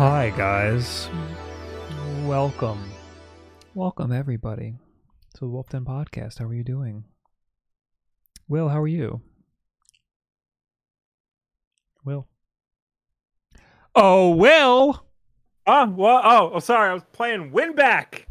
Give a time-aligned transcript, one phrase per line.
[0.00, 1.10] Hi, guys.
[2.24, 2.90] Welcome.
[3.74, 4.76] Welcome, everybody,
[5.34, 6.38] to the Wolf Den Podcast.
[6.38, 7.04] How are you doing?
[8.48, 9.20] Will, how are you?
[12.02, 12.28] Will.
[13.94, 15.04] Oh, Will!
[15.66, 16.88] Oh, well, oh, oh, sorry.
[16.88, 18.26] I was playing Win Back.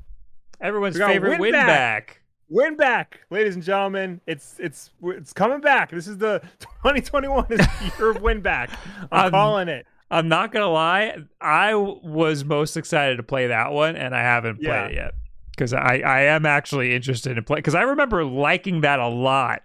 [0.59, 1.67] Everyone's favorite Win win Back.
[1.67, 2.18] back.
[2.49, 4.21] Win Back, ladies and gentlemen.
[4.25, 5.91] It's it's it's coming back.
[5.91, 8.71] This is the 2021 is the year of Win Back.
[9.11, 9.85] I'm Um, calling it.
[10.11, 14.61] I'm not gonna lie, I was most excited to play that one, and I haven't
[14.63, 15.13] played it yet
[15.51, 19.61] because I I am actually interested in play because I remember liking that a lot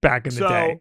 [0.00, 0.80] back in the So day.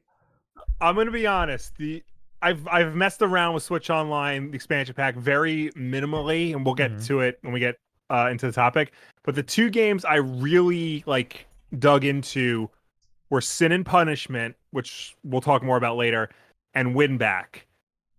[0.80, 1.76] I'm gonna be honest.
[1.78, 2.02] The
[2.42, 6.92] I've I've messed around with Switch Online the expansion pack very minimally, and we'll get
[6.92, 7.06] Mhm.
[7.08, 7.76] to it when we get
[8.10, 8.94] uh, into the topic.
[9.24, 11.48] But the two games I really like
[11.80, 12.70] dug into
[13.30, 16.30] were Sin and Punishment, which we'll talk more about later,
[16.74, 17.68] and Win Back.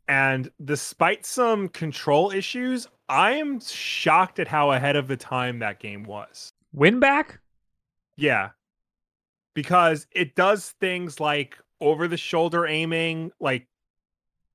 [0.09, 5.81] And despite some control issues, I am shocked at how ahead of the time that
[5.81, 6.53] game was.
[6.73, 7.41] Win back?
[8.17, 8.51] Yeah.
[9.55, 13.67] Because it does things like over the shoulder aiming, like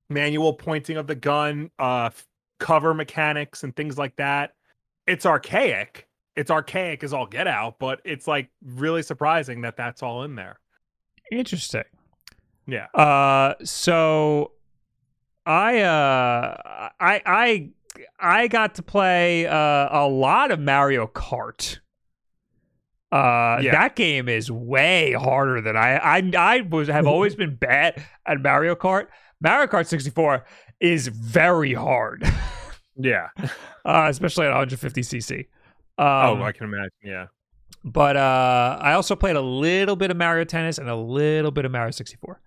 [0.10, 2.10] manual pointing of the gun, uh
[2.60, 4.54] cover mechanics and things like that.
[5.08, 6.08] It's archaic.
[6.36, 10.36] It's archaic as all get out, but it's like really surprising that that's all in
[10.36, 10.60] there.
[11.32, 11.84] Interesting.
[12.66, 12.86] Yeah.
[12.94, 14.54] Uh, so
[15.46, 17.70] I uh I I
[18.20, 19.54] I got to play uh
[19.92, 21.80] a lot of Mario Kart.
[23.12, 23.72] Uh, Yeah.
[23.74, 28.42] that game is way harder than I I I was have always been bad at
[28.42, 29.08] Mario Kart.
[29.40, 30.46] Mario Kart 64
[30.80, 32.24] is very hard,
[32.96, 33.28] Yeah.
[33.86, 35.40] uh, especially at 150cc.
[35.98, 36.92] Um, oh, I can imagine.
[37.04, 37.28] Yeah.
[37.84, 41.66] but uh, I also played a little bit of Mario Tennis and a little bit
[41.66, 42.40] of Mario 64.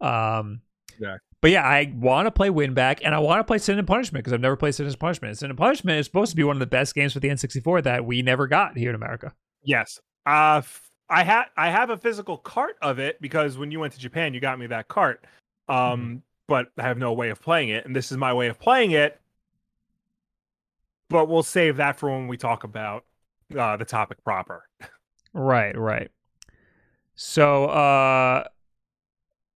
[0.00, 0.60] Um,
[0.98, 1.16] Yeah.
[1.40, 3.86] But yeah, I want to play Win Back and I want to play Sin and
[3.86, 5.36] Punishment because I've never played Sin and Punishment.
[5.38, 7.82] Sin and Punishment is supposed to be one of the best games for the N64
[7.82, 9.32] that we never got here in America.
[9.64, 10.00] Yes.
[10.24, 13.92] Uh f- I had I have a physical cart of it because when you went
[13.94, 15.26] to Japan, you got me that cart.
[15.68, 18.58] Um, but I have no way of playing it, and this is my way of
[18.60, 19.20] playing it.
[21.12, 23.04] But we'll save that for when we talk about
[23.56, 24.64] uh, the topic proper.
[25.34, 26.10] Right, right.
[27.14, 28.44] So, uh,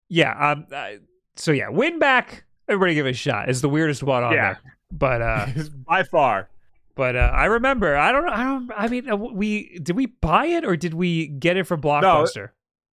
[0.08, 0.90] yeah, um, uh,
[1.36, 2.44] so yeah, win back.
[2.68, 3.48] Everybody give it a shot.
[3.48, 4.54] It's the weirdest one on Yeah.
[4.54, 4.60] there,
[4.92, 5.46] but uh,
[5.86, 6.48] By far,
[6.94, 7.96] But uh, I remember.
[7.96, 8.26] I don't.
[8.26, 8.32] know.
[8.32, 8.70] I don't.
[8.76, 12.50] I mean, uh, we did we buy it or did we get it from Blockbuster?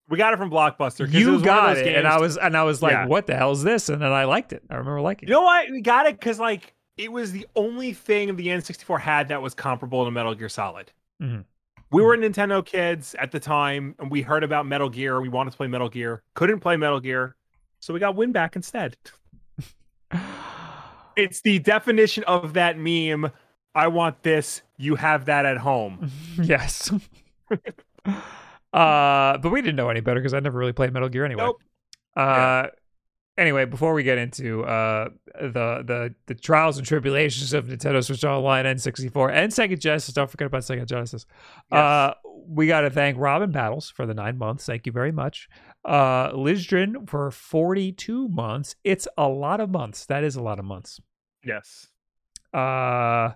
[0.10, 1.06] we got it from Blockbuster.
[1.08, 3.06] it you of got it, and I was and I was like, Yeah.
[3.08, 4.62] "What the hell is this?" And then I liked it.
[4.70, 5.32] I remember liking it.
[5.32, 6.20] You know why we got it?
[6.20, 10.36] Because like it was the only thing the N64 had that was comparable to Metal
[10.36, 10.92] Gear Solid.
[11.22, 11.46] Mhm.
[11.92, 15.22] We were Nintendo kids at the time, and we heard about Metal Gear.
[15.22, 17.36] We wanted to play Metal Gear, couldn't play Metal Gear,
[17.80, 18.98] so we got Winback instead.
[21.16, 23.32] It's the definition of that meme.
[23.76, 24.62] I want this.
[24.78, 26.12] You have that at home.
[26.42, 26.92] yes.
[28.06, 31.44] uh, but we didn't know any better because I never really played Metal Gear anyway.
[31.44, 31.62] Nope.
[32.16, 32.68] Uh,
[33.38, 38.24] anyway, before we get into uh the the the trials and tribulations of Nintendo Switch
[38.24, 41.26] Online, N64, and Sega Genesis, don't forget about Sega Genesis.
[41.72, 42.14] Uh,
[42.48, 44.66] we got to thank Robin Battles for the nine months.
[44.66, 45.48] Thank you very much.
[45.86, 48.76] Uh, Lizdrin for 42 months.
[48.84, 50.06] It's a lot of months.
[50.06, 51.00] That is a lot of months.
[51.44, 51.88] Yes.
[52.54, 53.32] Uh,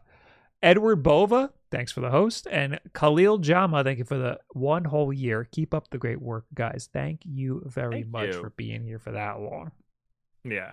[0.61, 2.47] Edward Bova, thanks for the host.
[2.49, 5.47] And Khalil Jama, thank you for the one whole year.
[5.51, 6.89] Keep up the great work, guys.
[6.91, 8.41] Thank you very Thank much you.
[8.41, 9.71] for being here for that long.
[10.43, 10.71] Yeah.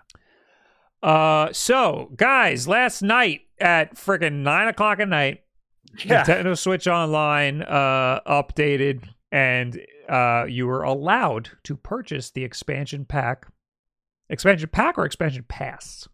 [1.03, 5.43] Uh, so guys, last night at freaking nine o'clock at night,
[6.05, 6.25] Yeah.
[6.25, 13.47] Nintendo Switch Online uh updated, and uh you were allowed to purchase the expansion pack,
[14.31, 16.09] expansion pack or expansion pass.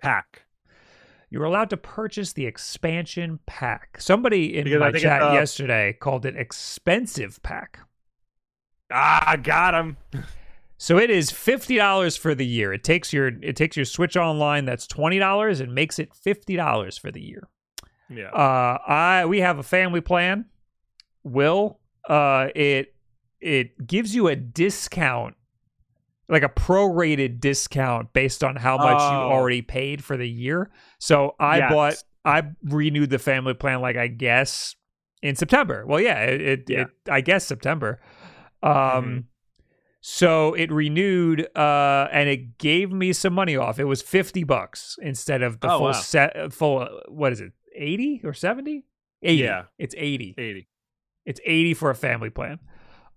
[0.00, 0.42] Pack.
[1.30, 3.98] You were allowed to purchase the expansion pack.
[3.98, 7.78] Somebody in Because my chat uh, yesterday called it expensive pack.
[8.92, 9.96] Ah, got him.
[10.82, 12.72] So it is fifty dollars for the year.
[12.72, 16.56] It takes your it takes your Switch Online that's twenty dollars and makes it fifty
[16.56, 17.48] dollars for the year.
[18.10, 18.30] Yeah.
[18.30, 20.46] Uh, I we have a family plan.
[21.22, 22.96] Will uh, it
[23.40, 25.36] it gives you a discount,
[26.28, 29.30] like a prorated discount based on how much you Oh.
[29.30, 30.68] already paid for the year.
[30.98, 31.72] So I Yes.
[31.72, 31.94] bought,
[32.24, 34.74] I renewed the family plan, like I guess
[35.22, 35.86] in September.
[35.86, 36.80] Well, yeah, it, it, Yeah.
[36.80, 38.00] it I guess September.
[38.64, 39.24] Um, Mhm.
[40.04, 43.78] So it renewed, uh, and it gave me some money off.
[43.78, 45.92] It was fifty bucks instead of the Oh, full wow.
[45.92, 46.52] set.
[46.52, 47.52] Full, what is it?
[47.74, 48.84] Eighty or seventy?
[49.22, 49.44] Eighty.
[49.44, 49.64] Yeah.
[49.78, 50.34] it's eighty.
[50.36, 50.68] 80.
[51.24, 52.58] It's 80 for a family plan,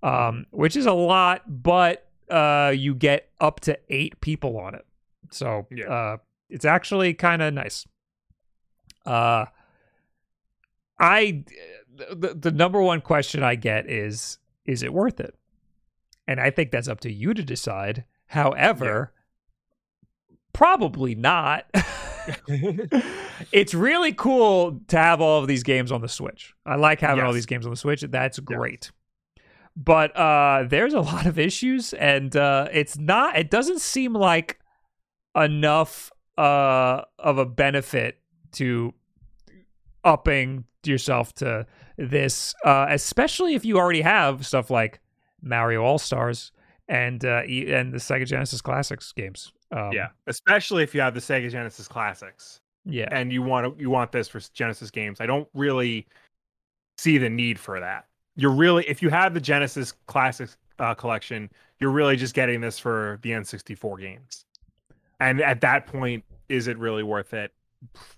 [0.04, 4.86] um, which is a lot, but uh, you get up to eight people on it.
[5.32, 5.86] So Yeah.
[5.92, 6.18] uh,
[6.48, 7.88] it's actually kind of nice.
[9.08, 9.46] Uh,
[11.00, 11.44] I
[11.98, 15.36] the, the number one question I get is is it worth it?
[16.28, 18.06] And I think that's up to you to decide.
[18.28, 19.14] However,
[20.54, 21.66] probably not.
[23.52, 26.54] it's really cool to have all of these games on the Switch.
[26.66, 28.02] I like having all these games on the Switch.
[28.02, 28.92] That's great.
[29.76, 34.60] But uh there's a lot of issues and uh it's not it doesn't seem like
[35.36, 38.20] enough uh of a benefit
[38.54, 38.94] to
[40.04, 41.66] upping yourself to
[41.98, 45.02] this uh especially if you already have stuff like
[45.46, 46.52] Mario All-Stars
[46.90, 49.54] and uh and the Sega Genesis Classics games.
[49.72, 53.08] Um, yeah, especially if you have the Sega Genesis Classics Yeah.
[53.12, 55.22] and you want to you want this for Genesis games.
[55.22, 56.06] I don't really
[56.98, 58.06] see the need for that.
[58.36, 61.50] You're really if you have the Genesis Classics uh, collection,
[61.80, 64.46] you're really just getting this for the N64 games.
[65.20, 67.52] And at that point, is it really worth it?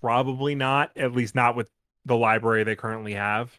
[0.00, 0.90] Probably not.
[0.96, 1.70] At least not with
[2.04, 3.56] the library they currently have.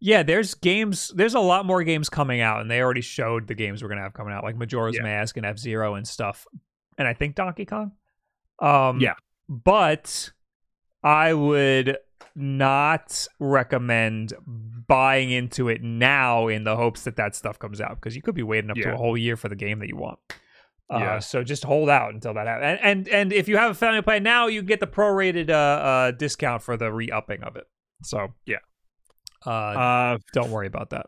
[0.00, 1.10] Yeah, there's games.
[1.14, 4.02] There's a lot more games coming out, and they already showed the games we're gonna
[4.02, 5.02] have coming out, like Majora's Yeah.
[5.02, 6.46] Mask and F Zero and stuff,
[6.96, 7.92] and I think Donkey Kong.
[8.60, 9.14] Um, Yeah.
[9.48, 10.32] but
[11.02, 11.96] I would
[12.34, 14.32] not recommend
[14.86, 18.34] buying into it now in the hopes that that stuff comes out because you could
[18.34, 20.18] be waiting up to a whole year for the game that you want.
[20.90, 21.18] Uh, Yeah.
[21.18, 22.78] So just hold out until that happens.
[22.82, 25.52] And, and and if you have a family plan now, you get the prorated uh,
[25.52, 27.64] uh discount for the re-upping of it.
[28.02, 28.58] So Yeah.
[29.46, 31.06] Uh, Uh, don't worry about that.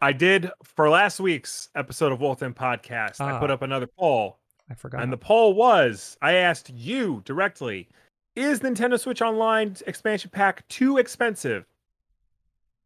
[0.00, 3.20] I did for last week's episode of Wolf Den Podcast.
[3.20, 3.54] I put Ah.
[3.54, 4.38] up another poll,
[4.70, 5.02] I forgot.
[5.02, 7.88] and the poll was: I asked you directly,
[8.36, 11.66] "Is Nintendo Switch Online expansion pack too expensive?"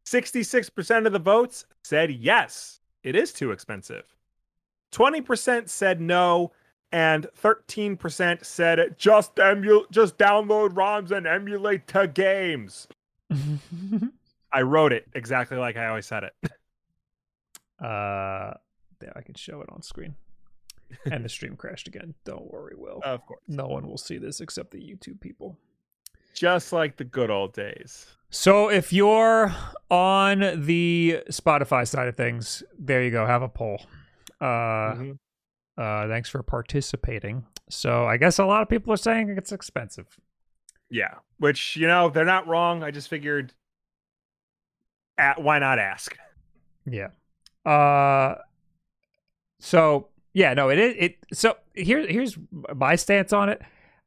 [0.05, 4.05] Sixty-six percent of the votes said yes, it is too expensive.
[4.91, 6.53] Twenty percent said no,
[6.93, 12.89] and thirteen percent said just emu- just download ROMs and emulate the games.
[14.53, 16.35] I wrote it exactly like I always said it.
[17.85, 18.55] uh,
[19.01, 20.15] there, I can show it on screen.
[21.11, 22.15] and the stream crashed again.
[22.25, 23.01] Don't worry, Will.
[23.05, 23.41] Of course.
[23.49, 25.59] no one will see this except the YouTube people.
[26.35, 28.07] just like the good old days.
[28.31, 29.55] So if you're
[29.91, 33.27] on the Spotify side of things, there you go.
[33.27, 33.83] Have a poll.
[34.41, 35.19] Uh, Mhm.
[35.77, 37.45] uh, thanks for participating.
[37.69, 40.19] So I guess a lot of people are saying it's expensive.
[40.89, 42.83] Yeah, which you know they're not wrong.
[42.83, 43.53] I just figured,
[45.37, 46.17] why not ask?
[46.87, 47.09] Yeah.
[47.65, 48.37] Uh
[49.61, 52.37] so yeah, no, it is it so here here's
[52.75, 53.61] my stance on it.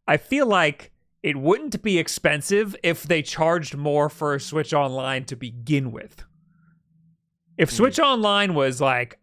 [0.07, 0.91] I feel like
[1.23, 6.23] it wouldn't be expensive if they charged more for Switch Online to begin with.
[7.57, 7.73] If Mhm.
[7.73, 9.19] Switch Online was like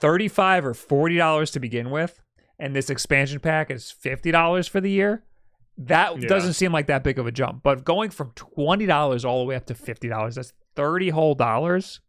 [0.00, 2.20] 35 or 40 dollars to begin with
[2.58, 5.22] and this expansion pack is $50 for the year,
[5.78, 6.26] that Yeah.
[6.28, 7.62] doesn't seem like that big of a jump.
[7.62, 12.00] But going from $20 all the way up to $50, that's 30 whole dollars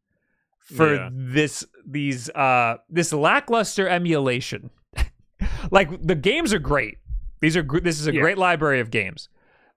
[0.59, 1.09] for Yeah.
[1.11, 4.69] this these uh this lackluster emulation.
[5.71, 6.97] like the games are great.
[7.39, 8.21] These are this is a Yeah.
[8.21, 9.29] great library of games.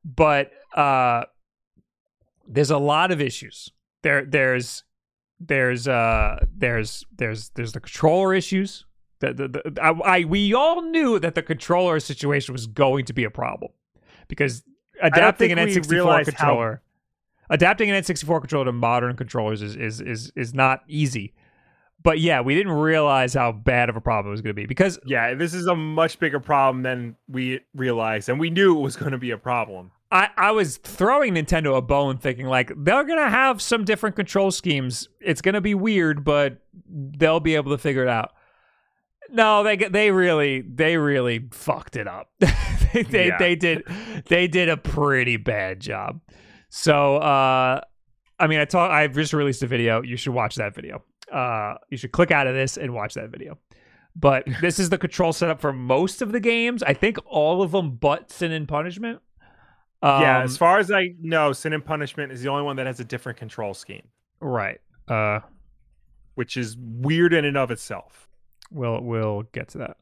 [0.04, 1.24] But uh
[2.46, 3.70] there's a lot of issues.
[4.02, 4.82] There there's
[5.38, 8.84] there's uh there's there's there's the controller issues.
[9.20, 13.12] The, the, the, I, I we all knew that the controller situation was going to
[13.12, 13.70] be a problem
[14.28, 14.64] because
[15.02, 16.82] adapting an think we N64 realized controller
[17.50, 21.34] adapting an N64 controller to modern controllers is is is is not easy.
[22.02, 24.64] But yeah, we didn't realize how bad of a problem it was going to be
[24.64, 28.80] because Yeah, this is a much bigger problem than we realized, and we knew it
[28.80, 29.90] was going to be a problem.
[30.10, 34.50] I, I was throwing Nintendo a bone thinking like they're gonna have some different control
[34.50, 35.08] schemes.
[35.20, 38.32] It's gonna be weird, but they'll be able to figure it out.
[39.30, 42.28] No, they they really they really fucked it up.
[42.40, 43.38] they they, Yeah.
[43.38, 43.84] they did
[44.26, 46.20] they did a pretty bad job.
[46.70, 47.80] So uh
[48.38, 50.02] I mean I talk I've just released a video.
[50.02, 51.02] You should watch that video.
[51.30, 53.58] Uh you should click out of this and watch that video.
[54.16, 56.82] But this is the control setup for most of the games.
[56.82, 59.20] I think all of them but Sin and Punishment.
[60.02, 62.86] yeah, Um, as far as I know, Sin and Punishment is the only one that
[62.86, 64.08] has a different control scheme,
[64.40, 64.80] Right.
[65.08, 65.40] Uh
[66.36, 68.28] which is weird in and of itself.
[68.70, 69.96] We'll we'll get to that.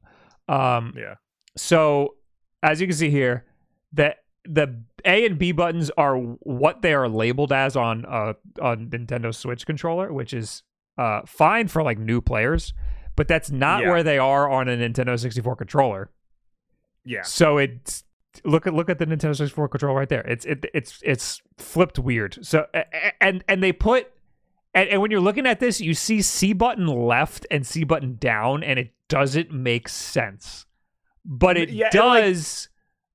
[0.55, 1.15] Um, Yeah.
[1.57, 2.15] So
[2.63, 3.45] as you can see here,
[3.93, 8.89] the the A and B buttons are what they are labeled as on uh on
[8.91, 10.63] Nintendo Switch controller, which is
[10.97, 12.75] uh fine for like new players,
[13.17, 13.91] but that's not Yeah.
[13.91, 16.11] where they are on a Nintendo 64 controller.
[17.05, 17.23] Yeah.
[17.23, 18.05] So it's
[18.45, 20.23] look at look at the Nintendo 64 controller right there.
[20.23, 22.39] It's it it's it's flipped weird.
[22.45, 24.11] So a- a- and and they put
[24.75, 28.17] and, and when you're looking at this, you see C button left and C button
[28.21, 30.67] down, and it doesn't make sense.
[31.25, 32.69] But it Yeah, and, like- does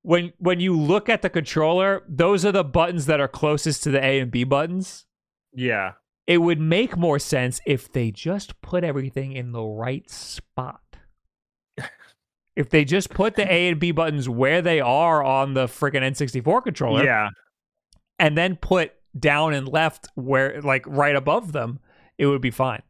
[0.03, 2.03] when when you look at the controller.
[2.07, 5.05] Those are the buttons that are closest to the A and B buttons.
[5.53, 5.93] Yeah.
[6.27, 10.79] It would make more sense if they just put everything in the right spot.
[12.55, 16.01] if they just put the A and B buttons where they are on the freaking
[16.01, 17.29] N64 controller Yeah.
[18.19, 21.79] and then put down and left where like right above them,
[22.17, 22.83] it would be fine.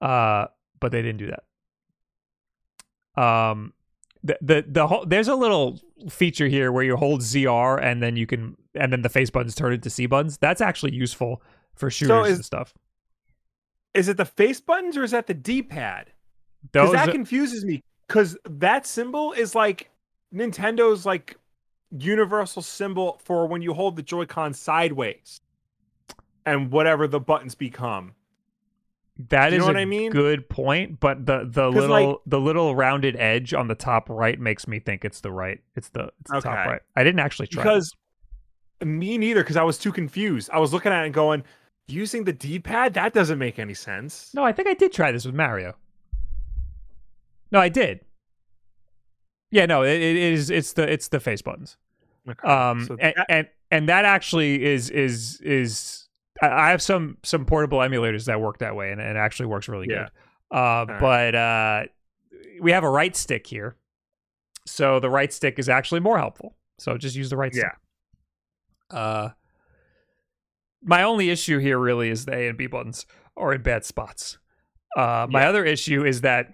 [0.00, 0.46] Uh,
[0.80, 1.30] but they didn't do
[3.14, 3.22] that.
[3.22, 3.72] Um,
[4.22, 8.16] the the the whole there's a little feature here where you hold ZR and then
[8.16, 10.38] you can and then the face buttons turn into C buttons.
[10.38, 11.42] That's actually useful
[11.74, 12.74] for shooters is- and stuff.
[13.94, 16.12] Is it the face buttons or is that the D-pad?
[16.72, 17.82] Because that confuses me.
[18.08, 19.90] Because that symbol is like
[20.34, 21.36] Nintendo's like
[21.90, 25.40] universal symbol for when you hold the Joy-Con sideways,
[26.46, 28.14] and whatever the buttons become.
[29.28, 30.10] That is you know what a I mean?
[30.10, 34.40] good point, but the the little like- the little rounded edge on the top right
[34.40, 35.60] makes me think it's the right.
[35.76, 36.80] It's the, it's the top right.
[36.96, 37.94] I didn't actually try Because
[38.82, 39.42] me neither.
[39.42, 40.48] Because I was too confused.
[40.52, 41.44] I was looking at it and going,
[41.86, 44.30] using the D-pad that doesn't make any sense.
[44.34, 45.74] No, I think I did try this with Mario.
[47.50, 48.00] No, I did.
[49.50, 50.48] Yeah, no, it, it is.
[50.48, 51.76] It's the it's the face buttons.
[52.28, 56.01] Okay, Um, so and, that- and and that actually is is is.
[56.42, 59.86] I have some some portable emulators that work that way, and it actually works really
[59.88, 60.08] Yeah.
[60.50, 60.56] good.
[60.56, 61.00] Uh, right.
[61.00, 61.82] but uh,
[62.60, 63.76] we have a right stick here,
[64.66, 66.56] so the right stick is actually more helpful.
[66.78, 67.72] So just use the right stick.
[68.90, 69.30] Uh,
[70.82, 73.06] my only issue here really is the A and B buttons
[73.36, 74.38] are in bad spots.
[74.96, 75.48] Uh, my Yeah.
[75.48, 76.52] other issue is that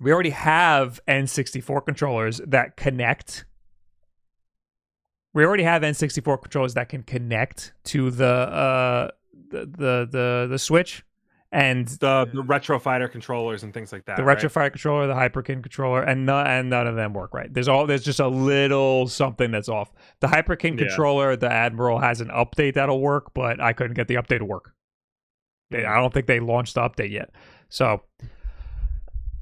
[0.00, 3.44] we already have N64 controllers that connect.
[5.34, 9.10] We already have N64 controllers that can connect to the uh,
[9.50, 11.04] the, the the the Switch
[11.52, 14.16] and the the retro fighter controllers and things like that.
[14.16, 14.34] the right?
[14.34, 17.52] Retro Fighter controller, the Hyperkin controller, and no, and none of them work right.
[17.52, 19.90] There's all there's just a little something that's off.
[20.20, 20.86] The Hyperkin Yeah.
[20.86, 24.44] controller, the Admiral has an update that'll work, but I couldn't get the update to
[24.44, 24.72] work.
[25.70, 25.88] They, Hmm.
[25.90, 27.30] I don't think they launched the update yet.
[27.70, 28.02] So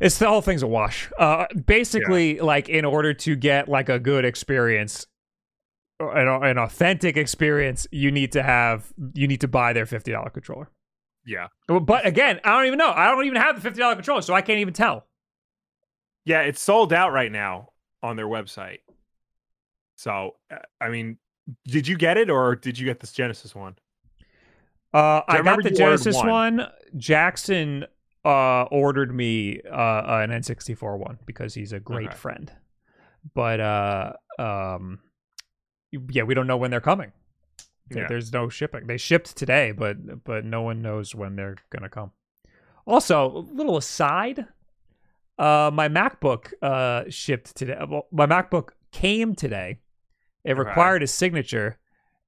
[0.00, 1.10] it's the whole thing's a wash.
[1.18, 5.06] Uh, basically, like in order to get like a good experience,
[6.00, 10.30] an, an authentic experience, you need to have you need to buy their fifty dollar
[10.30, 10.70] controller.
[11.24, 12.90] Yeah, But again, I don't even know.
[12.92, 15.06] I don't even have the fifty dollar controller, so I can't even tell.
[16.24, 17.70] yeah, it's sold out right now
[18.02, 18.78] on their website.
[19.96, 21.18] So, uh, I mean,
[21.66, 23.76] did you get it or did you get this Genesis one?
[24.94, 26.56] Uh, I got remember the Genesis one.
[26.58, 26.68] one.
[26.96, 27.86] Jackson
[28.24, 32.16] uh, ordered me uh, an N64 one because he's a great Okay.
[32.16, 32.52] friend.
[33.34, 35.00] But uh, um,
[36.10, 37.12] yeah, we don't know when they're coming.
[37.94, 38.06] Yeah.
[38.08, 38.86] There's no shipping.
[38.86, 42.10] They shipped today, but but no one knows when they're gonna come.
[42.86, 44.46] Also, a little aside,
[45.38, 47.76] uh, my MacBook uh shipped today.
[47.88, 49.78] Well, my MacBook came today.
[50.44, 50.58] It Okay.
[50.68, 51.78] required a signature.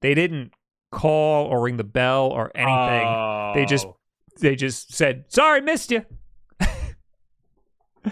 [0.00, 0.52] They didn't
[0.92, 3.54] call or ring the bell or anything.
[3.54, 3.96] They just- Oh,
[4.40, 6.04] they just said, "Sorry, missed you."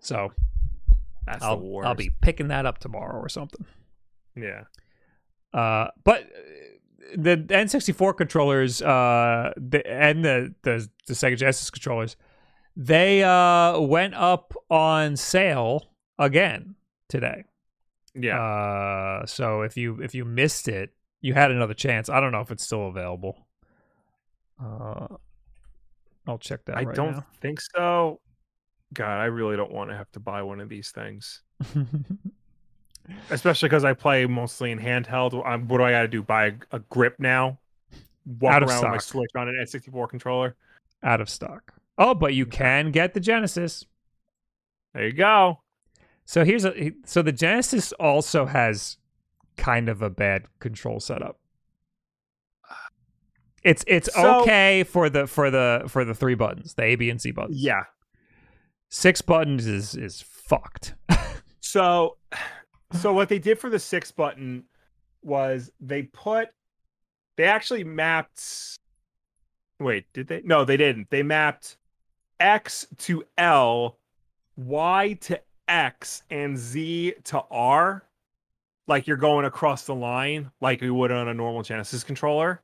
[0.00, 0.32] so
[1.26, 1.80] that's I'll.
[1.84, 3.64] I'll be picking that up tomorrow or something.
[4.36, 4.64] Yeah.
[5.52, 12.16] Uh, but uh, the N64 controllers, uh, the, and the, the the Sega Genesis controllers,
[12.76, 15.86] they uh went up on sale
[16.18, 16.76] again
[17.08, 17.44] today.
[18.14, 18.40] Yeah.
[18.40, 22.08] Uh, so if you if you missed it, you had another chance.
[22.08, 23.46] I don't know if it's still available.
[24.62, 25.06] Uh,
[26.26, 26.76] I'll check that.
[26.76, 27.26] I right don't now.
[27.40, 28.20] think so.
[28.92, 31.42] God, I really don't want to have to buy one of these things,
[33.30, 35.34] especially because I play mostly in handheld.
[35.46, 36.22] Um, what do I got to do?
[36.22, 37.58] Buy a, a grip now?
[38.40, 39.02] Walk Out of around with my stock.
[39.02, 40.56] Switch on an N64 controller.
[41.02, 41.72] Out of stock.
[41.98, 43.84] Oh, but you can get the Genesis.
[44.94, 45.60] There you go.
[46.24, 48.96] So here's a so the Genesis also has
[49.56, 51.38] kind of a bad control setup.
[53.62, 57.10] It's it's So- okay for the for the for the three buttons, the A, B,
[57.10, 57.62] and C buttons.
[57.62, 57.84] Yeah.
[58.88, 60.94] Six buttons is is fucked.
[61.62, 62.16] So,
[62.92, 64.64] so what they did for the six button
[65.22, 66.48] was they put,
[67.36, 68.78] they actually mapped.
[69.78, 70.42] Wait, did they?
[70.44, 71.10] No, they didn't.
[71.10, 71.76] They mapped
[72.38, 73.98] X to L,
[74.56, 78.02] Y to X, and Z to R,
[78.86, 82.60] like you're going across the line, like we would on a normal Genesis controller.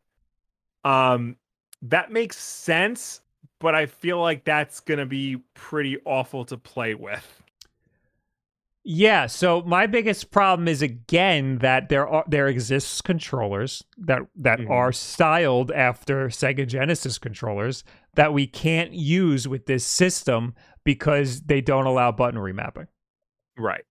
[0.85, 1.37] Um,
[1.83, 3.21] that makes sense,
[3.61, 7.43] but I feel like that's gonna be pretty awful to play with.
[8.89, 14.61] Yeah, so my biggest problem is again that there are there exists controllers that that
[14.61, 14.71] Mhm.
[14.71, 17.83] are styled after Sega Genesis controllers
[18.15, 22.87] that we can't use with this system because they don't allow button remapping.
[23.59, 23.83] Right.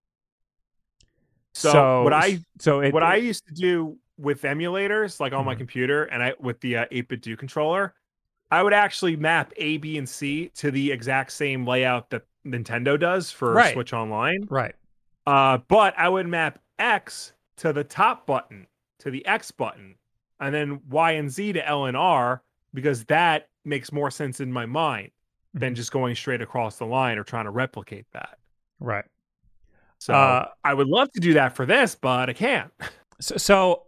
[1.54, 5.56] So, what I so it, what I used to do with emulators, like on my
[5.56, 5.58] Mhm.
[5.58, 7.96] computer, and I with the uh, 8BitDo controller,
[8.50, 12.98] I would actually map A, B, and C to the exact same layout that Nintendo
[12.98, 13.74] does for Right.
[13.74, 14.46] Switch Online.
[14.50, 14.74] right.
[15.28, 18.68] Uh, but I would map X to the top button,
[19.00, 19.96] to the X button,
[20.40, 24.52] and then Y and Z to L and R because that makes more sense in
[24.52, 25.12] my mind
[25.54, 25.78] than Mhm.
[25.78, 28.38] just going straight across the line or trying to replicate that.
[28.80, 29.06] Right.
[30.00, 32.72] So Uh, I would love to do that for this, but I can't.
[33.22, 33.84] So, so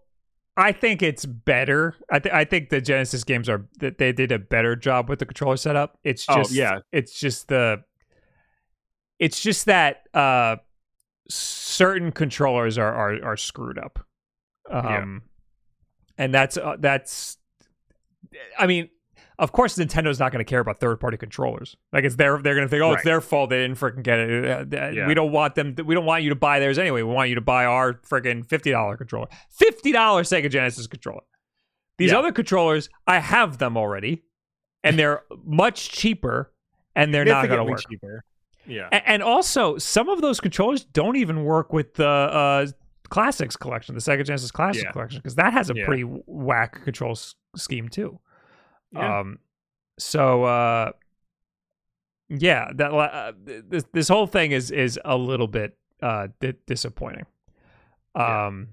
[0.55, 1.95] I think it's better.
[2.09, 5.19] I, th- I think the Genesis games are that they did a better job with
[5.19, 5.99] the controller setup.
[6.05, 6.79] It's Oh, just yeah.
[6.93, 7.83] It's just the.
[9.19, 10.55] It's just that uh,
[11.29, 14.05] certain controllers are are, are screwed up.
[14.69, 14.97] Yeah.
[14.99, 15.23] Um,
[16.17, 17.37] and that's uh, that's.
[18.59, 18.89] I mean,
[19.39, 21.77] of course, Nintendo's not going to care about third party controllers.
[21.93, 24.19] Like it's their they're going to think, oh, it's their fault they didn't freaking get
[24.19, 24.73] it.
[24.73, 25.07] Uh, uh, Yeah.
[25.07, 25.75] We don't want them.
[25.85, 27.01] We don't want you to buy theirs anyway.
[27.03, 31.21] We want you to buy our freaking fifty dollar controller, fifty dollar Sega Genesis controller.
[31.97, 32.19] These Yeah.
[32.19, 34.23] other controllers, I have them already,
[34.83, 36.51] and they're much cheaper,
[36.95, 37.81] and they're not going to work.
[37.89, 38.23] cheaper.
[38.67, 38.89] Yeah.
[38.91, 42.67] A- And also, some of those controllers don't even work with the uh,
[43.09, 44.91] Classics collection, the Sega Genesis Classic Yeah.
[44.91, 45.85] collection, because that has a Yeah.
[45.85, 48.19] pretty whack control s- scheme too.
[48.91, 49.19] Yeah.
[49.19, 49.39] Um,
[49.97, 50.91] so uh,
[52.29, 57.25] yeah, that uh, this this whole thing is is a little bit uh di- disappointing.
[58.15, 58.47] Yeah.
[58.47, 58.69] Um,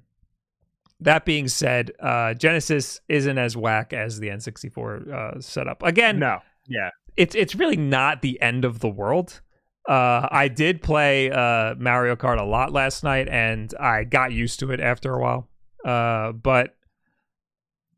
[1.00, 5.82] that being said, uh, Genesis isn't as whack as the N64 uh, setup.
[5.82, 6.38] Again, no.
[6.66, 6.90] Yeah.
[7.16, 9.40] it's it's really not the end of the world.
[9.88, 14.58] Uh, I did play uh, Mario Kart a lot last night, and I got used
[14.60, 15.48] to it after a while.
[15.84, 16.74] Uh, but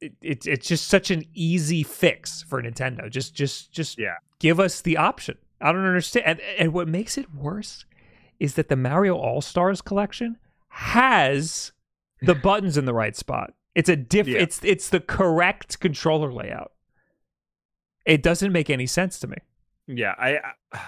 [0.01, 3.09] it, it's it's just such an easy fix for Nintendo.
[3.11, 4.17] Just just just Yeah.
[4.41, 5.39] give us the option.
[5.61, 6.27] I don't understand.
[6.27, 7.85] And, and what makes it worse
[8.41, 10.37] is that the Mario All Stars collection
[10.69, 11.73] has
[12.21, 13.55] the buttons in the right spot.
[13.77, 14.27] It's a diff.
[14.27, 14.39] Yeah.
[14.41, 16.73] It's it's the correct controller layout.
[18.05, 19.37] It doesn't make any sense to me.
[19.87, 20.15] Yeah.
[20.19, 20.39] I
[20.73, 20.81] I-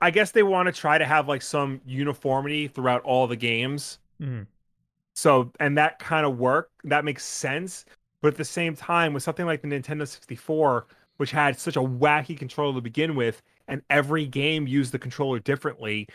[0.00, 3.98] I guess they want to try to have like some uniformity throughout all the games.
[4.20, 4.46] Mhm.
[5.14, 7.84] So and that kind of work that makes sense.
[8.22, 10.86] But at the same time, with something like the Nintendo 64,
[11.16, 15.38] which had such a wacky controller to begin with, and every game used the controller
[15.38, 16.06] differently,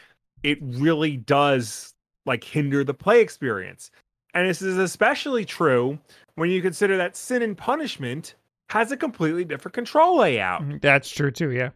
[0.43, 1.93] it really does
[2.25, 3.91] like hinder the play experience.
[4.33, 5.97] And this is especially true
[6.35, 8.35] when you consider that Sin and Punishment
[8.69, 10.61] has a completely different control layout.
[10.61, 10.81] Mhm.
[10.81, 11.51] That's true too.
[11.51, 11.69] Yeah.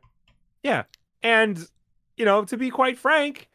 [0.64, 0.84] Yeah.
[1.24, 1.66] And,
[2.20, 3.48] you know, to be quite frank,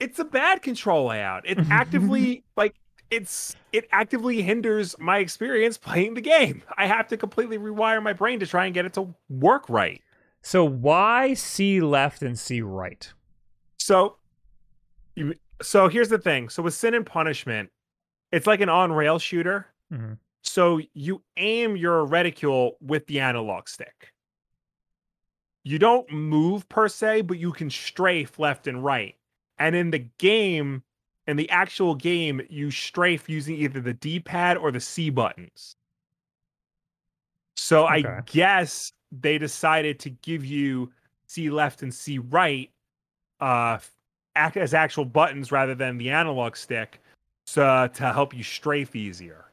[0.00, 1.48] it's a bad control layout.
[1.48, 2.74] It actively like
[3.10, 6.62] it's it actively hinders my experience playing the game.
[6.76, 10.02] I have to completely rewire my brain to try and get it to work right.
[10.42, 13.10] So why C left and C right?
[13.78, 14.16] So
[15.14, 16.48] you- so here's the thing.
[16.48, 17.70] So with Sin and Punishment,
[18.32, 19.68] it's like an on-rail shooter.
[19.92, 20.18] Mhm.
[20.42, 24.11] So you aim your reticule with the analog stick.
[25.64, 29.16] You don't move per se, but you can strafe left and right.
[29.58, 30.82] And in the game,
[31.26, 35.76] in the actual game, you strafe using either the D-pad or the C buttons.
[37.56, 38.08] So Okay.
[38.08, 40.90] I guess they decided to give you
[41.26, 42.70] C left and C right
[43.40, 43.78] uh
[44.34, 47.00] act as actual buttons rather than the analog stick
[47.46, 49.46] so to help you strafe easier.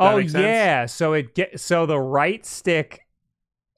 [0.00, 0.86] That Oh yeah.
[0.86, 3.07] So it get so the right stick.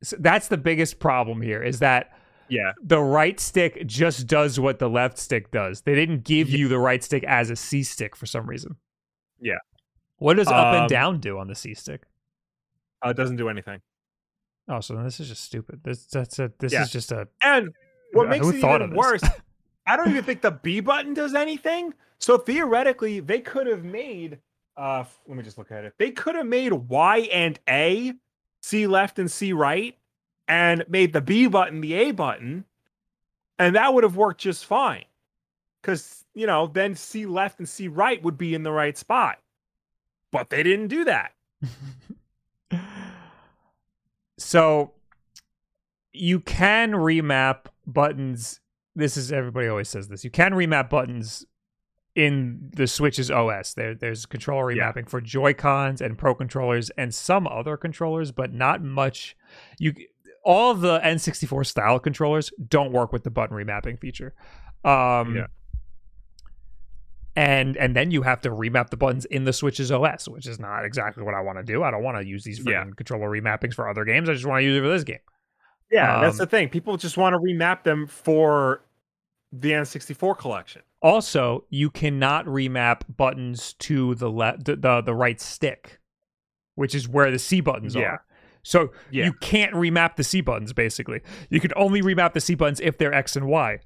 [0.02, 2.12] So that's the biggest problem here is that
[2.48, 2.72] Yeah.
[2.82, 5.82] the right stick just does what the left stick does.
[5.82, 6.58] They didn't give Yeah.
[6.58, 8.76] you the right stick as a C stick for some reason.
[9.40, 9.58] Yeah.
[10.16, 12.02] What does up Um, and down do on the C stick?
[13.04, 13.80] Uh, it doesn't do anything.
[14.68, 15.82] Oh, so then this is just stupid.
[15.82, 16.82] This that's a this Yeah.
[16.82, 17.70] is just a And
[18.12, 19.22] what Yeah, makes it even worse,
[19.86, 21.94] I don't even think the B button does anything.
[22.18, 24.38] So theoretically, they could have made
[24.76, 25.94] uh let me just look at it.
[25.98, 28.12] They could have made Y and A,
[28.60, 29.96] C left and C right,
[30.48, 32.64] and made the B button the A button,
[33.58, 35.04] and that would have worked just fine.
[35.82, 39.38] Cause you know, then C left and C right would be in the right spot.
[40.32, 41.32] But they didn't do that.
[44.38, 44.92] so.
[46.12, 48.60] you can remap buttons.
[48.96, 50.24] This is everybody always says this.
[50.24, 51.46] You can remap buttons
[52.20, 53.74] in the Switch's OS.
[53.74, 54.92] There, there's controller Yeah.
[54.92, 59.36] remapping for Joy Cons and Pro controllers and some other controllers, but not much.
[59.78, 59.94] You
[60.44, 64.34] all of the N64 style controllers don't work with the button remapping feature.
[64.84, 65.46] Um, Yeah.
[67.36, 70.58] And and then you have to remap the buttons in the Switch's OS, which is
[70.58, 71.82] not exactly what I want to do.
[71.82, 72.84] I don't want to use these Yeah.
[72.96, 74.28] controller remappings for other games.
[74.28, 75.20] I just want to use it for this game.
[75.90, 76.68] Yeah, that's Um, the thing.
[76.68, 78.82] People just want to remap them for
[79.52, 80.82] the N64 collection.
[81.02, 85.98] Also, you cannot remap buttons to the left, the, the the right stick,
[86.74, 88.02] which is where the C buttons Yeah.
[88.02, 88.24] are.
[88.62, 89.24] So Yeah.
[89.24, 90.72] you can't remap the C buttons.
[90.74, 93.78] Basically, you can only remap the C buttons if they're X and Y.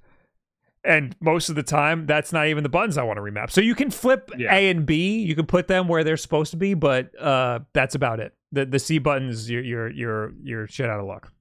[0.87, 3.50] And most of the time, that's not even the buttons I want to remap.
[3.50, 4.53] So you can flip Yeah.
[4.55, 5.18] A and B.
[5.20, 8.35] You can put them where they're supposed to be, but uh, that's about it.
[8.53, 11.33] The the C buttons, you're you're you're you're shit out of luck.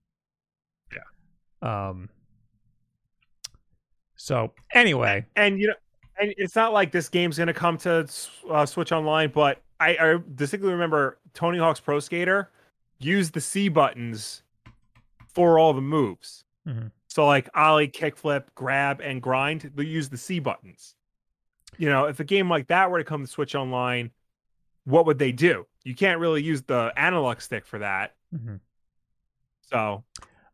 [0.94, 1.88] Yeah.
[1.90, 2.10] Um.
[4.24, 5.74] So anyway, and you know,
[6.18, 8.08] and it's not like this game's gonna come to
[8.50, 12.50] uh, Switch Online, but I, I distinctly remember Tony Hawk's Pro Skater
[13.00, 14.44] used the C buttons
[15.28, 16.46] for all the moves.
[16.66, 16.90] Mhm.
[17.08, 20.96] So like ollie, kickflip, grab, and grind, they use the C buttons.
[21.78, 24.10] You know, if a game like that were to come to Switch Online,
[24.86, 25.68] what would they do?
[25.84, 28.16] You can't really use the analog stick for that.
[28.34, 28.62] Mhm.
[29.70, 30.06] So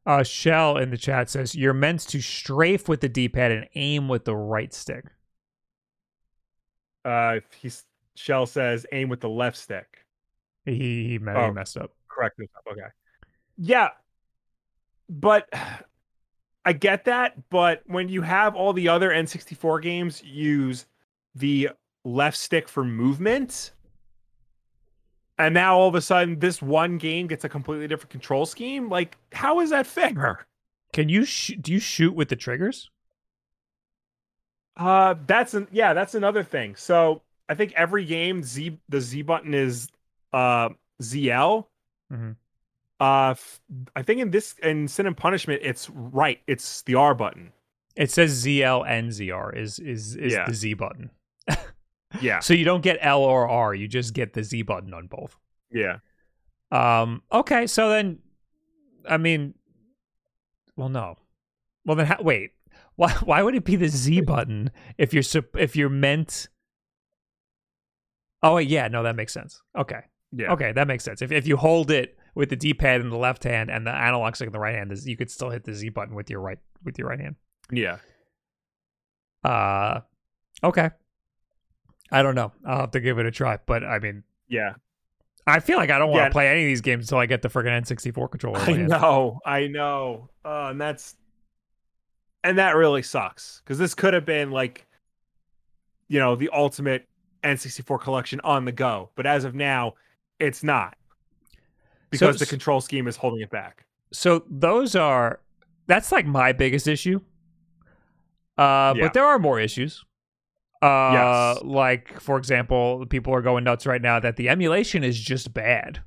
[0.09, 4.07] Uh, Shell in the chat says you're meant to strafe with the D-pad and aim
[4.07, 5.05] with the right stick.
[7.05, 10.05] uh he's Shell says aim with the left stick.
[10.65, 10.73] He
[11.09, 11.53] he, me- he Oh.
[11.53, 11.91] messed up.
[12.09, 12.39] correct.
[12.69, 12.81] Okay.
[13.57, 13.89] Yeah.
[15.09, 15.47] But
[16.65, 20.85] I get that, but when you have all the other N64 games use
[21.35, 21.69] the
[22.03, 23.71] left stick for movement,
[25.39, 28.89] and now all of a sudden this one game gets a completely different control scheme,
[28.89, 30.45] like how is that fair?
[30.93, 32.91] Can you sh- do you shoot with the triggers?
[34.77, 36.75] Uh that's an yeah, that's another thing.
[36.75, 39.87] So I think every game Z the Z button is
[40.33, 40.69] uh
[41.01, 41.65] ZL.
[42.11, 42.35] Mhm.
[42.99, 43.61] Uh f-
[43.95, 46.39] I think in this in Sin and Punishment it's right.
[46.47, 47.51] It's the R button.
[47.95, 50.45] It says ZL and ZR is is is Yeah.
[50.45, 51.09] the Z button.
[52.21, 52.39] Yeah.
[52.39, 55.37] So you don't get L or R, you just get the Z button on both.
[55.71, 55.97] Yeah.
[56.71, 58.19] Um okay, so then
[59.07, 59.53] I mean
[60.75, 61.17] well no.
[61.85, 62.51] Well then wait.
[62.95, 65.23] Why why would it be the Z button if you're
[65.57, 66.47] if you're meant
[68.41, 69.61] Oh yeah, no that makes sense.
[69.77, 70.01] Okay.
[70.31, 70.51] Yeah.
[70.53, 71.21] Okay, that makes sense.
[71.21, 74.35] If if you hold it with the D-pad in the left hand and the analog
[74.35, 76.59] stick in the right hand, you could still hit the Z button with your right
[76.83, 77.35] with your right hand.
[77.71, 77.97] Yeah.
[79.43, 80.01] Uh
[80.63, 80.91] okay.
[82.11, 82.51] I don't know.
[82.65, 84.73] I'll have to give it a try, but I mean, Yeah.
[85.47, 86.29] I feel like I don't want to Yeah.
[86.31, 88.59] play any of these games until I get the friggin' N64 controller.
[88.59, 89.39] I know.
[89.45, 90.29] I know.
[90.45, 91.15] Uh, and that's
[92.43, 94.85] and that really sucks because this could have been like
[96.07, 97.07] you know the ultimate
[97.43, 99.93] N64 collection on the go, but as of now,
[100.39, 100.95] it's not
[102.09, 103.85] because the control scheme is holding it back.
[104.11, 105.39] So those are
[105.87, 107.21] that's like my biggest issue.
[108.57, 109.05] Uh, Yeah.
[109.05, 110.03] but there are more issues.
[110.81, 111.63] Uh, Yes.
[111.63, 115.99] like for example, people are going nuts right now that the emulation is just bad.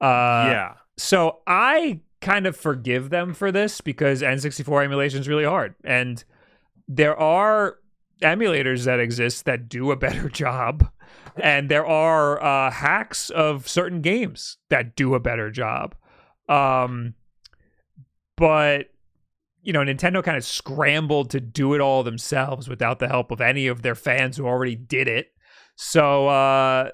[0.00, 0.74] Uh, yeah.
[0.96, 6.22] So I kind of forgive them for this because N64 emulation is really hard, and
[6.88, 7.76] there are
[8.22, 10.88] emulators that exist that do a better job,
[11.36, 15.94] and there are uh, hacks of certain games that do a better job.
[16.48, 17.14] Um,
[18.36, 18.89] but
[19.62, 23.40] you know, Nintendo kind of scrambled to do it all themselves without the help of
[23.40, 25.28] any of their fans who already did it.
[25.76, 26.90] So uh,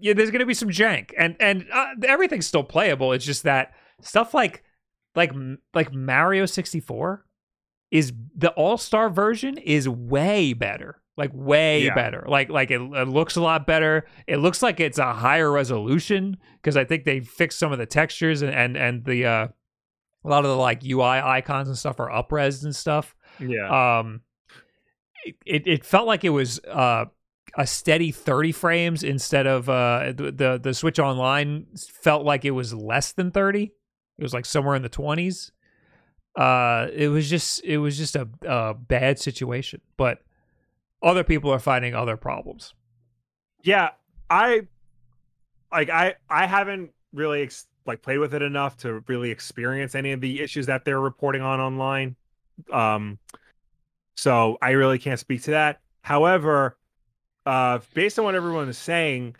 [0.00, 3.12] yeah, there's gonna be some jank, and and uh, everything's still playable.
[3.12, 4.62] It's just that stuff like
[5.14, 5.32] like
[5.74, 7.24] like Mario 64
[7.90, 11.94] is the All Star version is way better, like way Yeah.
[11.94, 12.24] better.
[12.26, 14.06] Like like it, it looks a lot better.
[14.26, 17.86] It looks like it's a higher resolution because I think they fixed some of the
[17.86, 19.48] textures and and and the uh,
[20.24, 23.98] a lot of the like UI icons and stuff are upres and stuff Yeah.
[23.98, 24.20] um
[25.44, 27.04] it, it, felt like it was uh
[27.56, 31.66] a steady 30 frames instead of uh the, the the switch online
[32.02, 33.64] felt like it was less than 30
[34.18, 35.50] it was like somewhere in the 20s
[36.36, 40.22] uh it was just it was just a, a bad situation but
[41.02, 42.72] other people are finding other problems
[43.62, 43.90] yeah.
[44.30, 44.62] I
[45.72, 50.12] like I I haven't really ex- like played with it enough to really experience any
[50.12, 52.16] of the issues that they're reporting on online.
[52.72, 53.18] Um
[54.16, 55.80] so I really can't speak to that.
[56.02, 56.76] However,
[57.46, 59.36] uh based on what everyone is saying,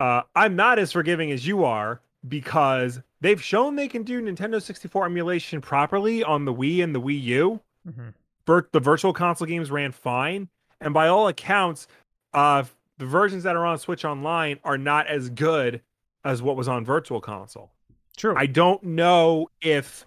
[0.00, 4.60] uh I'm not as forgiving as you are because they've shown they can do Nintendo
[4.60, 7.60] 64 emulation properly on the Wii and the Wii U.
[7.88, 8.08] Mm-hmm.
[8.46, 10.48] Vir- the virtual console games ran fine,
[10.80, 11.86] and by all accounts,
[12.34, 12.64] uh,
[12.98, 15.80] the versions that are on Switch Online are not as good
[16.24, 17.70] as what was on Virtual Console.
[18.16, 18.34] True.
[18.36, 20.06] I don't know if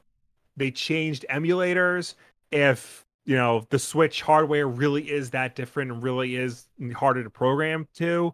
[0.57, 2.15] they changed emulators,
[2.51, 7.29] if you know the Switch hardware really is that different and really is harder to
[7.29, 8.33] program to.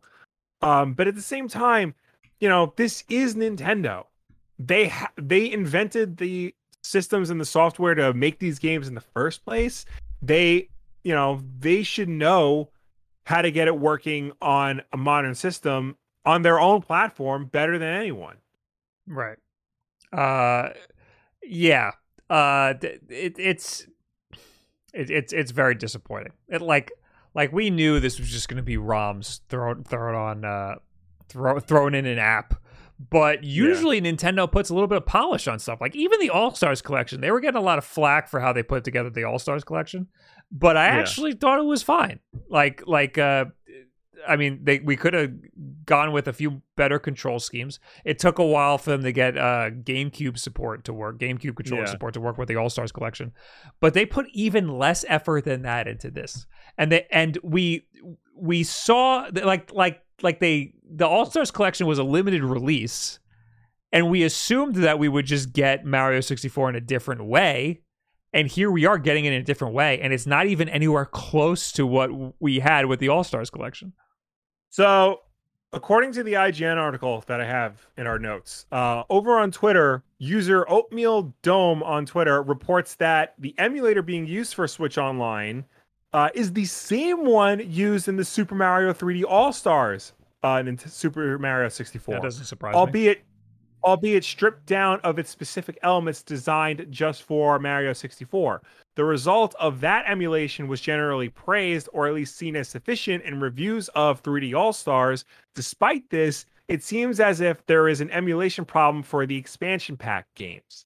[0.61, 1.95] Um, but at the same time,
[2.39, 4.05] you know, this is Nintendo.
[4.59, 6.53] They ha- they invented the
[6.83, 9.85] systems and the software to make these games in the first place.
[10.21, 10.69] They,
[11.03, 12.69] you know, they should know
[13.25, 17.93] how to get it working on a modern system on their own platform better than
[17.93, 18.37] anyone.
[19.07, 19.37] Right.
[20.11, 20.69] Uh
[21.43, 21.91] yeah.
[22.29, 23.87] Uh it, it's
[24.93, 26.33] it, it's it's very disappointing.
[26.49, 26.91] It like
[27.33, 30.75] like we knew this was just going to be ROMs thrown thrown on uh
[31.29, 32.55] throw, thrown in an app.
[33.09, 35.81] But usually Nintendo puts a little bit of polish on stuff.
[35.81, 38.53] Like even the All Stars collection, they were getting a lot of flack for how
[38.53, 40.07] they put together the All Stars collection.
[40.51, 40.99] But I Yeah.
[40.99, 42.19] actually thought it was fine.
[42.47, 43.45] Like like uh
[44.27, 45.31] I mean, they we could have
[45.85, 47.79] gone with a few better control schemes.
[48.05, 51.83] It took a while for them to get uh, GameCube support to work, GameCube controller
[51.83, 51.89] Yeah.
[51.91, 53.31] support to work with the All Stars collection,
[53.79, 56.45] but they put even less effort than that into this,
[56.77, 57.87] and they and we
[58.35, 63.19] we saw that, like like like they the All Stars collection was a limited release,
[63.91, 67.81] and we assumed that we would just get Mario sixty four in a different way.
[68.33, 71.03] And here we are getting it in a different way, and it's not even anywhere
[71.03, 73.91] close to what we had with the All Stars collection.
[74.71, 75.21] So,
[75.73, 80.01] according to the IGN article that I have in our notes, uh, over on Twitter,
[80.17, 85.65] user OatmealDome on Twitter reports that the emulator being used for Switch Online
[86.13, 90.77] uh, is the same one used in the Super Mario 3D All Stars uh, in
[90.77, 93.15] Super Mario 64, That doesn't surprise me.
[93.83, 98.61] Albeit stripped down of its specific elements designed just for Mario 64.
[98.95, 103.39] The result of that emulation was generally praised or at least seen as sufficient in
[103.39, 105.25] reviews of 3D All Stars.
[105.55, 110.27] Despite this, it seems as if there is an emulation problem for the expansion pack
[110.35, 110.85] games.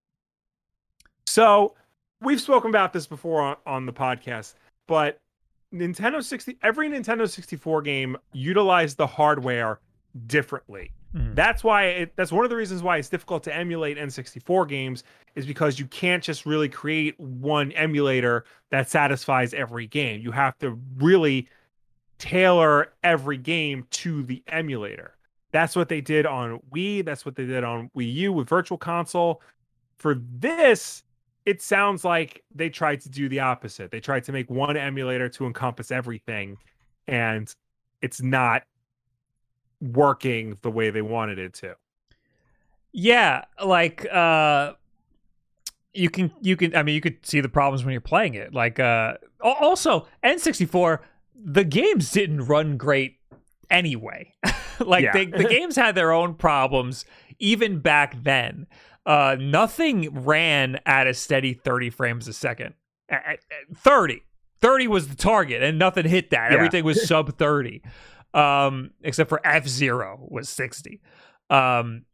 [1.28, 1.76] So,
[2.22, 4.54] we've spoken about this before on, on the podcast,
[4.88, 5.20] but
[5.74, 9.80] Nintendo 60 every Nintendo 64 game utilized the hardware
[10.28, 10.92] differently.
[11.16, 11.36] Mhm.
[11.36, 15.04] That's why it, that's one of the reasons why it's difficult to emulate N64 games
[15.36, 20.22] is because you can't just really create one emulator that satisfies every game.
[20.22, 21.48] You have to really
[22.20, 25.16] tailor every game to the emulator.
[25.52, 28.78] That's what they did on Wii, that's what they did on Wii U with Virtual
[28.78, 29.42] Console.
[29.98, 31.04] For this,
[31.46, 33.92] it sounds like they tried to do the opposite.
[33.92, 36.58] They tried to make one emulator to encompass everything
[37.08, 37.54] and
[38.02, 38.64] it's not
[39.82, 41.76] working the way they wanted it to.
[42.92, 44.74] Yeah, like uh
[45.94, 48.54] you can you can I mean you could see the problems when you're playing it.
[48.54, 51.00] Like uh also N64
[51.36, 53.18] the games didn't run great
[53.70, 54.34] anyway.
[54.80, 55.12] like Yeah.
[55.14, 57.06] they, the games had their own problems
[57.40, 58.68] even back then.
[59.06, 62.74] Uh nothing ran at a steady 30 frames a second.
[63.10, 63.34] A- a-
[63.72, 64.22] a- 30.
[64.62, 66.50] 30 was the target and nothing hit that.
[66.52, 66.56] Yeah.
[66.58, 67.82] Everything was sub 30.
[68.36, 71.02] Um except for F-Zero was 60.
[71.50, 72.06] Um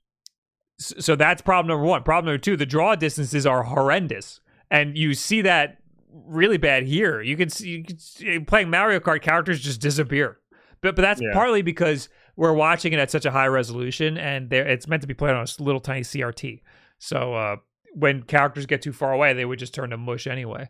[0.78, 2.04] so that's problem number one.
[2.04, 4.40] Problem number two: the draw distances are horrendous,
[4.72, 5.78] and you see that
[6.12, 7.22] really bad here.
[7.22, 10.40] You can see, you can see playing Mario Kart characters just disappear,
[10.82, 11.34] but but that's Yeah.
[11.34, 15.14] partly because we're watching it at such a high resolution, and it's meant to be
[15.14, 16.62] played on a little tiny CRT.
[16.98, 17.56] So uh,
[17.94, 20.70] when characters get too far away, they would just turn to mush anyway.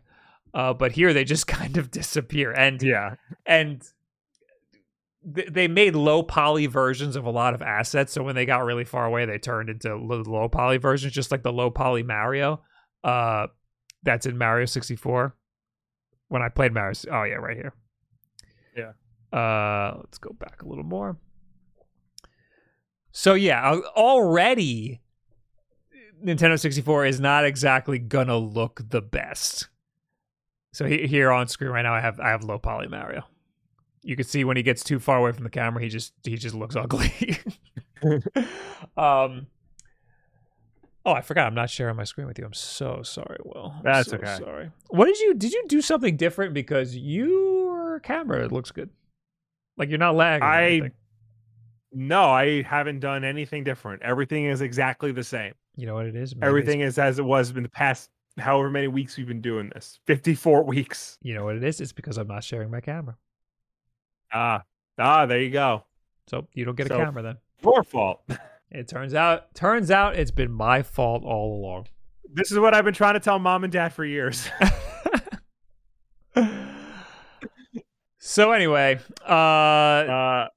[0.52, 3.14] Uh, but here they just kind of disappear, and Yeah.
[3.46, 3.82] and
[5.24, 8.12] they made low poly versions of a lot of assets.
[8.12, 11.42] So when they got really far away, they turned into low poly versions, just like
[11.42, 12.60] the low poly Mario.
[13.04, 13.46] Uh,
[14.02, 15.36] that's in Mario 64.
[16.28, 17.74] When I played Mario, oh yeah, right here.
[18.76, 19.38] Yeah.
[19.38, 21.16] Uh, let's go back a little more.
[23.12, 25.02] So yeah, already
[26.24, 29.68] Nintendo 64 is not exactly gonna look the best.
[30.72, 33.24] So here on screen right now, I have I have low poly Mario.
[34.02, 36.36] You can see when he gets too far away from the camera, he just he
[36.36, 37.12] just looks ugly.
[38.96, 39.46] um.
[41.04, 41.48] Oh, I forgot.
[41.48, 42.44] I'm not sharing my screen with you.
[42.44, 43.74] I'm so sorry, Will.
[43.76, 44.36] I'm That's so okay.
[44.36, 44.70] Sorry.
[44.88, 48.90] What did you did you do something different because your camera looks good?
[49.76, 50.46] Like you're not lagging.
[50.46, 50.90] I
[51.92, 54.02] no, I haven't done anything different.
[54.02, 55.54] Everything is exactly the same.
[55.76, 56.34] You know what it is?
[56.34, 59.70] Maybe Everything is as it was in the past however many weeks we've been doing
[59.74, 59.98] this.
[60.06, 61.18] 54 weeks.
[61.22, 61.80] You know what it is?
[61.80, 63.16] It's because I'm not sharing my camera.
[64.32, 64.62] Ah.
[64.98, 65.84] Ah, there you go.
[66.28, 67.36] So you don't get a So- camera then.
[67.62, 68.22] Your fault.
[68.74, 71.88] It turns out turns out it's been my fault all along.
[72.32, 74.48] This is what I've been trying to tell mom and dad for years.
[78.18, 80.48] so anyway, uh, uh,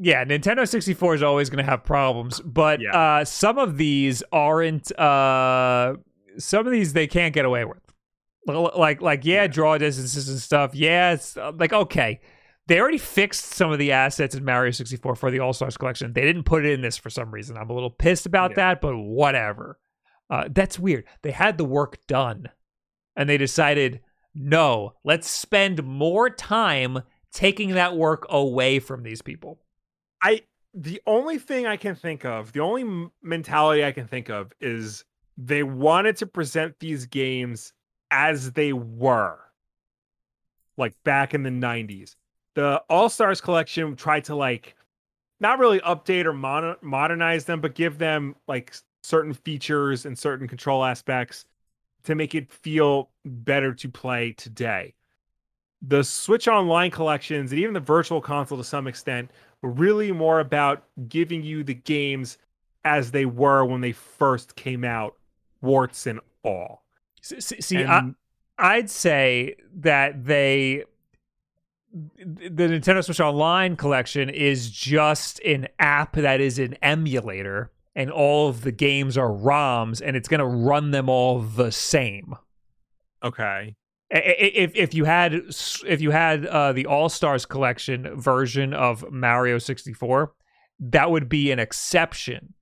[0.00, 2.90] yeah, Nintendo 64 is always going to have problems, but Yeah.
[2.96, 4.96] uh, some of these aren't.
[4.98, 5.94] Uh,
[6.38, 7.78] some of these they can't get away with.
[8.46, 10.74] Like, like, yeah, draw distances and stuff.
[10.74, 12.20] Yeah, it's uh, like okay,
[12.66, 16.12] they already fixed some of the assets in Mario 64 for the All Stars collection.
[16.12, 17.56] They didn't put it in this for some reason.
[17.56, 18.56] I'm a little pissed about Yeah.
[18.56, 19.78] that, but whatever.
[20.30, 21.04] Uh, that's weird.
[21.22, 22.48] They had the work done,
[23.16, 24.00] and they decided,
[24.34, 29.60] no, let's spend more time taking that work away from these people.
[30.22, 34.52] I the only thing I can think of, the only mentality I can think of
[34.60, 35.04] is
[35.36, 37.72] they wanted to present these games
[38.10, 39.38] as they were,
[40.76, 42.16] like back in the '90s.
[42.54, 44.74] The All Stars collection tried to like
[45.40, 50.48] not really update or mon- modernize them, but give them like certain features and certain
[50.48, 51.44] control aspects
[52.04, 54.94] to make it feel better to play today.
[55.82, 60.40] The Switch Online collections and even the Virtual Console to some extent were really more
[60.40, 62.38] about giving you the games
[62.84, 65.16] as they were when they first came out,
[65.60, 66.84] warts and all.
[67.20, 68.10] See, see- see, I,
[68.58, 70.84] I'd say that they
[71.94, 78.48] the Nintendo Switch Online collection is just an app that is an emulator and all
[78.48, 82.34] of the games are ROMs and it's going to run them all the same.
[83.22, 83.76] okay.
[84.10, 85.34] If if you had
[85.86, 90.32] if you had uh, the All Stars collection version of Mario 64,
[90.78, 92.54] that would be an exception,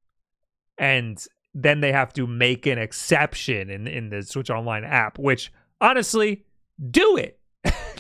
[0.79, 5.19] and then they have to make an exception in in the Switch Online app.
[5.19, 6.47] Which honestly,
[6.91, 7.39] do it.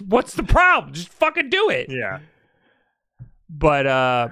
[0.08, 0.92] What's the problem?
[0.94, 1.86] Just fucking do it.
[1.90, 2.20] Yeah.
[3.48, 4.28] But uh,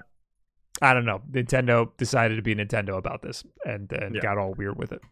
[0.83, 1.20] I don't know.
[1.30, 4.20] Nintendo decided to be Nintendo about this and and Yeah.
[4.22, 5.02] got all weird with it.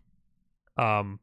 [0.77, 1.21] Um,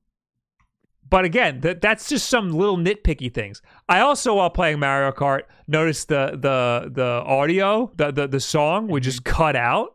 [1.08, 3.62] but again, that that's just some little nitpicky things.
[3.88, 8.88] I also, while playing Mario Kart, noticed the the the audio, the the, the song
[8.88, 9.95] would just cut out,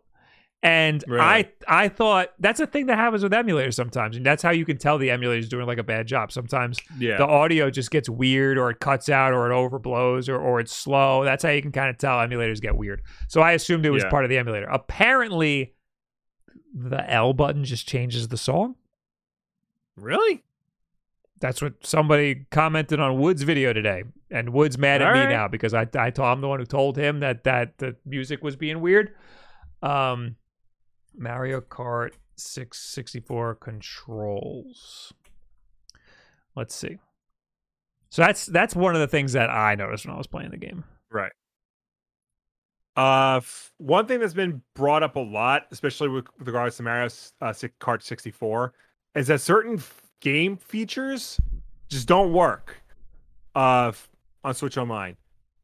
[0.62, 1.02] and?
[1.10, 4.64] I I thought that's a thing that happens with emulators sometimes, and that's how you
[4.64, 6.32] can tell the emulator's doing like a bad job.
[6.32, 7.16] Sometimes Yeah.
[7.16, 10.72] the audio just gets weird, or it cuts out, or it overblows, or or it's
[10.76, 11.24] slow.
[11.24, 13.02] That's how you can kind of tell emulators get weird.
[13.28, 14.10] So I assumed it was Yeah.
[14.10, 14.66] part of the emulator.
[14.66, 15.74] Apparently,
[16.74, 18.76] the L button just changes the song.
[19.96, 20.42] really?
[21.40, 25.30] That's what somebody commented on Wood's video today, and Wood's mad at All me right.
[25.30, 28.42] now because I I told I'm the one who told him that that the music
[28.42, 29.14] was being weird.
[29.82, 30.36] Um,
[31.20, 35.12] Mario Kart 664 controls.
[36.56, 36.98] Let's see.
[38.10, 40.56] So that's that's one of the things that I noticed when I was playing the
[40.56, 40.84] game.
[41.10, 41.32] Right.
[42.96, 46.82] Uh, f- one thing that's been brought up a lot, especially with, with regards to
[46.82, 47.06] Mario
[47.40, 48.72] uh, Kart 64,
[49.14, 51.40] is that certain f- game features
[51.88, 52.82] just don't work
[53.54, 54.08] uh, f-
[54.42, 55.16] on Switch Online.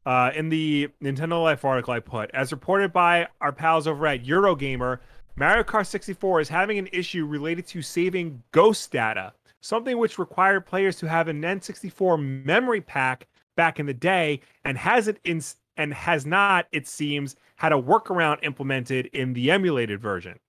[0.05, 4.23] Uh, in the Nintendo Life article I put, as reported by our pals over at
[4.23, 4.99] Eurogamer,
[5.37, 10.65] Mario Kart 64 is having an issue related to saving ghost data, something which required
[10.65, 15.41] players to have an N64 memory pack back in the day and hasn't in,
[15.77, 20.39] and has not, it seems, had a workaround implemented in the emulated version.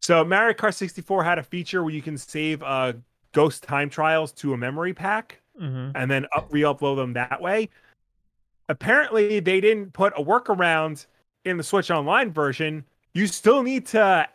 [0.00, 2.94] So Mario Kart 64 had a feature where you can save uh,
[3.32, 5.96] ghost time trials to a memory pack Mm-hmm.
[5.96, 7.70] and then up, re-upload them that way.
[8.68, 11.06] Apparently, they didn't put a workaround
[11.46, 12.84] in the Switch Online version.
[13.16, 14.28] You still need to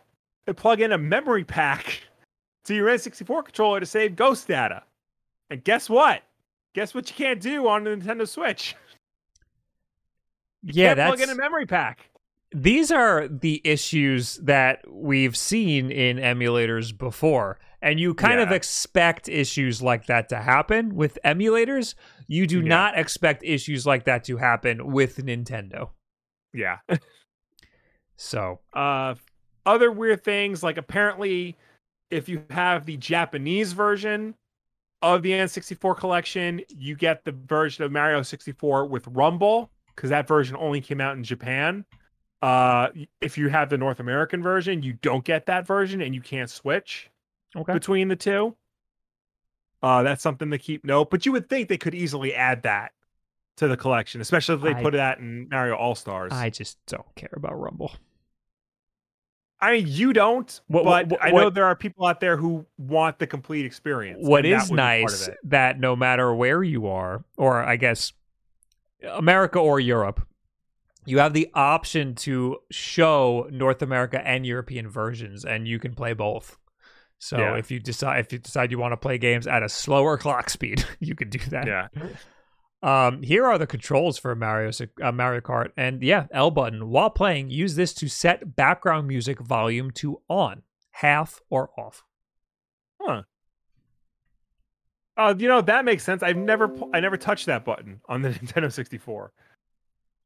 [0.56, 2.02] plug in a memory pack
[2.64, 4.82] to your N64 controller to save ghost data.
[5.50, 6.22] And guess what?
[6.74, 8.74] Guess what you can't do on the Nintendo Switch?
[10.64, 12.08] You Yeah, that's plug in a memory pack.
[12.52, 19.28] these are the issues that we've seen in emulators before and you kind of expect
[19.28, 21.94] issues like that to happen with emulators
[22.28, 22.68] you do Yeah.
[22.68, 25.90] not expect issues like that to happen with nintendo
[26.52, 26.78] Yeah.
[28.22, 29.14] so Uh,
[29.66, 31.56] other weird things like apparently,
[32.10, 34.34] if you have the Japanese version
[35.02, 40.26] of the N64 collection, you get the version of Mario 64 with Rumble because that
[40.28, 41.84] version only came out in Japan.
[42.40, 42.88] Uh,
[43.20, 46.50] if you have the North American version, you don't get that version and you can't
[46.50, 47.10] switch
[47.56, 48.56] okay between the two.
[49.82, 51.10] Uh, that's something to keep note.
[51.10, 52.92] But you would think they could easily add that
[53.56, 56.32] to the collection, especially if they I- put that in Mario All Stars.
[56.32, 57.92] i just don't care about rumble
[59.62, 62.36] I mean, you don't, What- but what- I know what- there are people out there
[62.36, 64.18] who want the complete experience.
[64.26, 66.86] What is and that is would be part of nice that no matter where you
[66.88, 68.12] are or i guess
[69.02, 70.26] america or europe
[71.04, 76.12] you have the option to show North America and European versions, and you can play
[76.12, 76.58] both.
[77.18, 77.56] So Yeah.
[77.56, 80.48] if you decide if you decide you want to play games at a slower clock
[80.48, 81.66] speed, you can do that.
[81.66, 81.88] Yeah.
[82.82, 86.90] Um, here are the controls for Mario uh, Mario Kart, and yeah, L button.
[86.90, 92.02] While playing, use this to set background music volume to on, half or off.
[93.00, 93.22] Huh.
[95.16, 96.22] Oh, you know that makes sense.
[96.22, 99.32] I've never I never touched that button on the Nintendo 64.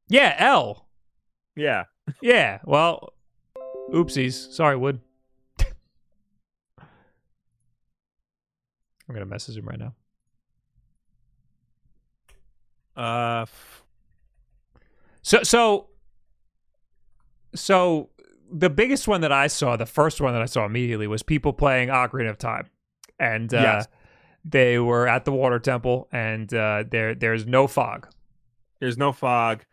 [0.09, 0.87] Yeah, L.
[1.55, 1.83] Yeah.
[2.21, 2.59] Yeah.
[2.63, 3.13] Well,
[3.91, 4.51] oopsies.
[4.51, 4.99] Sorry, Wood.
[5.59, 6.85] I'm
[9.13, 9.93] gonna message him right now.
[12.97, 13.45] Uh
[15.21, 15.87] So so
[17.55, 18.09] so
[18.51, 21.53] the biggest one that I saw, the first one that I saw immediately was people
[21.53, 22.67] playing Ocarina of Time.
[23.19, 23.87] And uh Yes.
[24.45, 28.07] they were at the water temple and uh there there's no fog.
[28.79, 29.63] there's no fog.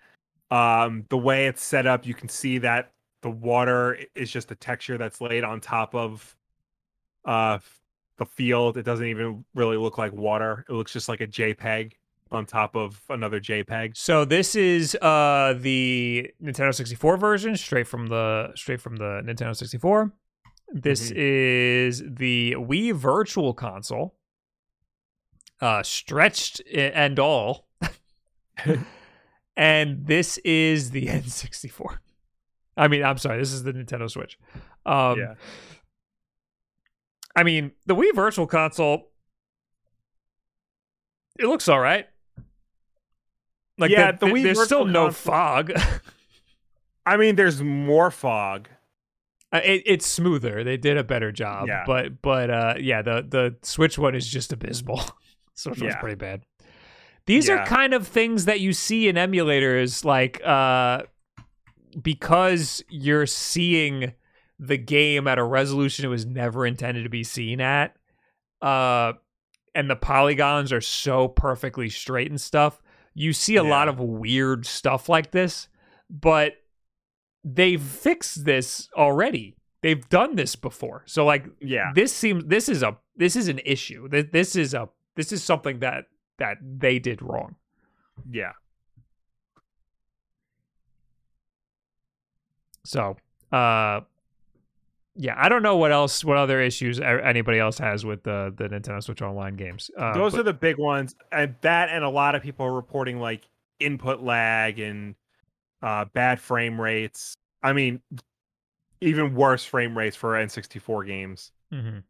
[0.51, 2.91] Um the way it's set up, you can see that
[3.23, 6.37] the water is just a texture that's laid on top of
[7.25, 7.59] uh
[8.19, 8.77] the field.
[8.77, 10.65] It doesn't even really look like water.
[10.69, 11.93] It looks just like a JPEG
[12.35, 13.97] on top of another JPEG.
[13.97, 19.55] So this is uh the Nintendo 64 version straight from the straight from the Nintendo
[19.57, 20.13] 64.
[20.73, 21.15] This Mhm.
[21.17, 24.17] is the Wii Virtual Console.
[25.61, 27.69] Uh stretched and all.
[29.57, 31.99] and this is the N64.
[32.77, 34.39] I mean, I'm sorry, this is the Nintendo Switch.
[34.85, 35.35] Um yeah.
[37.37, 39.11] I mean, the Wii Virtual Console
[41.39, 42.07] it looks all right.
[43.79, 45.73] Like Yeah, the, the Wii there's still no fog.
[47.07, 48.69] I mean, there's more fog.
[49.53, 50.65] Uh, it, it's smoother.
[50.65, 51.69] They did a better job.
[51.69, 51.85] Yeah.
[51.87, 55.01] But but uh yeah, the the Switch one is just abysmal.
[55.55, 56.43] Switch one's pretty bad.
[57.27, 61.03] These are kind of things that you see in emulators like uh
[62.03, 64.13] because you're seeing
[64.59, 67.97] the game at a resolution it was never intended to be seen at.
[68.61, 69.13] Uh
[69.75, 72.83] and the polygons are so perfectly straight and stuff.
[73.15, 75.69] You see a lot of weird stuff like this,
[76.11, 76.55] but
[77.45, 79.57] they've fixed this already.
[79.83, 81.05] They've done this before.
[81.07, 81.93] So like Yeah.
[81.95, 84.09] this seems this is a this is an issue.
[84.09, 86.07] This, this is a this is something that
[86.39, 87.55] that they did wrong.
[88.29, 88.53] Yeah.
[92.85, 93.17] So,
[93.53, 94.01] uh
[95.17, 98.69] yeah, I don't know what else what other issues anybody else has with the the
[98.69, 99.91] Nintendo Switch Online games.
[99.97, 101.15] Uh, Those but- are the big ones.
[101.31, 103.43] And that and a lot of people are reporting like
[103.81, 105.15] input lag and
[105.83, 107.35] uh bad frame rates.
[107.63, 108.01] I mean
[109.01, 111.53] even worse frame rates for N64 games.
[111.73, 112.03] Mhm.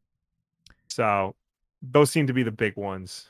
[0.88, 1.34] So
[1.82, 3.28] those seem to be the big ones.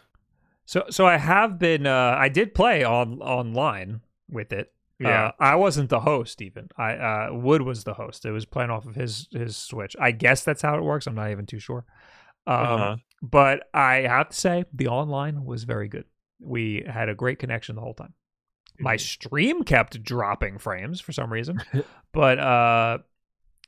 [0.66, 4.72] So so I have been uh I did play on online with it.
[5.01, 5.26] Yeah.
[5.26, 6.68] Uh, I wasn't the host even.
[6.78, 8.24] I uh Wood was the host.
[8.24, 9.97] It was playing off of his his Switch.
[10.01, 11.07] I guess that's how it works.
[11.07, 11.84] I'm not even too sure.
[12.47, 12.97] Um Uh-huh.
[13.22, 16.05] but I have to say the online was very good.
[16.40, 18.14] We had a great connection the whole time.
[18.78, 19.01] My Mhm.
[19.01, 21.61] stream kept dropping frames for some reason,
[22.12, 22.99] but uh,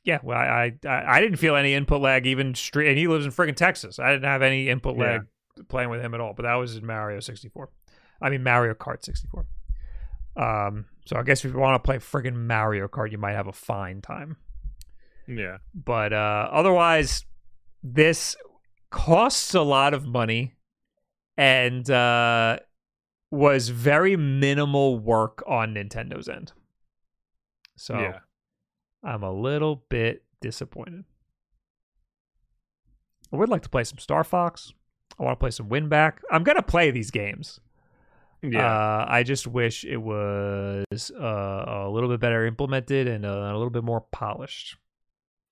[0.04, 2.88] yeah, well, I, I I didn't feel any input lag even straight.
[2.88, 3.98] And he lives in friggin' Texas.
[3.98, 5.02] I didn't have any input Yeah.
[5.04, 5.20] lag
[5.68, 6.32] playing with him at all.
[6.34, 7.70] But that was in Mario 64.
[8.20, 9.46] I mean Mario Kart 64.
[10.36, 13.46] Um, so I guess if you want to play friggin' Mario Kart, you might have
[13.46, 14.36] a fine time
[15.26, 15.58] yeah.
[15.74, 17.24] but uh otherwise
[17.82, 18.36] this
[18.90, 20.54] costs a lot of money
[21.36, 22.58] and uh
[23.30, 26.52] was very minimal work on Nintendo's end.
[27.76, 28.20] So Yeah.
[29.02, 31.04] I'm a little bit disappointed.
[33.32, 34.72] I would like to play some Star Fox.
[35.18, 36.18] I want to play some Winback.
[36.30, 37.60] I'm gonna play these games.
[38.52, 38.66] Yeah.
[38.66, 43.56] Uh, I just wish it was uh, a little bit better implemented and uh, a
[43.56, 44.76] little bit more polished.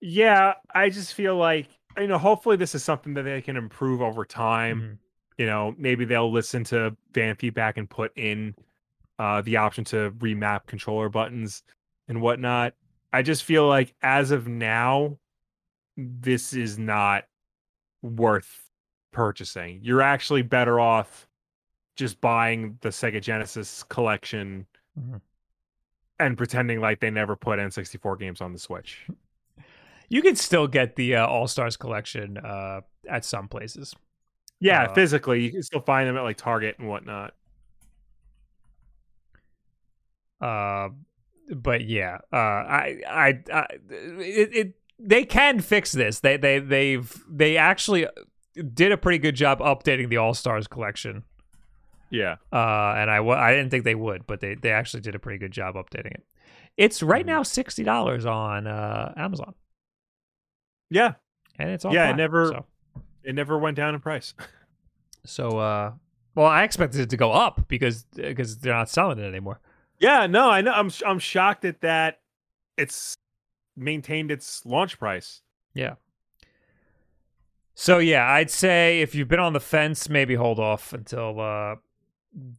[0.00, 4.02] yeah, I just feel like you know, hopefully this is something that they can improve
[4.02, 4.80] over time.
[4.80, 4.98] Mhm.
[5.38, 8.54] you know maybe they'll listen to fan feedback and put in
[9.18, 11.62] uh the option to remap controller buttons
[12.06, 12.74] and whatnot
[13.12, 15.16] i just feel like as of now
[15.96, 17.24] this is not
[18.02, 18.70] worth
[19.12, 21.26] purchasing you're actually better off
[21.96, 24.66] just buying the sega genesis collection
[24.98, 25.20] Mhm.
[26.20, 29.06] and pretending like they never put n64 games on the switch
[30.10, 33.94] You can still get the uh, All Stars collection uh, at some places.
[34.60, 37.34] yeah Uh, physically you can still find them at like target and whatnot
[40.40, 40.90] Uh,
[41.54, 46.20] but yeah, uh, I, I, I it, it, they can fix this.
[46.20, 48.06] They, they, they've, they actually
[48.74, 51.24] did a pretty good job updating the All Stars collection.
[52.10, 52.36] Yeah.
[52.52, 55.38] Uh, and I I didn't think they would, but they they actually did a pretty
[55.38, 56.24] good job updating it.
[56.76, 57.28] It's right Mhm.
[57.28, 59.54] now sixty dollars on uh, Amazon,
[60.90, 61.14] Yeah.
[61.58, 62.66] and it's all Yeah, it never- So,
[63.22, 64.34] It never went down in price.
[65.24, 65.92] so uh,
[66.34, 69.60] well, I expected it to go up because because they're not selling it anymore.
[69.98, 70.72] Yeah, no, I know.
[70.72, 72.20] I'm I'm shocked at that.
[72.76, 73.16] It's
[73.76, 75.40] maintained its launch price.
[75.74, 75.94] Yeah.
[77.74, 81.76] So yeah, I'd say if you've been on the fence, maybe hold off until uh,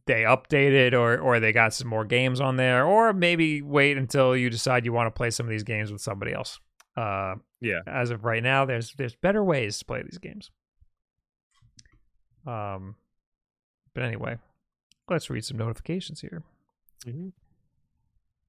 [0.06, 4.36] they updated or or they got some more games on there, or maybe wait until
[4.36, 6.58] you decide you want to play some of these games with somebody else.
[6.96, 7.80] Uh, Yeah.
[7.86, 10.50] As of right now, there's there's better ways to play these games.
[12.46, 12.96] Um,
[13.94, 14.38] but anyway,
[15.08, 16.42] let's read some notifications here.
[17.04, 17.32] Mhm.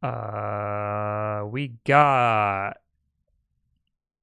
[0.03, 2.77] Uh, we got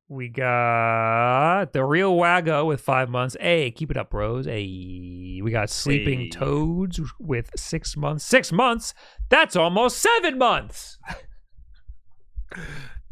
[0.09, 3.36] we got the real Waggo with five months.
[3.40, 4.44] Hey, keep it up, bros.
[4.46, 6.28] Hey, we got sleeping Hey.
[6.28, 8.24] toads with six months.
[8.24, 8.94] Six months.
[9.30, 10.98] That's almost seven months.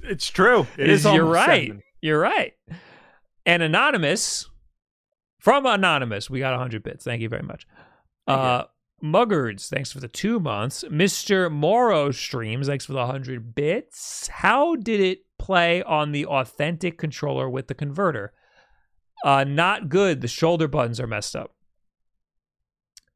[0.03, 0.67] It's true.
[0.77, 1.13] It Is- is.
[1.13, 1.69] you're right.
[1.69, 1.83] seven.
[2.01, 2.53] You're right.
[3.47, 4.49] And anonymous
[5.41, 7.05] from anonymous, we got hundred bits.
[7.05, 7.67] Thank you very much.
[8.27, 8.45] Thank you.
[8.45, 8.65] Uh,
[9.03, 10.85] Muggards, thanks for the two months.
[10.89, 11.51] Mr.
[11.51, 14.29] Morrow streams, thanks for the hundred bits.
[14.29, 18.33] How did it play on the authentic controller with the converter?
[19.25, 20.21] Uh, not good.
[20.21, 21.53] The shoulder buttons are messed up.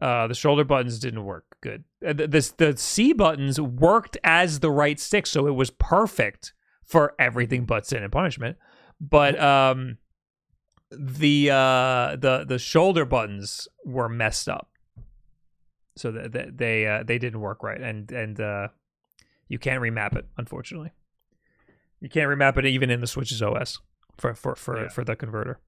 [0.01, 1.85] Uh, the shoulder buttons didn't work good.
[2.05, 6.53] Uh, the, the the C buttons worked as the right stick, so it was perfect
[6.85, 8.57] for everything but sin and punishment.
[9.01, 9.99] But um,
[10.91, 14.69] the uh the the shoulder buttons were messed up,
[15.97, 18.69] so that that they uh, they didn't work right, and and uh,
[19.49, 20.27] you can't remap it.
[20.37, 20.93] Unfortunately,
[22.01, 23.79] you can't remap it even in the Switch's OS
[24.19, 24.89] for for for Yeah.
[24.89, 25.61] for the converter.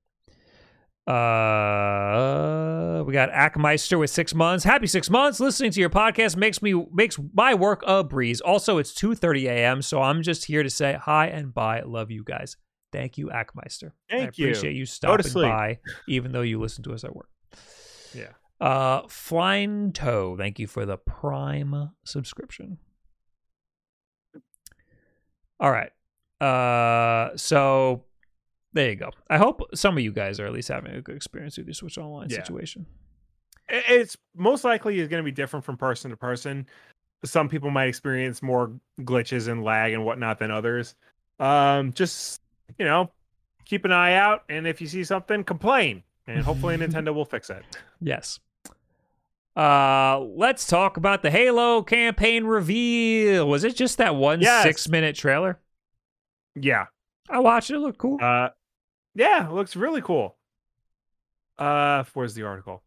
[1.07, 4.63] Uh, we got Ackmeister with six months.
[4.65, 5.41] Happy six months.
[5.41, 8.41] Listening to your podcast makes me makes my work a breeze.
[8.43, 9.81] Also, it's two thirty a.m.
[9.81, 11.81] So I'm just here to say hi and bye.
[11.81, 12.57] Love you guys.
[12.93, 13.93] Thank you, Ackmeister.
[14.11, 14.47] I Thank you.
[14.47, 17.29] appreciate you stopping by, even though you listen to us at work.
[18.15, 18.33] Yeah.
[18.61, 22.79] Uh, Flying Toe, thank you for the Prime subscription.
[25.61, 25.91] All right.
[26.41, 28.05] Uh, so
[28.73, 29.11] there you go.
[29.29, 31.75] I hope some of you guys are at least having a good experience with your
[31.75, 32.37] Switch Online Yeah.
[32.37, 32.87] situation.
[33.69, 36.67] It's most likely is going to be different from person to person.
[37.25, 40.95] Some people might experience more glitches and lag and whatnot than others.
[41.41, 42.41] Um, just
[42.79, 43.11] you know,
[43.65, 47.51] keep an eye out, and if you see something, complain, and hopefully Nintendo will fix
[47.51, 47.63] it.
[48.01, 48.39] Yes.
[49.57, 53.49] Uh, let's talk about the Halo campaign reveal.
[53.49, 54.63] Was it just that one Yes.
[54.63, 55.59] six minute trailer?
[56.65, 56.87] Yeah.
[57.29, 57.77] I watched it.
[57.77, 58.19] It looked cool.
[58.21, 58.51] Uh,
[59.15, 60.37] yeah, it looks really cool.
[61.59, 62.83] Uh, where's the article?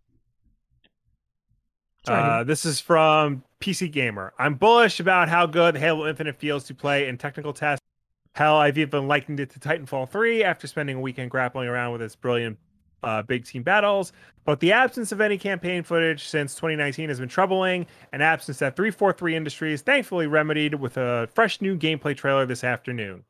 [2.07, 4.33] Uh, this is from PC Gamer.
[4.39, 7.85] I'm bullish about how good Halo Infinite feels to play in technical tests.
[8.33, 12.01] Hell, I've even likened it to Titanfall 3 after spending a weekend grappling around with
[12.01, 12.57] its brilliant
[13.03, 14.13] uh, big team battles.
[14.45, 18.75] But the absence of any campaign footage since 2019 has been troubling, an absence that
[18.75, 23.23] 343 Industries thankfully remedied with a fresh new gameplay trailer this afternoon.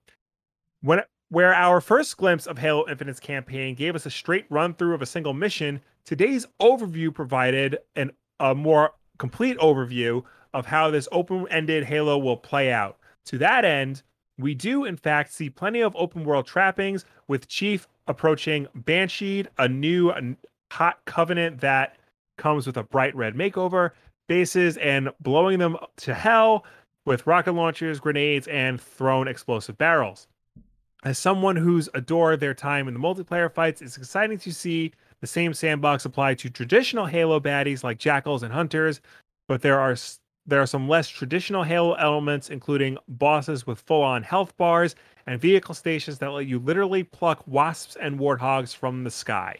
[0.81, 4.93] When where our first glimpse of Halo Infinite's campaign gave us a straight run through
[4.95, 10.23] of a single mission, today's overview provided an, a more complete overview
[10.53, 12.97] of how this open ended Halo will play out.
[13.25, 14.01] To that end,
[14.37, 19.69] we do in fact see plenty of open world trappings, with Chief approaching Banished, a
[19.69, 20.11] new
[20.71, 21.97] hot covenant that
[22.37, 23.91] comes with a bright red makeover,
[24.27, 26.65] bases, and blowing them to hell
[27.05, 30.27] with rocket launchers, grenades, and thrown explosive barrels.
[31.03, 35.27] As someone who's adored their time in the multiplayer fights, it's exciting to see the
[35.27, 39.01] same sandbox applied to traditional Halo baddies like jackals and hunters,
[39.47, 39.95] but there are
[40.47, 44.95] there are some less traditional Halo elements, including bosses with full-on health bars
[45.27, 49.59] and vehicle stations that let you literally pluck wasps and warthogs from the sky.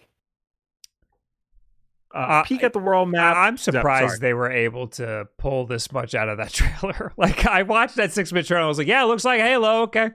[2.14, 3.38] Uh, Uh, peek at the world map.
[3.38, 4.20] I'm surprised sorry.
[4.20, 7.14] they were able to pull this much out of that trailer.
[7.16, 9.40] like I watched that six minute trailer, and I was like, yeah, it looks like
[9.40, 9.84] Halo.
[9.84, 10.10] Okay.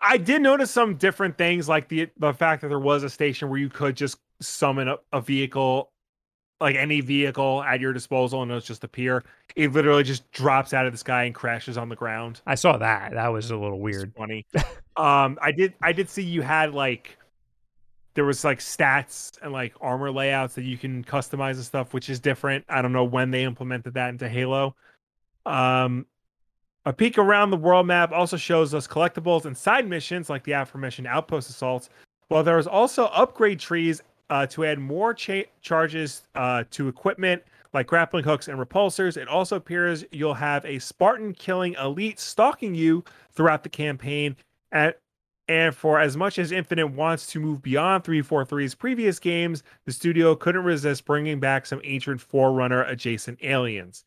[0.00, 3.48] I did notice some different things, like the the fact that there was a station
[3.48, 5.90] where you could just summon a, a vehicle,
[6.60, 9.24] like any vehicle at your disposal, and it'll just appear.
[9.56, 12.40] It literally just drops out of the sky and crashes on the ground.
[12.46, 13.12] I saw that.
[13.12, 14.12] That was a little It's weird.
[14.16, 14.46] funny.
[14.96, 17.16] um, I did I did see you had like
[18.14, 22.10] there was like stats and like armor layouts that you can customize and stuff, which
[22.10, 22.64] is different.
[22.68, 24.74] I don't know when they implemented that into Halo.
[25.46, 26.06] Um,
[26.88, 30.52] a peek around the world map also shows us collectibles and side missions like the
[30.52, 31.90] aforementioned outpost assaults.
[32.28, 37.42] While there is also upgrade trees uh, to add more cha- charges uh, to equipment
[37.74, 39.18] like grappling hooks and repulsors.
[39.18, 44.34] It also appears you'll have a Spartan killing elite stalking you throughout the campaign.
[44.72, 44.98] At,
[45.46, 50.34] and for as much as Infinite wants to move beyond 343's previous games, the studio
[50.34, 54.06] couldn't resist bringing back some ancient Forerunner adjacent aliens.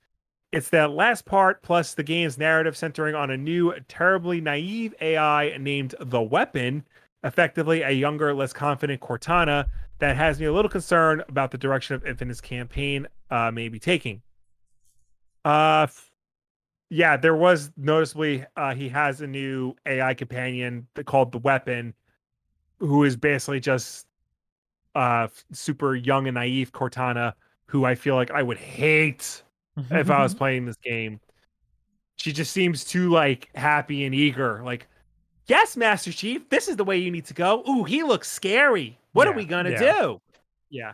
[0.52, 5.56] It's that last part, plus the game's narrative centering on a new, terribly naive AI
[5.58, 6.84] named The Weapon,
[7.24, 9.68] effectively a younger, less confident Cortana,
[10.00, 13.80] that has me a little concerned about the direction of Infinite's campaign uh, may be
[13.80, 14.22] taking.
[15.46, 15.88] Uh,
[16.90, 21.94] yeah, there was noticeably uh, he has a new AI companion called the Weapon,
[22.80, 24.08] who is basically just
[24.94, 27.34] uh super young and naive Cortana,
[27.68, 29.44] who I feel like I would hate
[29.90, 31.20] if I was playing this game.
[32.18, 34.62] She just seems too like happy and eager.
[34.64, 34.88] Like,
[35.48, 37.64] yes, Master Chief, this is the way you need to go.
[37.68, 39.00] Ooh, he looks scary.
[39.14, 40.02] What Yeah, are we gonna yeah.
[40.02, 40.22] do?
[40.70, 40.94] Yeah,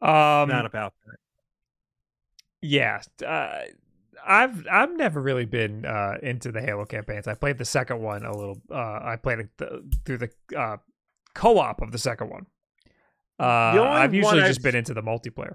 [0.00, 1.16] Um, not about that.
[2.62, 3.60] yeah, uh,
[4.26, 7.28] I've I've never really been uh, into the Halo campaigns.
[7.28, 8.60] I played the second one a little.
[8.70, 9.70] Uh, I played it th-
[10.04, 10.76] through the uh,
[11.34, 12.46] co-op of the second one.
[13.40, 15.54] Uh, I've usually one just I've- been into the multiplayer.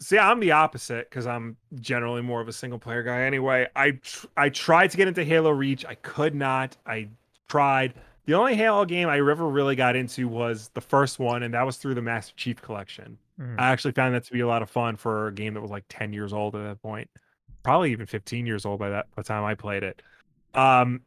[0.00, 3.22] See, I'm the opposite because I'm generally more of a single player guy.
[3.22, 5.84] Anyway, I tr- I tried to get into Halo Reach.
[5.84, 6.76] I could not.
[6.86, 7.08] I
[7.48, 7.94] tried.
[8.24, 11.66] The only Halo game I ever really got into was the first one, and that
[11.66, 13.18] was through the Master Chief Collection.
[13.38, 13.56] Mhm.
[13.58, 15.70] I actually found that to be a lot of fun for a game that was
[15.70, 17.10] like 10 years old at that point.
[17.62, 20.00] Probably even 15 years old by that by the time I played it.
[20.54, 21.02] Um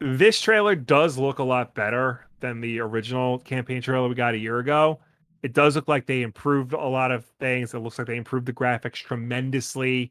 [0.00, 4.38] this trailer does look a lot better than the original campaign trailer we got a
[4.38, 5.00] year ago.
[5.42, 7.74] It does look like they improved a lot of things.
[7.74, 10.10] It looks like they improved the graphics tremendously.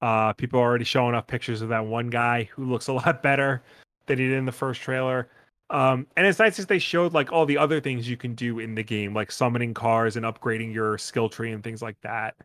[0.00, 3.22] Uh people are already showing off pictures of that one guy who looks a lot
[3.22, 3.62] better
[4.06, 5.28] than he did in the first trailer.
[5.70, 8.58] Um, and it's nice that they showed like all the other things you can do
[8.58, 12.36] in the game, like summoning cars and upgrading your skill tree and things like that.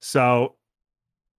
[0.00, 0.56] So,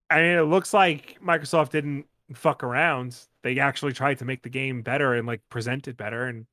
[0.09, 3.17] I mean, it looks like Microsoft didn't fuck around.
[3.41, 6.25] They actually tried to make the game better and like present it better.
[6.25, 6.45] And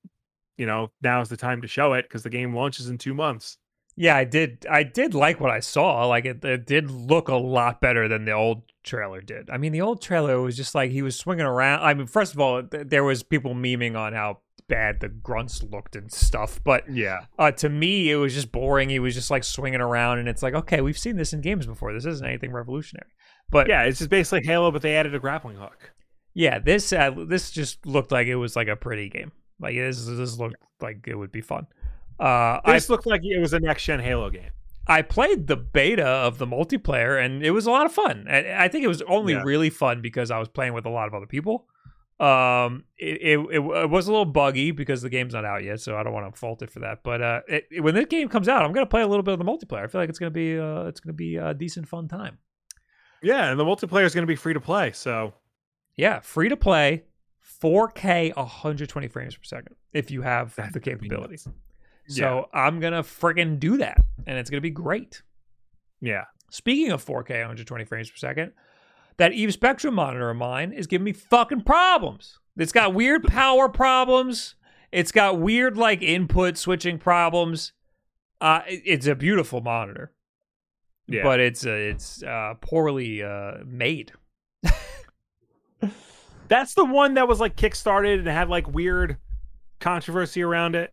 [0.57, 3.59] you know, now's the time to show it because the game launches in two months.
[4.01, 4.64] Yeah, I did.
[4.70, 6.07] I did like what I saw.
[6.07, 9.51] Like it, it did look a lot better than the old trailer did.
[9.51, 11.82] I mean, the old trailer was just like he was swinging around.
[11.82, 14.38] I mean, first of all, th- there was people memeing on how
[14.68, 18.88] bad the grunts looked and stuff, but Yeah, uh, to me, it was just boring.
[18.88, 21.66] He was just like swinging around, and it's like, okay, we've seen this in games
[21.66, 21.92] before.
[21.92, 23.11] This isn't anything revolutionary.
[23.51, 25.92] But yeah, it's just basically Halo, but they added a grappling hook.
[26.32, 29.32] yeah, this uh, this just looked like it was like a pretty game.
[29.61, 31.66] Like this this looked like it would be fun.
[32.21, 34.51] Uh, I This looked like it was a next gen Halo game.
[34.87, 38.27] I played the beta of the multiplayer and it was a lot of fun.
[38.29, 39.43] And I think it was only Yeah.
[39.45, 41.66] really fun because I was playing with a lot of other people.
[42.18, 45.97] Um, it, it, it, was a little buggy because the game's not out yet, so
[45.97, 47.03] I don't want to fault it for that.
[47.03, 49.33] But uh, it, it- when this game comes out, I'm gonna play a little bit
[49.33, 49.85] of the multiplayer.
[49.85, 52.37] I feel like it's gonna be uh, it's gonna be a decent fun time.
[53.23, 54.93] Yeah, and the multiplayer is going to be free to play.
[54.93, 55.33] So
[55.97, 57.05] Yeah, free to play,
[57.62, 61.09] 4K, 120 frames per second if you have the gonna be
[62.14, 65.22] So I'm gonna friggin' do that, and it's gonna be great.
[66.00, 68.52] yeah, Speaking of 4K 120 frames per second,
[69.18, 72.38] that Eve Spectrum monitor of mine is giving me fucking problems.
[72.56, 74.56] It's got weird power problems.
[74.90, 77.72] It's got weird like input switching problems.
[78.40, 80.12] Uh, it's a beautiful monitor,
[81.06, 81.22] yeah.
[81.22, 84.12] but it's uh, it's uh, poorly uh, made.
[86.48, 89.18] That's the one that was like kickstarted and had like weird
[89.78, 90.92] controversy around it.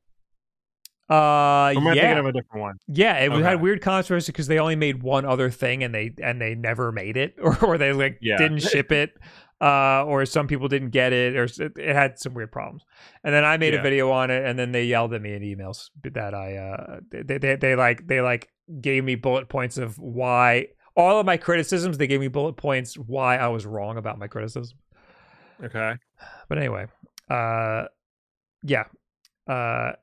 [1.10, 2.76] Uh, Or am I thinking yeah, of a different one?
[2.88, 3.18] yeah.
[3.18, 3.42] It Okay.
[3.44, 6.92] had weird controversy because they only made one other thing and they and they never
[6.92, 8.38] made it, or, or they like Yeah.
[8.38, 9.14] didn't ship it,
[9.62, 12.84] uh, or some people didn't get it, or it it had some weird problems.
[13.24, 15.42] And then I made a video on it, and then they yelled at me in
[15.44, 18.50] emails that I uh they they, they like they like
[18.82, 21.98] gave me bullet points of why all of my criticisms.
[21.98, 24.78] They gave me bullet points why I was wrong about my criticism.
[25.64, 25.94] Okay.
[26.50, 26.88] But anyway,
[27.30, 27.86] uh,
[28.64, 28.84] yeah,
[29.48, 29.94] uh,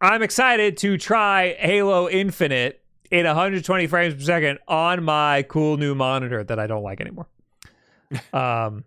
[0.00, 5.94] I'm excited to try Halo Infinite in 120 frames per second on my cool new
[5.94, 7.26] monitor that I don't like anymore.
[8.32, 8.84] um,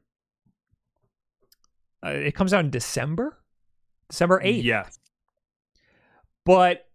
[2.05, 3.38] uh, it comes out in December,
[4.10, 4.64] December 8th.
[4.64, 4.88] Yeah.
[6.45, 6.88] but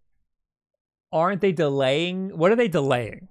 [1.12, 2.36] aren't they delaying?
[2.36, 3.28] What are they delaying?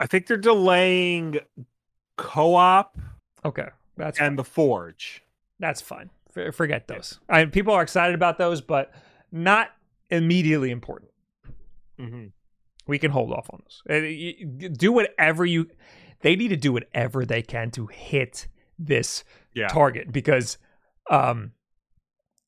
[0.00, 1.40] I think they're delaying
[2.16, 2.96] co-op
[3.44, 5.22] Okay, that's and the Forge.
[5.58, 6.10] That's fine.
[6.36, 7.18] F- forget those.
[7.28, 8.92] I people are excited about those, but
[9.32, 9.70] not
[10.10, 11.10] immediately important.
[11.98, 12.26] Mm-hmm.
[12.86, 14.34] We can hold off on y-
[14.72, 15.68] Do whatever you.
[16.20, 18.48] They need to do whatever they can to hit
[18.78, 19.24] this
[19.54, 19.68] Yeah.
[19.68, 20.58] target because,
[21.10, 21.52] um,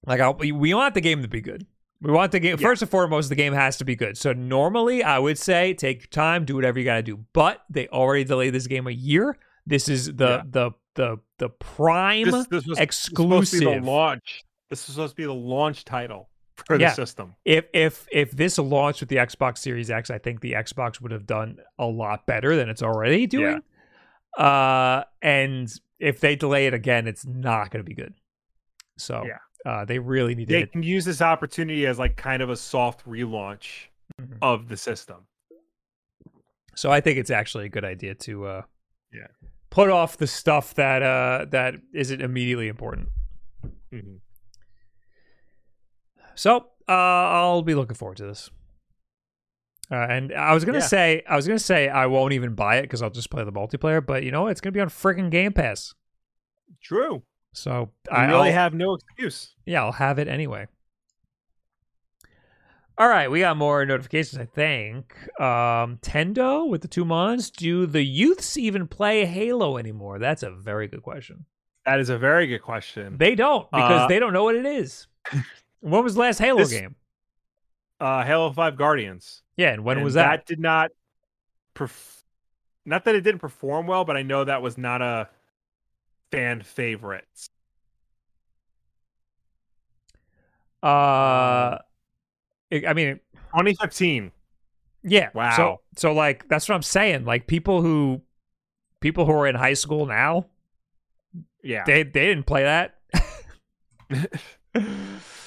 [0.07, 1.67] like I, we want the game to be good.
[2.01, 2.67] We want the game Yeah.
[2.67, 3.29] first and foremost.
[3.29, 4.17] The game has to be good.
[4.17, 7.19] So normally, I would say take your time, do whatever you got to do.
[7.35, 9.37] But they already delayed this game a year.
[9.67, 10.43] This is the Yeah.
[10.47, 13.61] the the the prime This, this was supposed to be exclusive.
[13.61, 14.43] the launch.
[14.71, 16.31] This is supposed to be the launch title
[16.67, 16.93] for the Yeah.
[16.93, 17.35] system.
[17.45, 21.13] if if if this launched with the Xbox Series X, I think the Xbox would
[21.13, 23.63] have done a lot better than it's already doing.
[24.39, 28.15] Uh, and if they delay it again, it's not going to be good.
[28.97, 29.39] So Yeah.
[29.71, 30.55] uh, they really need to.
[30.55, 33.89] They can use this opportunity as like kind of a soft relaunch
[34.21, 34.39] Mhm.
[34.43, 35.27] of the system.
[36.77, 38.63] So I think it's actually a good idea to uh,
[39.13, 39.27] Yeah.
[39.71, 43.09] put off the stuff that uh that isn't immediately important.
[43.93, 44.21] Mhm.
[46.35, 46.57] So
[46.89, 48.51] uh, I'll be looking forward to this.
[49.93, 50.85] Uh, and I was gonna Yeah.
[50.87, 53.53] say, I was gonna say I won't even buy it because I'll just play the
[53.53, 54.05] multiplayer.
[54.05, 55.95] But you know, it's gonna be on freaking Game Pass.
[56.83, 57.23] True.
[57.53, 59.55] So You I really I'll- have no excuse.
[59.67, 60.67] yeah, I'll have it anyway.
[62.99, 64.39] All right, we got more notifications.
[64.39, 67.49] I think um, Tendo with the two months.
[67.51, 70.19] Do the youths even play Halo anymore?
[70.19, 71.47] That's a very good question.
[71.87, 73.17] That is a very good question.
[73.17, 75.07] They don't because Uh, they don't know what it is.
[75.81, 76.95] when was the last Halo This- game?
[77.99, 79.43] Uh, Halo Five Guardians.
[79.57, 80.31] Yeah, and when And was that?
[80.39, 80.47] that?
[80.47, 80.91] did not.
[81.75, 82.23] Perf-
[82.87, 85.29] not that it didn't perform well, but I know that was not a
[86.33, 87.27] fan favorite.
[90.83, 91.79] Uh,
[92.71, 93.21] it- I mean,
[93.55, 94.33] 2015.
[95.03, 95.29] yeah.
[95.35, 95.57] Wow.
[95.57, 97.25] So, so like that's what I'm saying.
[97.27, 98.23] Like people who,
[99.01, 100.47] people who are in high school now,
[101.63, 101.85] Yeah.
[101.85, 102.97] they they didn't play that.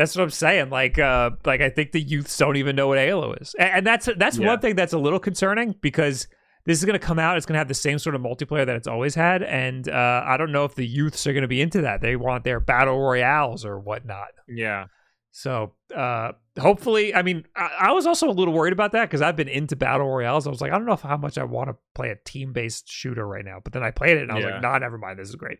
[0.00, 0.70] that's what I'm saying.
[0.70, 3.86] Like, uh, like I think the youths don't even know what Halo is, and, and
[3.86, 4.48] that's that's Yeah.
[4.48, 6.26] one thing that's a little concerning because
[6.66, 7.36] this is going to come out.
[7.36, 10.22] It's going to have the same sort of multiplayer that it's always had, and uh,
[10.26, 12.00] I don't know if the youths are going to be into that.
[12.00, 14.28] They want their battle royales or whatnot.
[14.48, 14.86] yeah.
[15.32, 19.22] So uh, hopefully, I mean, I, I was also a little worried about that because
[19.22, 20.44] I've been into battle royales.
[20.44, 22.52] I was like, I don't know if, how much I want to play a team
[22.52, 23.60] based shooter right now.
[23.62, 24.50] But then I played it and I was Yeah.
[24.54, 25.20] like, Nah, never mind.
[25.20, 25.58] This is great.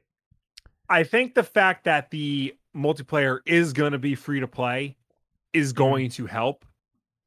[0.89, 4.97] I think the fact that the multiplayer is going to be free to play
[5.53, 6.65] is going to help.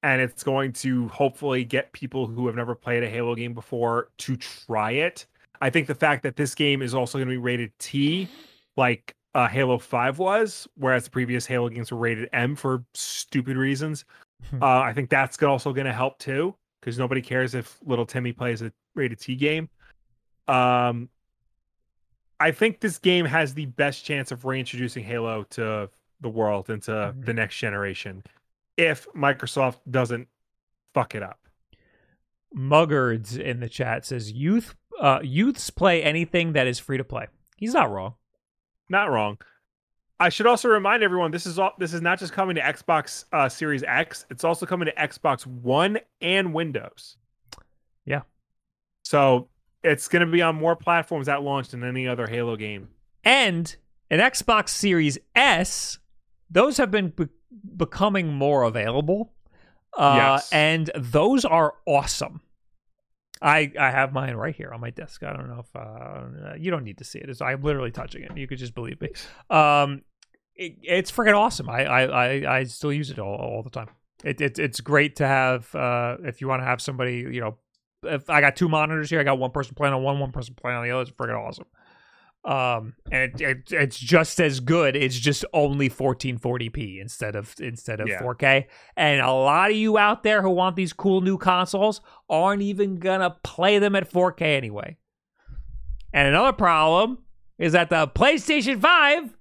[0.01, 4.09] And it's going to hopefully get people who have never played a Halo game before
[4.19, 5.25] to try it.
[5.61, 8.27] I think the fact that this game is also going to be rated T,
[8.75, 13.55] like uh, Halo 5 was, whereas the previous Halo games were rated M for stupid
[13.55, 14.03] reasons,
[14.49, 14.61] Hmm.
[14.61, 18.33] uh, I think that's also going to help too, because nobody cares if little Timmy
[18.33, 19.69] plays a rated T game.
[20.47, 21.09] Um,
[22.43, 25.89] I think this game has the best chance of reintroducing Halo to
[26.19, 27.25] the world and to Mhm.
[27.25, 28.23] the next generation
[28.75, 30.27] if Microsoft doesn't
[30.93, 31.39] fuck it up.
[32.55, 37.25] Muggards in the chat says youth uh, youths play anything that is free to play.
[37.57, 38.13] He's not wrong.
[38.89, 39.39] Not wrong.
[40.19, 43.25] I should also remind everyone this is all this is not just coming to Xbox
[43.31, 47.17] uh, Series X, it's also coming to Xbox One and Windows.
[48.05, 48.21] Yeah.
[49.03, 49.49] So
[49.83, 52.89] it's going to be on more platforms at launch than any other Halo game.
[53.23, 53.75] And
[54.09, 55.99] an Xbox Series S,
[56.49, 57.29] those have been be-
[57.75, 59.33] becoming more available.
[59.97, 60.49] Uh, Yes.
[60.51, 62.41] And those are awesome.
[63.41, 65.21] I I have mine right here on my desk.
[65.21, 67.29] I don't know if uh, you don't need to see it.
[67.29, 68.37] It's, I'm literally touching it.
[68.37, 69.09] You could just believe me.
[69.49, 70.01] Um,
[70.55, 71.69] it, it's freaking awesome.
[71.69, 73.89] I, I I I still use it all, all the time.
[74.23, 77.17] It, it it's great to have uh, if you want to have somebody.
[77.17, 77.57] You know,
[78.05, 80.55] if I got two monitors here, I got one person playing on one, one person
[80.55, 81.01] playing on the other.
[81.03, 81.65] It's freaking awesome.
[82.45, 84.97] Um, and it, it, it's just as good.
[84.97, 88.21] It's just only 1440p instead of instead of Yeah.
[88.21, 88.65] 4K.
[88.97, 92.97] And a lot of you out there who want these cool new consoles aren't even
[92.97, 94.97] gonna play them at 4K anyway.
[96.11, 97.19] And another problem
[97.57, 99.37] is that the PlayStation 5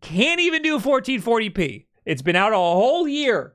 [0.00, 1.86] can't even do 1440p.
[2.06, 3.54] It's been out a whole year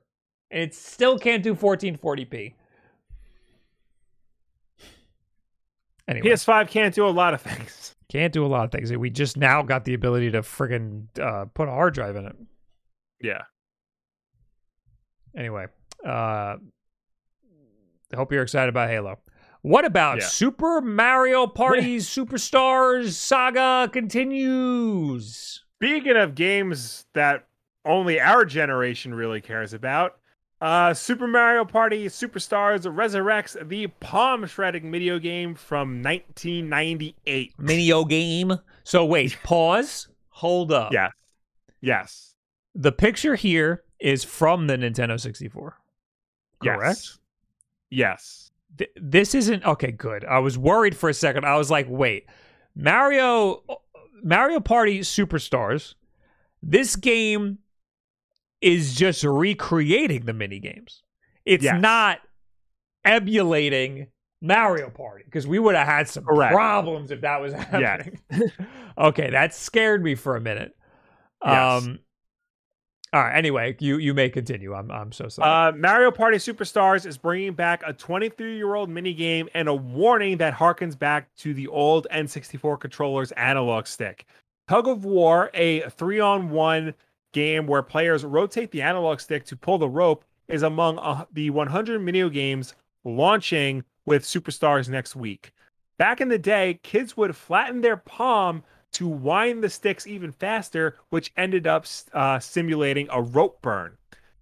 [0.51, 2.53] and it still can't do 1440p.
[6.12, 7.95] Anyway, PS5 can't do a lot of things.
[8.12, 8.91] can't do a lot of things.
[8.95, 12.36] We just now got the ability to friggin' uh, put a hard drive in it.
[13.22, 13.41] Yeah.
[15.36, 15.68] Anyway,
[16.05, 16.57] uh, I
[18.16, 19.20] hope you're excited about Halo.
[19.62, 20.26] What about Yeah.
[20.26, 25.64] Super Mario Party Superstars Saga continues?
[25.78, 27.47] Speaking of games that
[27.86, 30.18] only our generation really cares about,
[30.62, 37.57] uh, Super Mario Party Superstars resurrects the palm shredding video game from 1998.
[37.57, 38.53] Minio game.
[38.84, 40.07] So wait, pause.
[40.30, 40.93] Hold up.
[40.93, 41.12] Yes.
[41.82, 42.36] Yes.
[42.76, 45.78] The picture here is from the Nintendo 64.
[46.64, 46.99] Correct?
[46.99, 47.20] Yes.
[47.89, 48.51] Yes.
[48.78, 52.26] Th- this isn't okay good i was worried for a second i was like wait
[52.74, 53.62] mario
[54.24, 55.95] mario party superstars
[56.64, 57.57] this game
[58.62, 61.01] is just recreating the mini games.
[61.45, 61.82] It's Yes.
[61.82, 62.20] not
[63.05, 64.07] emulating
[64.41, 66.53] Mario Party because we would have had some Correct.
[66.53, 68.20] problems if that was happening.
[68.97, 70.76] okay, that scared me for a minute.
[71.43, 71.84] Yes.
[71.84, 71.99] Um
[73.14, 74.74] all right, anyway, you you may continue.
[74.74, 75.49] I'm I'm so sorry.
[75.74, 80.38] Uh, Mario Party Superstars is bringing back a 23 year old minigame and a warning
[80.38, 84.26] that harkens back to the old N64 controller's analog stick.
[84.70, 86.93] Tug of War, a three on one
[87.32, 91.49] game where players rotate the analog stick to pull the rope, is among uh, the
[91.49, 95.53] 100 mini games launching with Superstars next week.
[95.97, 98.63] Back in the day, kids would flatten their palm
[98.93, 103.97] to wind the sticks even faster, which ended up uh, simulating a rope burn.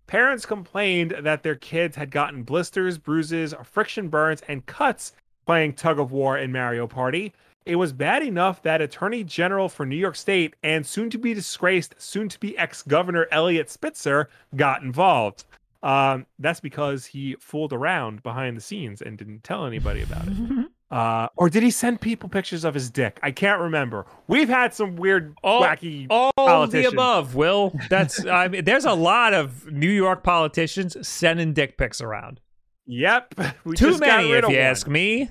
[0.07, 5.13] Parents complained that their kids had gotten blisters, bruises, friction burns, and cuts
[5.45, 7.33] playing tug of war in Mario Party.
[7.65, 11.33] It was bad enough that Attorney General for New York State and soon to be
[11.33, 15.45] disgraced, soon to be ex Governor Eliot Spitzer got involved.
[15.83, 20.67] Um, that's because he fooled around behind the scenes and didn't tell anybody about it.
[20.91, 23.19] Uh, or did he send people pictures of his dick?
[23.21, 24.07] I can't remember.
[24.27, 26.07] We've had some weird, Oh, wacky.
[26.09, 26.31] All
[26.63, 27.77] of the above, Will.
[27.91, 32.39] That's I mean, there's a lot of New York politicians sending dick pics around.
[32.87, 33.35] Yep,
[33.65, 34.65] we Too just got many, rid if of you one.
[34.65, 35.29] ask me.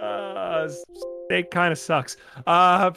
[0.00, 0.68] Uh,
[1.26, 2.16] steak kind of sucks.
[2.46, 2.92] Uh,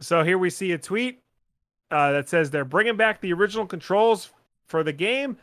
[0.00, 1.22] so here we see a tweet
[1.90, 4.30] uh, that says they're bringing back the original controls
[4.66, 5.36] for the game,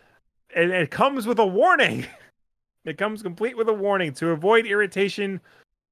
[0.56, 2.06] and it comes with a warning.
[2.86, 5.40] it comes complete with a warning to avoid irritation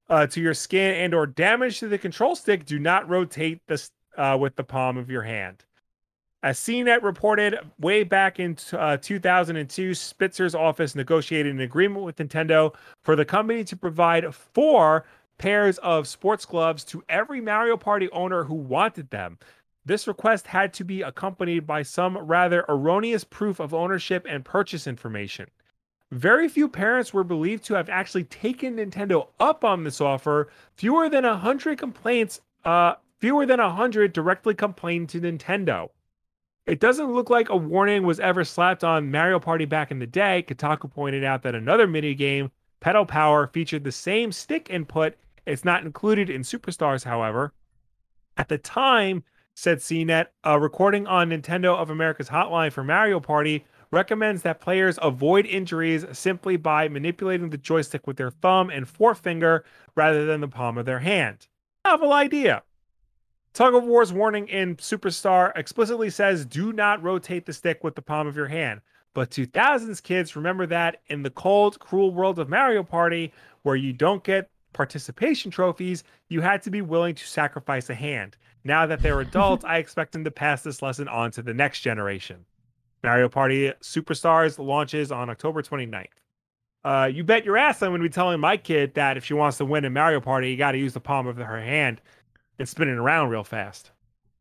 [0.09, 2.65] uh, to your skin and or damage to the control stick.
[2.65, 5.63] Do not rotate this uh, with the palm of your hand.
[6.44, 12.76] As CNET reported way back in uh, 2002, Spitzer's office negotiated an agreement with Nintendo
[13.04, 15.04] for the company to provide four
[15.40, 19.40] pairs of sports gloves to every Mario Party owner who wanted them.
[19.84, 24.86] This request had to be accompanied by some rather erroneous proof of ownership and purchase
[24.86, 25.50] information.
[26.12, 30.50] Very few parents were believed to have actually taken Nintendo up on this offer.
[30.76, 35.90] Fewer than 100 complaints, uh, fewer than 100 directly complained to Nintendo.
[36.68, 40.05] It doesn't look like a warning was ever slapped on Mario Party back in the
[40.05, 40.43] day.
[40.45, 42.51] Kotaku pointed out that another minigame,
[42.82, 45.15] Pedal Power, featured the same stick input.
[45.45, 47.53] It's not included in Superstars, however.
[48.36, 49.24] At the time,
[49.55, 54.99] said CNET, a recording on Nintendo of America's hotline for Mario Party recommends that players
[55.01, 59.63] avoid injuries simply by manipulating the joystick with their thumb and forefinger
[59.95, 61.47] rather than the palm of their hand.
[61.86, 62.63] Novel idea.
[63.58, 68.03] Tug of War's warning in Superstar explicitly says do not rotate the stick with the
[68.03, 68.82] palm of your hand.
[69.16, 73.34] But 2000s kids remember that in the cold, cruel world of Mario Party,
[73.64, 78.38] where you don't get participation trophies, you had to be willing to sacrifice a hand.
[78.64, 81.80] Now that they're adults, I expect them to pass this lesson on to the next
[81.80, 82.45] generation.
[83.03, 86.05] Mario Party Superstars launches on October 29th.
[86.84, 89.34] Uh, you bet your ass I'm going to be telling my kid that if she
[89.34, 92.01] wants to win in Mario Party, you got to use the palm of her hand
[92.60, 93.91] and spin it around real fast.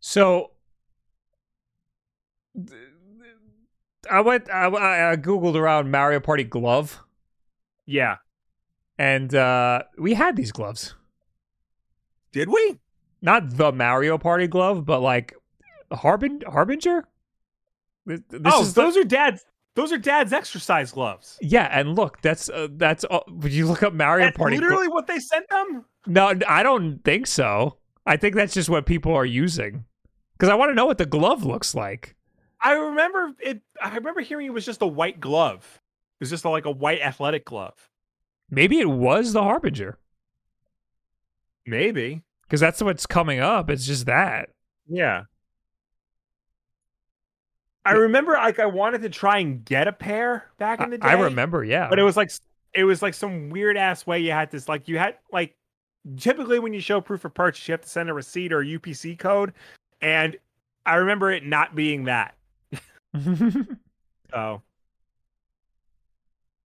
[0.01, 0.53] So
[4.11, 7.03] I went I, I I googled around Mario Party glove
[7.87, 8.17] Yeah.
[8.99, 10.95] and uh we had these gloves.
[12.33, 12.79] Did we?
[13.23, 15.35] Not the Mario Party glove, but like
[15.93, 17.05] Harbin Harbinger?
[18.05, 19.45] This, this oh, is the- those are dad's.
[19.75, 21.37] Those are dad's exercise gloves.
[21.43, 24.57] yeah, and look, that's uh, that's uh, would you look up Mario That's Party?
[24.57, 25.85] glo- literally what they sent them.
[26.07, 27.77] no, I don't think so.
[28.07, 29.85] I think that's just what people are using.
[30.33, 32.15] Because I want to know what the glove looks like.
[32.61, 33.61] I remember it.
[33.83, 35.81] I remember hearing it was just a white glove.
[36.21, 37.91] It was just a, like a white athletic glove.
[38.51, 39.99] Maybe it was the Harbinger.
[41.67, 42.23] Maybe.
[42.43, 43.71] Because that's what's coming up.
[43.71, 44.51] It's just that.
[44.89, 45.25] Yeah.
[47.85, 51.07] I remember like I wanted to try and get a pair back in the day.
[51.07, 51.89] I remember, yeah.
[51.89, 52.33] but it was like
[52.75, 55.57] it was like some weird ass way you had this like you had like
[56.17, 58.65] typically when you show proof of purchase you have to send a receipt or a
[58.65, 59.53] UPC code
[60.01, 60.37] and
[60.85, 62.37] I remember it not being that.
[64.31, 64.63] So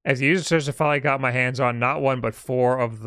[0.05, 3.01] As the user search, I finally got my hands on not one but four of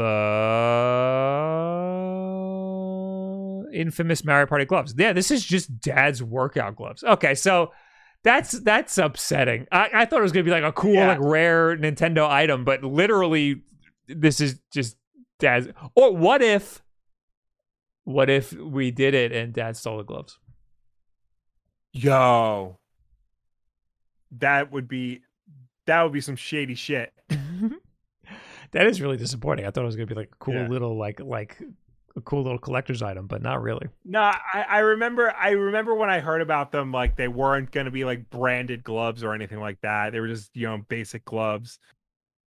[2.95, 4.95] the infamous Mario Party gloves.
[4.97, 7.03] Yeah, this is just Dad's workout gloves.
[7.05, 7.73] Okay, so
[8.23, 9.67] that's that's upsetting.
[9.73, 11.09] I, I thought it was gonna be like a cool, Yeah.
[11.09, 13.63] like rare Nintendo item, but literally,
[14.09, 14.97] this is just
[15.45, 15.69] Dad's.
[15.95, 16.83] Or what if,
[18.05, 20.39] what if we did it and Dad stole the gloves?
[21.97, 22.77] yo
[24.33, 25.21] that would be
[25.87, 27.13] that would be some shady shit.
[28.73, 29.65] that is really disappointing.
[29.67, 30.67] I thought it was gonna be like a cool Yeah.
[30.69, 31.63] little like like
[32.17, 33.87] a cool little collector's item, but not really.
[34.05, 35.33] No, I, I remember.
[35.37, 38.85] I remember when I heard about them, like they weren't going to be like branded
[38.85, 40.13] gloves or anything like that.
[40.13, 41.79] They were just you know basic gloves.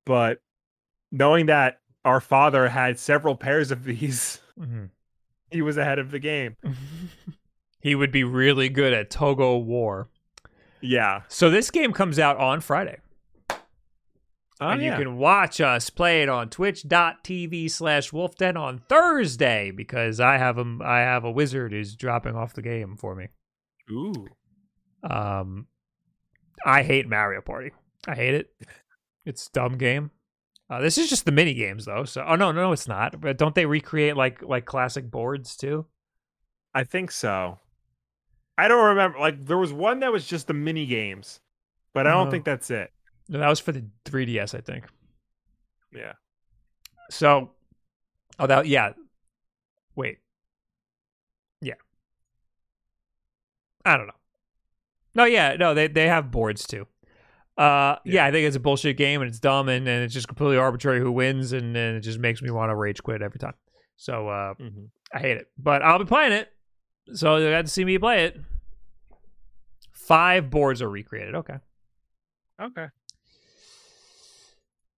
[0.05, 0.39] But
[1.11, 4.85] knowing that our father had several pairs of these, Mm-hmm.
[5.51, 6.55] he was ahead of the game.
[7.79, 10.09] he would be really good at Tug of War.
[10.81, 11.21] Yeah.
[11.27, 12.97] So this game comes out on Friday.
[14.59, 14.97] Oh, and yeah.
[14.97, 20.57] you can watch us play it on twitch.tv slash wolfden on Thursday because I have
[20.57, 23.27] a I have a wizard who's dropping off the game for me.
[23.91, 24.25] Ooh.
[25.07, 25.67] Um
[26.65, 27.71] I hate Mario Party.
[28.07, 28.49] I hate it.
[29.25, 30.09] It's a dumb game.
[30.70, 32.03] Uh, this is just the mini games though.
[32.03, 33.22] So oh no, no, it's not.
[33.22, 35.86] But don't they recreate like like classic boards too?
[36.74, 37.59] I think so.
[38.57, 39.20] I don't remember.
[39.20, 41.39] Like there was one that was just the mini games,
[41.93, 42.32] but I don't No.
[42.32, 42.91] think that's it.
[43.30, 44.86] No, that was for the 3DS, I think.
[45.93, 46.13] Yeah.
[47.09, 47.51] So,
[48.39, 48.93] oh, that yeah.
[49.95, 50.20] Wait.
[51.61, 51.76] Yeah.
[53.86, 54.13] I don't know.
[55.15, 56.88] No, yeah, no, they they have boards too.
[57.57, 58.13] Uh, yeah.
[58.13, 58.25] Yeah.
[58.25, 60.99] I think it's a bullshit game and it's dumb and, and it's just completely arbitrary
[60.99, 63.55] who wins and, and it just makes me want to rage quit every time.
[63.95, 64.85] So uh, Mm-hmm.
[65.13, 66.49] I hate it, but I'll be playing it.
[67.13, 68.39] So you got to see me play it.
[69.93, 71.33] Five boards are recreated.
[71.35, 71.55] Okay.
[72.61, 72.87] Okay.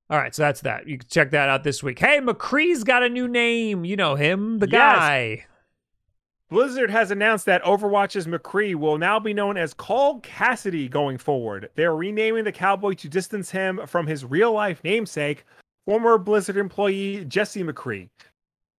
[0.10, 0.88] All right, so that's that.
[0.88, 2.00] You can check that out this week.
[2.00, 3.86] Hey, McCree's got a new name.
[3.86, 4.98] You know him, the Yes.
[4.98, 5.46] guy.
[6.50, 11.70] Blizzard has announced that Overwatch's McCree will now be known as Cole Cassidy going forward.
[11.76, 15.46] They're renaming the cowboy to distance him from his real life namesake,
[15.86, 18.10] former Blizzard employee Jesse McCree.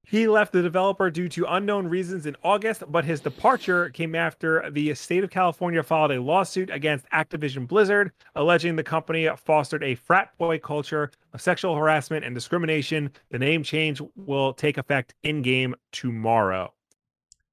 [0.03, 4.69] He left the developer due to unknown reasons in August, but his departure came after
[4.69, 9.95] the state of California filed a lawsuit against Activision Blizzard, alleging the company fostered a
[9.95, 13.13] frat boy culture of sexual harassment and discrimination.
[13.31, 16.73] The name change will take effect in game tomorrow.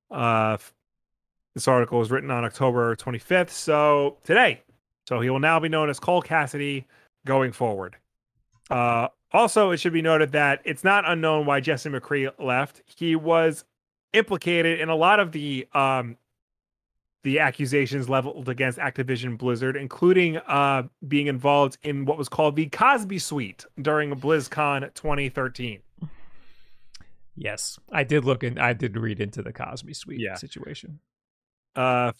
[0.10, 0.58] Uh,
[1.53, 4.62] this article was written on October 25th, so today.
[5.08, 6.86] So he will now be known as Cole Cassidy
[7.26, 7.95] going forward.
[8.70, 12.82] Uh, also, it should be noted that it's not unknown why Jesse McCree left.
[12.86, 13.66] He was
[14.14, 16.18] implicated in a lot of the um,
[17.24, 22.68] the accusations leveled against Activision Blizzard, including uh, being involved in what was called the
[22.68, 25.80] Cosby Suite during BlizzCon 2013.
[27.38, 30.34] Yes, I did look and I did read into the Cosby Suite Yeah.
[30.34, 31.00] situation.
[31.76, 32.12] Uh,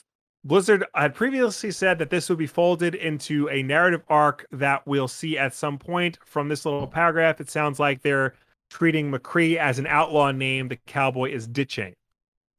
[0.44, 5.08] Blizzard had previously said that this would be folded into a narrative arc that we'll
[5.08, 6.20] see at some point.
[6.24, 8.36] From this little paragraph, it sounds like they're
[8.70, 11.96] treating McCree as an outlaw name the cowboy is ditching.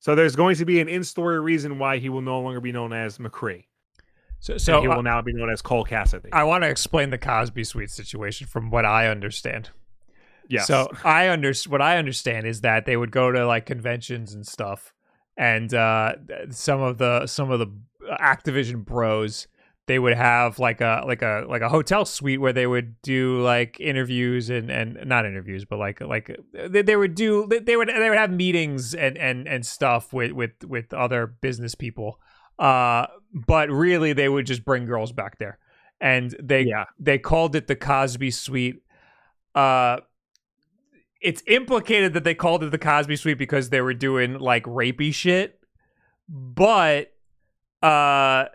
[0.01, 2.93] So there's going to be an in-story reason why he will no longer be known
[2.93, 3.67] as McCree.
[4.41, 6.31] So, So he uh, will now be known as Cole Cassidy.
[6.33, 9.71] I want to explain the Cosby Suite situation from what I understand.
[10.49, 10.66] Yes.
[10.66, 14.46] So I under what I understand is that they would go to like conventions and
[14.46, 14.92] stuff,
[15.36, 16.14] and uh,
[16.51, 17.66] some of the some of the
[18.20, 19.46] Activision bros
[19.86, 23.40] they would have like a like a like a hotel suite where they would do
[23.40, 27.74] like interviews and and not interviews but like like they, they would do they, they
[27.74, 32.20] would they would have meetings and and and stuff with with with other business people
[32.59, 35.59] uh but really they would just bring girls back there
[36.01, 36.84] and they yeah.
[36.99, 38.82] they called it the Cosby Suite.
[39.55, 39.99] Uh,
[41.21, 45.12] it's implicated that they called it the Cosby Suite because they were doing like rapey
[45.12, 45.59] shit,
[46.29, 47.12] but
[47.83, 48.47] uh,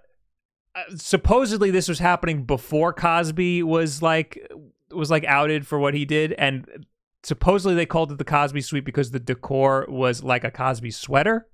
[0.96, 4.50] supposedly this was happening before Cosby was like
[4.92, 6.86] was like outed for what he did, and
[7.24, 11.48] supposedly they called it the Cosby Suite because the decor was like a Cosby sweater.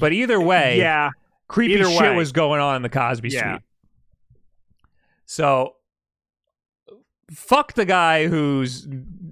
[0.00, 1.10] But either way, Yeah.
[1.48, 2.16] creepy Either shit way.
[2.16, 3.52] was going on in the Cosby Yeah.
[3.54, 3.62] Suite.
[5.26, 5.74] So
[7.30, 8.86] fuck the guy whose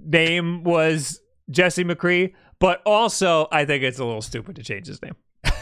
[0.07, 5.01] name was Jesse McCree, but also I think it's a little stupid to change his
[5.01, 5.15] name.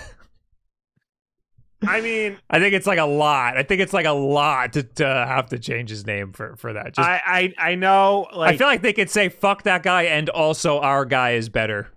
[1.87, 3.57] I mean, I think it's like a lot.
[3.57, 6.73] I think it's like a lot to, to have to change his name for, for
[6.73, 6.95] that.
[6.95, 10.03] Just, I, I I know like I feel like they could say fuck that guy
[10.03, 11.89] and also our guy is better.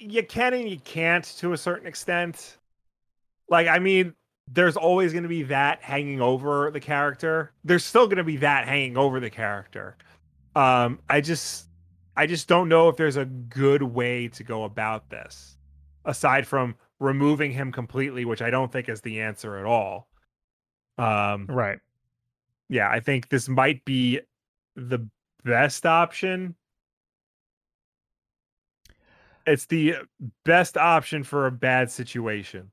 [0.00, 2.58] you can and you can't to a certain extent.
[3.48, 4.14] Like, I mean,
[4.52, 7.52] there's always going to be that hanging over the character.
[7.64, 9.96] There's still going to be that hanging over the character.
[10.54, 11.68] Um, I just,
[12.16, 15.56] I just don't know if there's a good way to go about this,
[16.04, 20.08] aside from removing him completely, which I don't think is the answer at all.
[20.98, 21.78] Um, Right.
[22.68, 24.20] yeah, I think this might be
[24.76, 25.08] the
[25.44, 26.56] best option.
[29.46, 29.94] It's the
[30.44, 32.70] best option for a bad situation.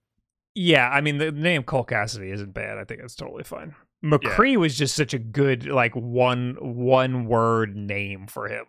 [0.56, 2.78] Yeah, I mean the name Cole Cassidy isn't bad.
[2.78, 3.76] I think it's totally fine.
[4.04, 8.66] McCree was just such a good like one one word name for him.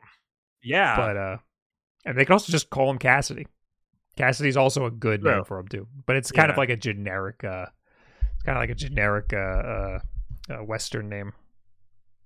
[0.62, 0.96] Yeah.
[0.96, 1.36] But uh
[2.04, 3.46] And they can also just call him Cassidy.
[4.16, 7.44] Cassidy's also a good name for him too, but it's kind of like a generic.
[7.44, 7.66] uh
[8.34, 9.98] It's kind of like a generic uh, uh,
[10.50, 11.32] uh Western name.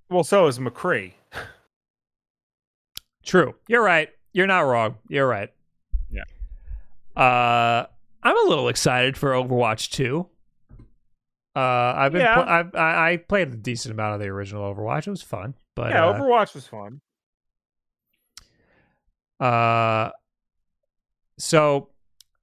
[0.09, 1.15] Well, so is McCree.
[3.25, 3.55] True.
[3.69, 4.11] You're right.
[4.33, 4.97] You're not wrong.
[5.09, 5.51] You're right.
[6.11, 6.25] Yeah.
[7.17, 7.87] Uh,
[8.23, 10.27] I'm a little excited for Overwatch 2.
[11.55, 11.61] Uh,
[11.97, 12.35] I've been Yeah.
[12.35, 15.07] pl- I've, I I played a decent amount of the original Overwatch.
[15.07, 17.01] It was fun, but yeah, uh, Overwatch was fun.
[19.41, 20.11] uh,
[21.39, 21.89] so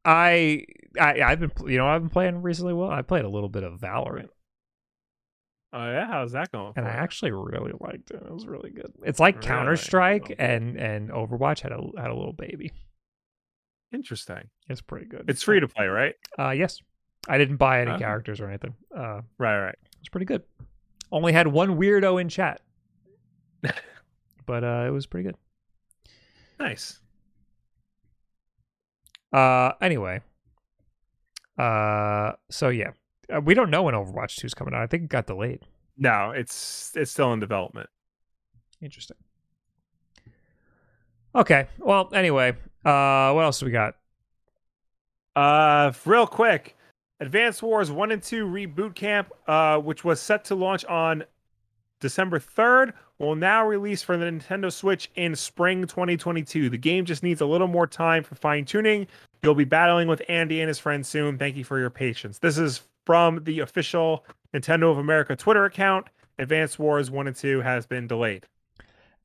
[0.06, 0.66] I
[1.00, 2.74] I I've been you know I've been playing recently.
[2.74, 4.30] Well, I played a little bit of Valorant,
[5.74, 6.74] Oh yeah, how's that going?
[6.76, 8.22] and I actually really liked it.
[8.24, 8.92] It was really good.
[9.04, 9.48] It's like Really?
[9.48, 10.36] Counter Strike, Okay.
[10.38, 12.72] and and Overwatch had a had a little baby.
[13.92, 14.50] Interesting.
[14.68, 15.26] It's pretty good.
[15.28, 16.14] It's free to play, right?
[16.38, 16.80] Uh, yes.
[17.28, 18.00] I didn't buy any Okay.
[18.00, 18.74] characters or anything.
[18.96, 19.76] Uh, Right, right.
[20.00, 20.44] it's pretty good.
[21.12, 22.62] Only had one weirdo in chat,
[24.46, 25.36] but uh, it was pretty good.
[26.60, 27.00] Nice.
[29.34, 30.22] Uh, anyway,
[31.58, 32.92] uh, so yeah,
[33.36, 34.82] uh, we don't know when Overwatch 2 is coming out.
[34.82, 35.66] I think it got delayed.
[35.98, 37.90] No, it's it's still in development.
[38.82, 39.18] Interesting.
[41.36, 41.68] Okay.
[41.78, 42.52] Well, anyway,
[42.86, 43.96] uh, what else do we got?
[45.36, 46.76] Uh, real quick,
[47.20, 51.24] Advanced Wars One and Two Reboot Camp, uh, which was set to launch on
[52.00, 56.70] December third, will now release for the Nintendo Switch in spring 2022.
[56.70, 59.08] The game just needs a little more time for fine tuning.
[59.44, 61.38] You'll be battling with Andy and his friends soon.
[61.38, 62.40] Thank you for your patience.
[62.40, 66.08] This is from the official Nintendo of America Twitter account.
[66.38, 68.46] Advanced Wars 1 and 2 has been delayed.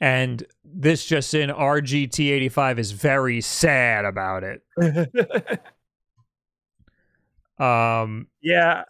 [0.00, 4.62] And this just in, RGT85 is very sad about it.
[7.58, 8.84] Um, yeah,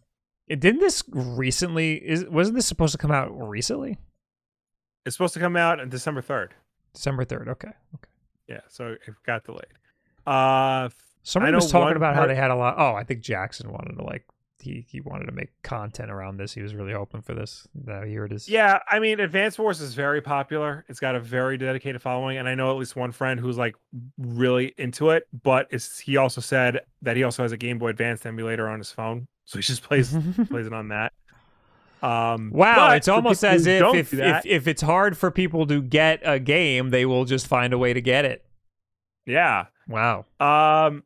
[0.48, 1.94] it- didn't this recently?
[1.96, 3.98] Is wasn't this supposed to come out recently?
[5.06, 6.52] it's supposed to come out on December 3rd.
[6.94, 7.48] December third.
[7.48, 7.68] Okay.
[7.94, 8.10] Okay.
[8.48, 9.66] Yeah, so it got delayed.
[10.26, 10.88] Uh,
[11.22, 12.76] Somebody was talking about how they had a lot.
[12.78, 14.24] Oh, I think Jackson wanted to like
[14.64, 16.52] he he wanted to make content around this.
[16.54, 17.68] He was really hoping for this.
[17.74, 18.48] Now here it is.
[18.48, 20.84] Yeah, I mean, Advanced Wars is very popular.
[20.88, 23.76] It's got a very dedicated following, and I know at least one friend who's like
[24.18, 25.28] really into it.
[25.42, 25.68] But
[26.04, 29.28] he also said that he also has a Game Boy Advance emulator on his phone,
[29.44, 30.10] so he just plays
[30.48, 31.12] plays it on that.
[32.02, 35.80] Um, Wow, it's almost as if if, do if if it's hard for people to
[35.80, 38.44] get a game, they will just find a way to get it.
[39.26, 39.66] yeah.
[39.86, 40.24] Wow.
[40.40, 41.02] Um,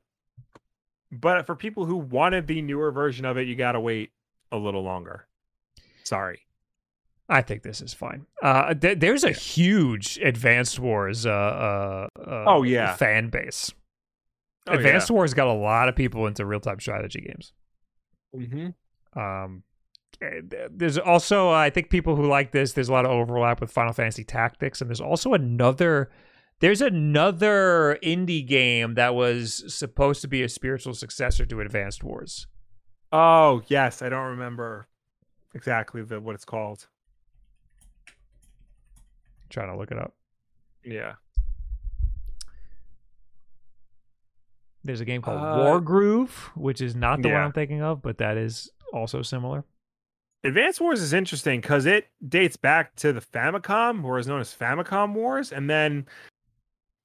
[1.13, 4.11] but for people who wanted the newer version of it, you gotta wait
[4.53, 5.27] a little longer.
[6.05, 6.41] Sorry.
[7.29, 8.25] I think this is fine.
[8.43, 12.95] Uh, th- there's a huge Advanced Wars uh, uh, uh, Oh, yeah.
[12.97, 13.71] fan base.
[14.67, 17.53] Oh, Advanced Wars got a lot of people into real time strategy games.
[18.35, 18.69] hmm
[19.19, 19.63] Um,
[20.23, 20.41] eh,
[20.71, 22.73] there's also, uh, I think, people who like this.
[22.73, 26.11] There's a lot of overlap with Final Fantasy Tactics, and there's also another.
[26.61, 32.47] There's another indie game that was supposed to be a spiritual successor to Advanced Wars.
[33.13, 34.89] Oh yes, I don't remember
[35.55, 36.89] exactly the what it's called.
[39.51, 40.13] trying to look it up.
[40.85, 41.15] Yeah.
[44.85, 47.41] There's a game called Uh, Wargroove, which is not the one.
[47.41, 49.65] I'm thinking of, but that is also similar.
[50.45, 54.55] Advanced Wars is interesting because it dates back to the Famicom, or is known as
[54.55, 56.07] Famicom Wars, and then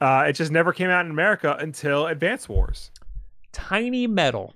[0.04, 2.92] uh, it just never came out in America until Advance Wars.
[3.54, 4.54] Tiny Metal.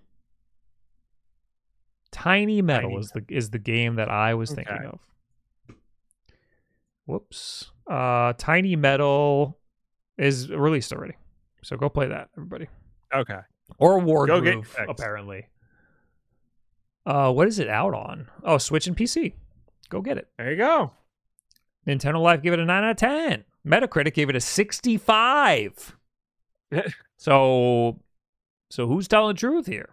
[2.12, 5.00] Tiny Metal Tiny is the is the game that I was thinking of.
[7.06, 7.72] Whoops.
[7.90, 9.58] Uh Tiny Metal
[10.18, 11.14] is released already.
[11.64, 12.68] So go play that, everybody.
[13.14, 13.40] Okay.
[13.78, 15.48] Or War Go Groove, apparently.
[17.06, 18.30] Uh what is it out on?
[18.44, 19.34] Oh, Switch and PC.
[19.90, 20.28] Go get it.
[20.38, 20.92] There you go.
[21.88, 23.46] Nintendo Life give it a 9 out of 10.
[23.68, 25.98] Metacritic gave it a 65.
[27.18, 28.00] so
[28.70, 29.90] so who's telling the truth here?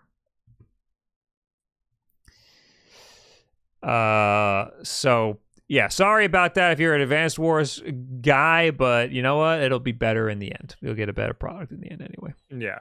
[3.82, 7.82] Uh so yeah, sorry about that if you're an Advanced Wars
[8.20, 9.60] guy, but you know what?
[9.60, 10.76] It'll be better in the end.
[10.80, 12.34] You'll get a better product in the end anyway.
[12.50, 12.78] Yeah.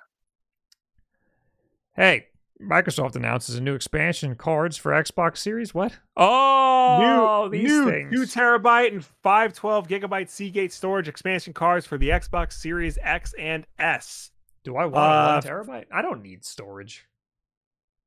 [1.95, 2.27] Hey,
[2.61, 5.73] Microsoft announces a new expansion cards for Xbox Series.
[5.73, 5.97] What?
[6.15, 8.11] Oh, new, these new things.
[8.11, 13.33] two terabyte and five twelve gigabyte Seagate storage expansion cards for the Xbox Series X
[13.37, 14.31] and S.
[14.63, 15.85] Do I want Uh, one terabyte?
[15.91, 17.05] I don't need storage.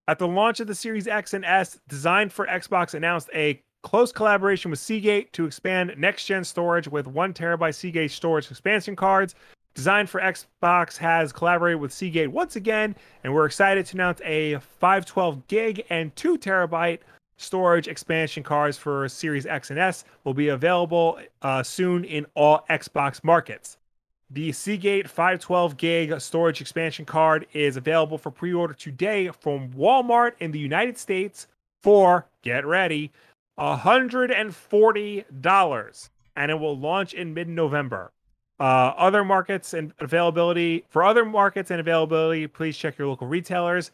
[0.09, 4.10] At the launch of the Series X and S, designed for Xbox announced a close
[4.12, 9.35] collaboration with Seagate to expand next gen storage with one terabyte Seagate storage expansion cards.
[9.76, 14.58] Design for Xbox has collaborated with Seagate once again, and we're excited to announce a
[14.58, 17.00] 512 gig and 2 terabyte
[17.36, 22.64] storage expansion cards for Series X and S will be available uh, soon in all
[22.70, 23.76] Xbox markets.
[24.30, 30.32] The Seagate 512 gig storage expansion card is available for pre order today from Walmart
[30.40, 31.48] in the United States
[31.82, 33.12] for, get ready,
[33.58, 36.08] $140.
[36.34, 38.10] And it will launch in mid November.
[38.58, 43.90] Uh, other markets and availability for other markets and availability, please check your local retailers.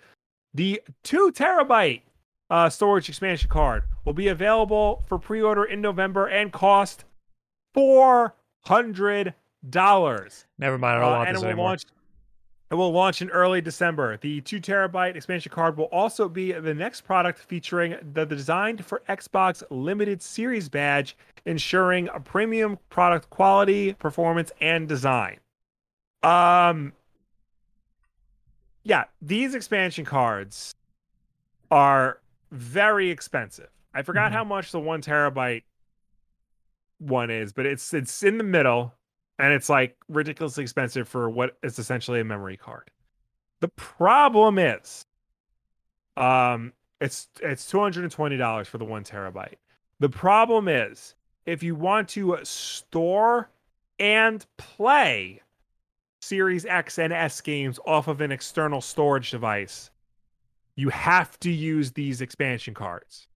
[0.55, 2.03] The two terabyte
[2.51, 7.05] uh, storage expansion card will be available for pre order in November and cost
[7.77, 9.35] $400.
[10.59, 11.65] Never mind, I don't Uh, want this anymore.
[11.67, 11.83] launch.
[12.73, 14.17] It will launch in early December.
[14.17, 19.03] The two terabyte expansion card will also be the next product featuring the designed for
[19.11, 25.39] Xbox limited series badge, ensuring a premium product quality, performance, and design.
[26.23, 26.95] Um,
[28.85, 30.75] yeah, these expansion cards
[31.71, 32.21] are
[32.51, 33.69] very expensive.
[33.93, 34.35] I forgot Mhm.
[34.35, 35.65] how much the one terabyte
[36.97, 38.95] one is, but it's it's in the middle
[39.43, 42.91] and it's like ridiculously expensive for what is essentially a memory card.
[43.61, 45.05] The problem is,
[46.17, 49.57] um, it's it's two hundred and twenty dollars for the one terabyte.
[49.99, 53.51] The problem is, if you want to store
[53.99, 55.43] and play
[56.21, 59.91] Series X and S games off of an external storage device,
[60.77, 63.27] you have to use these expansion cards.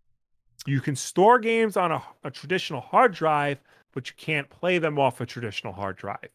[0.67, 3.59] You can store games on a, a traditional hard drive,
[3.97, 6.29] but you can't play them off a traditional hard drive.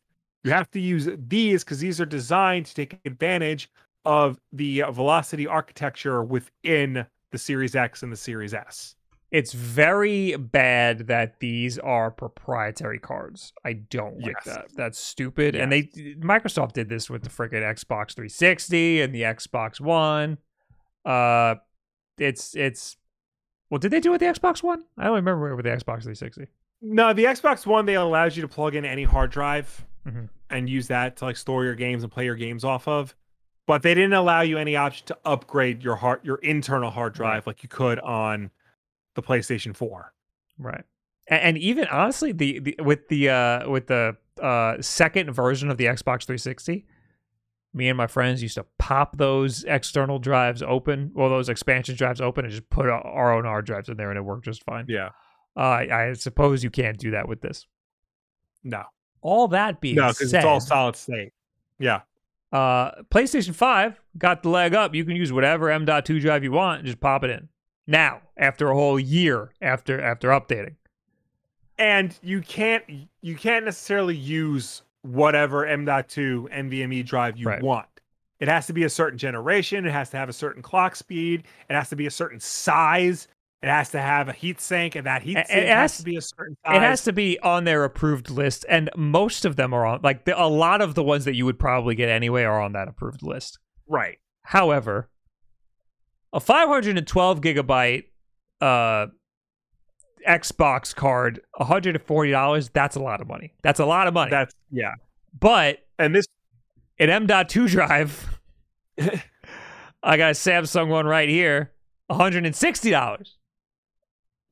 [0.44, 3.70] You have to use these because these are designed to take advantage
[4.04, 8.96] of the uh, velocity architecture within the Series X and the Series S.
[9.30, 13.54] It's very bad that these are proprietary cards.
[13.64, 14.46] I don't like Yes.
[14.46, 14.66] that.
[14.76, 15.56] That's stupid.
[15.56, 15.84] And they
[16.20, 20.40] Microsoft did this with the freaking Xbox 360 and the Xbox One.
[21.06, 21.56] Uh
[22.18, 22.98] it's it's
[23.70, 24.84] well, did they do it with the Xbox One?
[24.98, 26.48] I don't remember with the Xbox 360.
[26.82, 30.30] No, the Xbox One they allows you to plug in any hard drive Mhm.
[30.50, 33.16] and use that to like store your games and play your games off of.
[33.68, 37.46] But they didn't allow you any option to upgrade your hard your internal hard drive
[37.46, 38.50] like you could on
[39.16, 40.14] the PlayStation 4.
[40.58, 40.84] Right.
[41.28, 45.78] And, and even honestly, the, the with the uh with the uh second version of
[45.78, 46.86] the Xbox 360,
[47.74, 52.20] me and my friends used to pop those external drives open, or those expansion drives
[52.20, 54.86] open, and just put our own hard drives in there, and it worked just fine.
[54.90, 55.10] Yeah.
[55.56, 57.68] Uh, I, I suppose you can't do that with this.
[58.64, 58.84] No.
[59.22, 61.34] All that being No, because it's all solid state.
[61.80, 62.02] Yeah.
[62.52, 64.94] uh, PlayStation 5 got the leg up.
[64.96, 67.50] You can use whatever M.2 drive you want and just pop it in.
[67.88, 70.76] Now, after a whole year after after updating.
[71.78, 72.84] and you can't
[73.22, 77.62] you can't necessarily use whatever M.2 NVMe drive you Right.
[77.62, 77.88] want.
[78.40, 79.86] It has to be a certain generation.
[79.86, 81.44] It has to have a certain clock speed.
[81.70, 83.28] It has to be a certain size.
[83.62, 86.16] It has to have a heat sink, and that heat sink has, has- to be
[86.18, 86.78] a certain size.
[86.78, 90.00] It has to be on their approved list, and most of them are on.
[90.04, 92.74] Like the, a lot of the ones that you would probably get anyway are on
[92.74, 93.60] that approved list.
[93.88, 94.18] right.
[94.44, 95.10] However,
[96.34, 98.06] a 512 gigabyte
[98.60, 99.08] uh,
[100.28, 102.70] Xbox card, 140 dollars.
[102.70, 103.54] That's a lot of money.
[103.62, 104.32] That's a lot of money.
[104.32, 104.94] That's yeah.
[105.40, 106.26] but And this
[107.00, 108.40] an M.2 drive,
[109.00, 111.72] I got a Samsung one right here,
[112.08, 113.38] 160 dollars.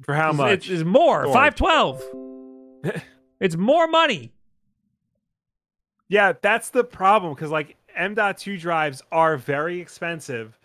[0.02, 0.52] For how much?
[0.52, 1.24] It's, it's more.
[1.24, 1.58] Storage.
[1.58, 3.04] 512.
[3.40, 4.32] it's more money.
[6.08, 10.58] Yeah, that's the problem because like M.2 drives are very expensive.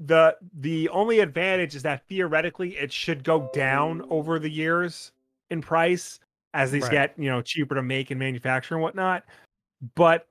[0.00, 5.12] The the only advantage is that theoretically it should go down over the years
[5.50, 6.20] in price
[6.54, 6.92] as these Right.
[6.92, 9.24] get, you know, cheaper to make and manufacture and whatnot.
[9.94, 10.28] But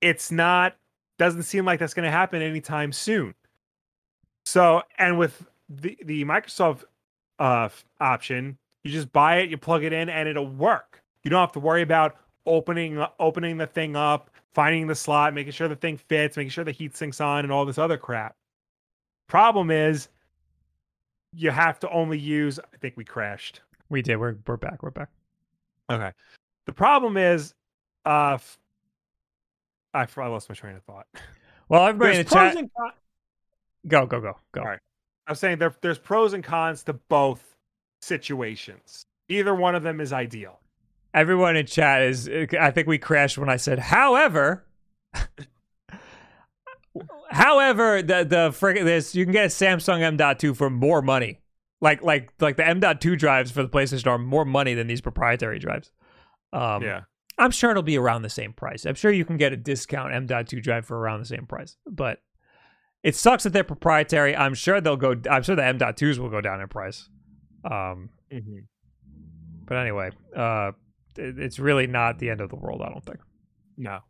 [0.00, 0.76] it's not
[1.18, 3.34] doesn't seem like that's gonna happen anytime soon.
[4.44, 6.84] So and with the the Microsoft
[7.42, 7.68] uh
[8.00, 11.02] option, you just buy it, you plug it in, and it'll work.
[11.24, 12.16] You don't have to worry about
[12.46, 16.64] opening opening the thing up, finding the slot, making sure the thing fits, making sure
[16.64, 18.36] the heat sinks on, and all this other crap.
[19.26, 20.08] Problem is,
[21.34, 22.58] you have to only use.
[22.58, 23.60] I think we crashed.
[23.88, 24.16] We did.
[24.16, 24.82] We're we're back.
[24.82, 25.08] We're back.
[25.90, 26.12] Okay.
[26.66, 27.54] The problem is,
[28.04, 28.58] uh, f-
[29.92, 31.06] I, I lost my train of thought.
[31.68, 32.92] Well, everybody There's in the chat, con-
[33.88, 34.60] go go go go.
[34.60, 34.80] All right.
[35.26, 37.56] I'm saying there, there's pros and cons to both
[38.00, 39.04] situations.
[39.28, 40.60] Either one of them is ideal.
[41.14, 42.28] Everyone in chat is.
[42.58, 44.64] I think we crashed when I said, however.
[47.30, 51.40] However, the the frick this you can get a Samsung M.2 for more money.
[51.80, 55.58] Like like like the M.2 drives for the PlayStation are more money than these proprietary
[55.58, 55.90] drives.
[56.52, 57.02] Um, yeah.
[57.38, 58.84] I'm sure it'll be around the same price.
[58.84, 61.76] I'm sure you can get a discount M.2 drive for around the same price.
[61.86, 62.20] But
[63.02, 64.36] it sucks that they're proprietary.
[64.36, 65.14] I'm sure they'll go.
[65.30, 67.08] I'm sure the M.2s will go down in price.
[67.64, 68.58] Um, hmm
[69.64, 70.72] but anyway, uh,
[71.16, 72.82] it's really not the end of the world.
[72.82, 73.20] I don't think.
[73.78, 74.00] No.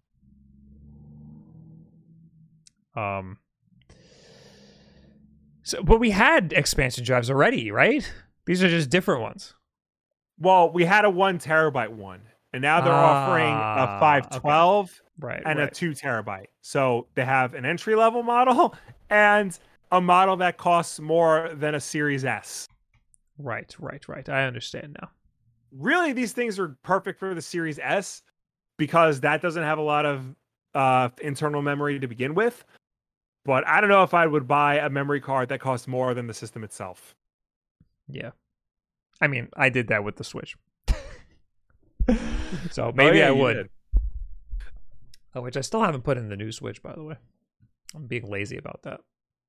[2.97, 3.39] Um.
[5.63, 8.11] So, but we had expansion drives already, right?
[8.47, 9.55] These are just different ones.
[10.39, 15.01] Well, we had a one terabyte one, and now they're offering Ah, a five twelve
[15.23, 15.43] Right.
[15.47, 15.69] and right.
[15.69, 16.49] a two terabyte.
[16.61, 18.75] So they have an entry level model
[19.11, 19.57] and
[19.91, 22.69] a model that costs more than a Series S.
[23.39, 23.75] right.
[23.79, 24.07] Right.
[24.09, 24.29] Right.
[24.29, 25.09] I understand now.
[25.71, 28.23] Really, these things are perfect for the Series S
[28.79, 30.35] because that doesn't have a lot of
[30.75, 32.65] uh, internal memory to begin with.
[33.45, 36.27] But I don't know if I would buy a memory card that costs more than
[36.27, 37.15] the system itself.
[38.09, 38.31] Yeah.
[39.21, 40.57] I mean, I did that with the Switch.
[42.71, 43.55] so maybe Oh, yeah, I would.
[43.55, 43.69] did.
[45.35, 47.17] Oh, which I still haven't put in the new Switch, by the way.
[47.95, 49.01] I'm being lazy about that.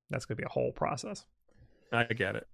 [0.09, 1.25] That's gonna be a whole process.
[1.91, 2.47] I get it.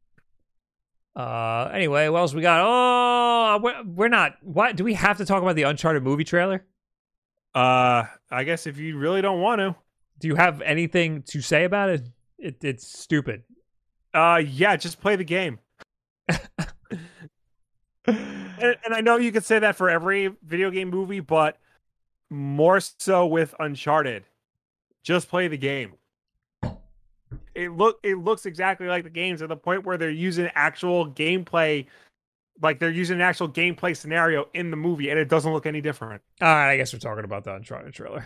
[1.16, 2.62] Uh, anyway, what else we got?
[2.64, 4.36] Oh, we're, we're not.
[4.42, 6.66] What do we have to talk about the Uncharted movie trailer?
[7.56, 9.76] Uh, I guess if you really don't want to,
[10.20, 12.08] Do you have anything to say about it?
[12.38, 13.44] it it's stupid.
[14.14, 15.60] uh, yeah, just play the game.
[18.62, 21.58] And, and I know you could say that for every video game movie, but
[22.30, 24.24] more so with Uncharted.
[25.04, 25.94] Just play the game.
[27.56, 31.10] It look it looks exactly like the games at the point where they're using actual
[31.10, 31.88] gameplay,
[32.62, 35.82] like they're using an actual gameplay scenario in the movie, and it doesn't look any
[35.82, 36.22] different.
[36.42, 38.26] All right, I guess we're talking about the Uncharted trailer.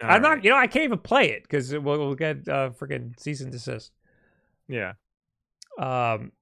[0.00, 0.44] I'm All not.
[0.44, 3.52] You know, I can't even play it because we'll, we'll get uh freaking cease and
[3.52, 3.92] desist.
[4.68, 4.94] Yeah.
[5.78, 6.32] Um,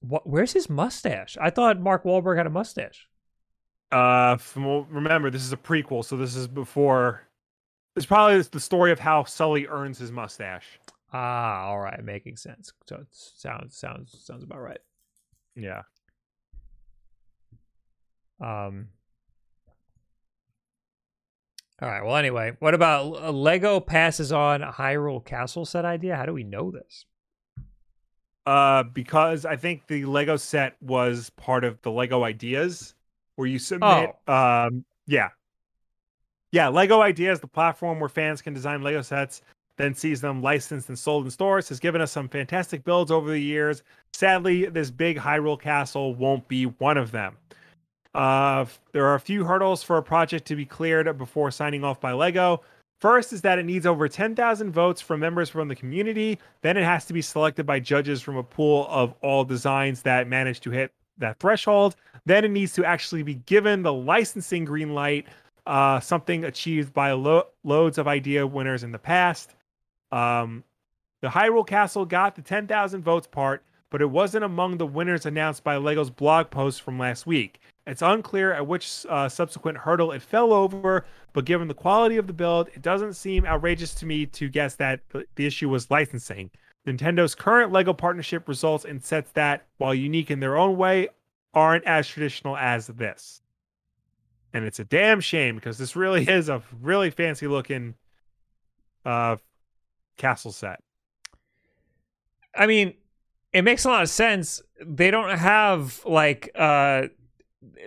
[0.00, 0.26] what?
[0.26, 1.36] Where's his mustache?
[1.40, 3.08] I thought Mark Wahlberg had a mustache.
[3.92, 7.22] Uh, from, remember this is a prequel, so this is before.
[7.96, 10.80] It's probably the story of how Sully earns his mustache.
[11.12, 12.72] Ah, all right, making sense.
[12.86, 14.80] So it sounds sounds sounds about right.
[15.54, 15.82] Yeah.
[18.40, 18.88] Um.
[21.80, 22.04] All right.
[22.04, 26.16] Well, anyway, what about uh, Lego passes on Hyrule Castle set idea?
[26.16, 27.04] How do we know this?
[28.46, 32.94] Uh, because I think the Lego set was part of the Lego Ideas,
[33.36, 34.10] where you submit.
[34.26, 35.28] Um, yeah,
[36.52, 36.68] yeah.
[36.68, 39.42] Lego Ideas, the platform where fans can design Lego sets,
[39.76, 43.30] then sees them licensed and sold in stores, has given us some fantastic builds over
[43.30, 43.82] the years.
[44.12, 47.36] Sadly, this big Hyrule Castle won't be one of them.
[48.14, 52.00] Uh, there are a few hurdles for a project to be cleared before signing off
[52.00, 52.62] by Lego.
[53.00, 56.38] First is that it needs over 10,000 votes from members from the community.
[56.62, 60.28] Then it has to be selected by judges from a pool of all designs that
[60.28, 61.96] manage to hit that threshold.
[62.26, 65.26] Then it needs to actually be given the licensing green light,
[65.66, 69.54] uh, something achieved by lo- loads of idea winners in the past.
[70.12, 70.64] Um,
[71.22, 75.64] the Hyrule Castle got the 10,000 votes part, but it wasn't among the winners announced
[75.64, 77.60] by LEGO's blog post from last week.
[77.86, 82.26] It's unclear at which uh, subsequent hurdle it fell over, but given the quality of
[82.26, 85.90] the build, it doesn't seem outrageous to me to guess that the- the issue was
[85.90, 86.50] licensing.
[86.86, 91.08] Nintendo's current LEGO partnership results in sets that, while unique in their own way,
[91.54, 93.40] aren't as traditional as this.
[94.52, 97.94] And it's a damn shame because this really is a really fancy looking
[99.04, 99.36] uh
[100.16, 100.80] castle set.
[102.54, 102.94] I mean,
[103.52, 104.62] it makes a lot of sense.
[104.84, 107.08] They don't have like uh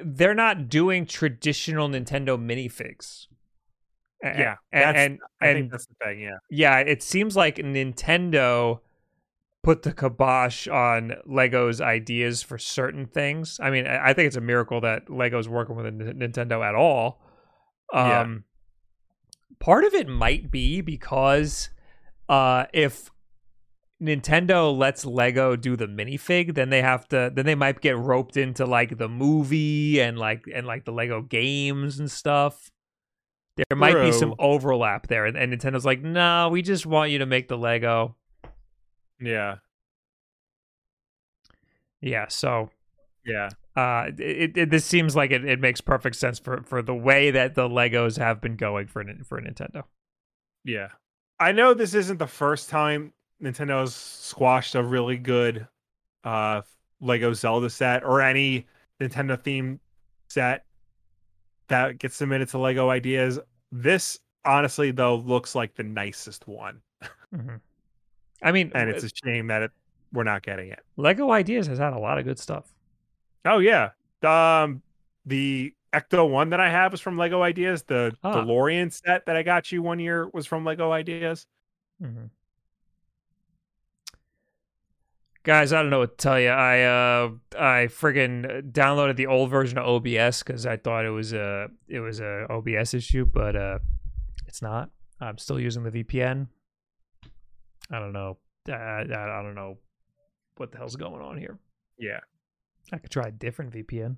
[0.03, 3.27] they're not doing traditional Nintendo minifigs.
[4.23, 6.37] Yeah, and that's- and, I think that's the thing, yeah.
[6.49, 8.79] yeah, it seems like Nintendo
[9.67, 13.59] put the kibosh on Lego's ideas for certain things.
[13.61, 17.21] I mean, I think it's a miracle that Lego's working with Nintendo at all.
[17.93, 18.25] Um, Yeah.
[19.59, 21.69] part of it might be because
[22.29, 23.11] uh, if
[24.01, 28.37] Nintendo lets Lego do the minifig, then they have to then they might get roped
[28.37, 32.71] into like the movie and like and like the Lego games and stuff.
[33.57, 37.17] There might be some overlap there, and, and Nintendo's like, "No, we just want you
[37.19, 38.15] to make the Lego."
[39.19, 39.57] Yeah.
[42.01, 42.69] Yeah, so
[43.25, 43.49] Yeah.
[43.75, 47.31] uh, it, it this seems like it, it makes perfect sense for for the way
[47.31, 49.83] that the Legos have been going for for Nintendo.
[50.63, 50.89] Yeah.
[51.39, 55.67] I know this isn't the first time Nintendo's squashed a really good
[56.23, 56.61] uh
[56.99, 58.65] Lego Zelda set or any
[58.99, 59.79] Nintendo themed
[60.29, 60.65] set
[61.67, 63.39] that gets submitted to Lego Ideas.
[63.71, 66.81] This honestly though looks like the nicest one.
[67.35, 67.59] Mhm.
[68.41, 69.71] I mean, And it's a shame that it,
[70.13, 70.79] we're not getting it.
[70.95, 72.71] Lego Ideas has had a lot of good stuff.
[73.45, 73.89] Oh yeah.
[74.23, 74.81] Um
[75.25, 77.83] the Ecto one that I have is from Lego Ideas.
[77.83, 78.35] The Ah.
[78.43, 81.47] DeLorean set that I got you one year was from Lego Ideas.
[82.01, 82.29] Mhm.
[85.43, 86.49] Guys, I don't know what to tell you.
[86.49, 91.31] I uh I friggin' downloaded the old version of OBS because I thought it was
[91.33, 93.79] a it was a OBS issue, but uh
[94.45, 94.89] it's not.
[95.21, 96.47] I'm still using the VPN.
[97.91, 98.37] I don't know.
[98.67, 99.77] I, I, I don't know
[100.57, 101.57] what the hell's going on here.
[101.97, 102.19] Yeah.
[102.91, 104.17] I could try a different VPN.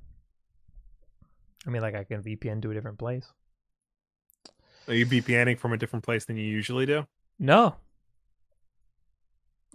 [1.66, 3.26] I mean, like I can VPN to a different place.
[4.88, 7.06] Are you VPNing from a different place than you usually do?
[7.38, 7.76] No.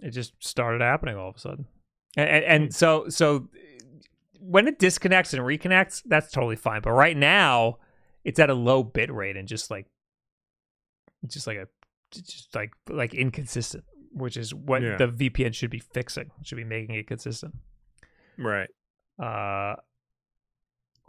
[0.01, 1.67] It just started happening all of a sudden.
[2.17, 3.47] And, and, and so so
[4.39, 6.81] when it disconnects and reconnects, that's totally fine.
[6.81, 7.77] But right now,
[8.23, 9.87] it's at a low bit rate and just like
[11.27, 11.67] just like a
[12.21, 14.97] just like like inconsistent, which is what Yeah.
[14.97, 16.31] the VPN should be fixing.
[16.43, 17.55] Should be making it consistent.
[18.37, 18.69] Right.
[19.19, 19.75] Uh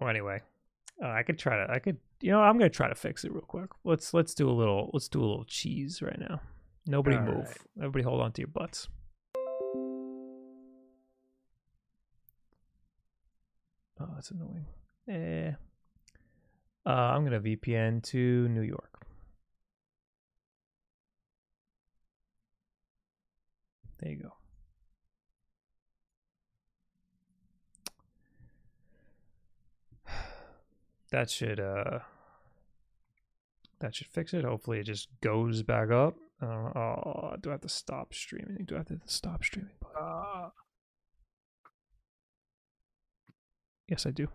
[0.00, 0.42] well anyway,
[1.02, 3.24] uh, I could try to I could you know, I'm going to try to fix
[3.24, 3.68] it real quick.
[3.84, 6.40] Let's let's do a little let's do a little cheese right now.
[6.86, 7.46] Nobody All move.
[7.46, 7.56] right.
[7.78, 8.88] Everybody hold on to your butts.
[14.00, 14.66] Oh, that's annoying.
[15.08, 15.52] Eh.
[16.84, 18.95] Uh, I'm going to VPN to New York.
[23.98, 24.32] There you go.
[31.12, 32.00] That should uh
[33.80, 34.44] that should fix it.
[34.44, 36.16] Hopefully it just goes back up.
[36.42, 38.64] Uh, oh, do I have to stop streaming?
[38.66, 39.96] Do I have to stop streaming button?
[39.98, 40.48] Uh,
[43.88, 44.28] Yes, I do.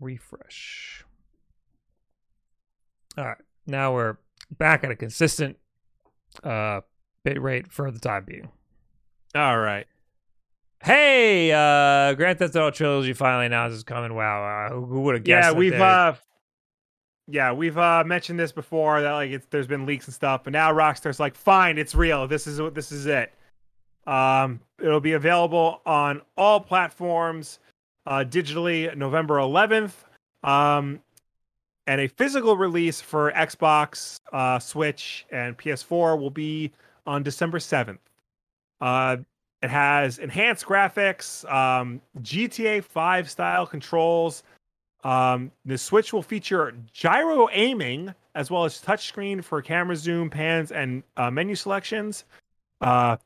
[0.00, 1.04] Refresh.
[3.18, 3.36] All right.
[3.66, 4.16] Now we're
[4.58, 5.56] back at a consistent
[6.42, 6.80] uh
[7.24, 8.48] bit rate for the time being.
[9.34, 9.86] all right.
[10.82, 14.14] Hey, uh Grand Theft Auto Trilogy finally announced is coming.
[14.14, 15.52] Wow, uh, who, who would have guessed?
[15.52, 16.14] Yeah, we've uh
[17.28, 20.52] yeah, we've uh mentioned this before that like it's there's been leaks and stuff, but
[20.52, 22.26] now Rockstar's like, fine, it's real.
[22.26, 23.32] This is what this is it.
[24.06, 27.60] Um it'll be available on all platforms
[28.06, 29.92] uh digitally November 11th.
[30.42, 31.00] Um
[31.86, 36.72] and a physical release for Xbox, uh Switch and PS4 will be
[37.06, 37.98] on December 7th.
[38.80, 39.18] Uh
[39.62, 44.42] it has enhanced graphics, um, GTA 5 style controls.
[45.04, 50.72] Um, the Switch will feature gyro aiming as well as touchscreen for camera zoom, pans,
[50.72, 52.24] and uh, menu selections.
[52.80, 53.16] Uh,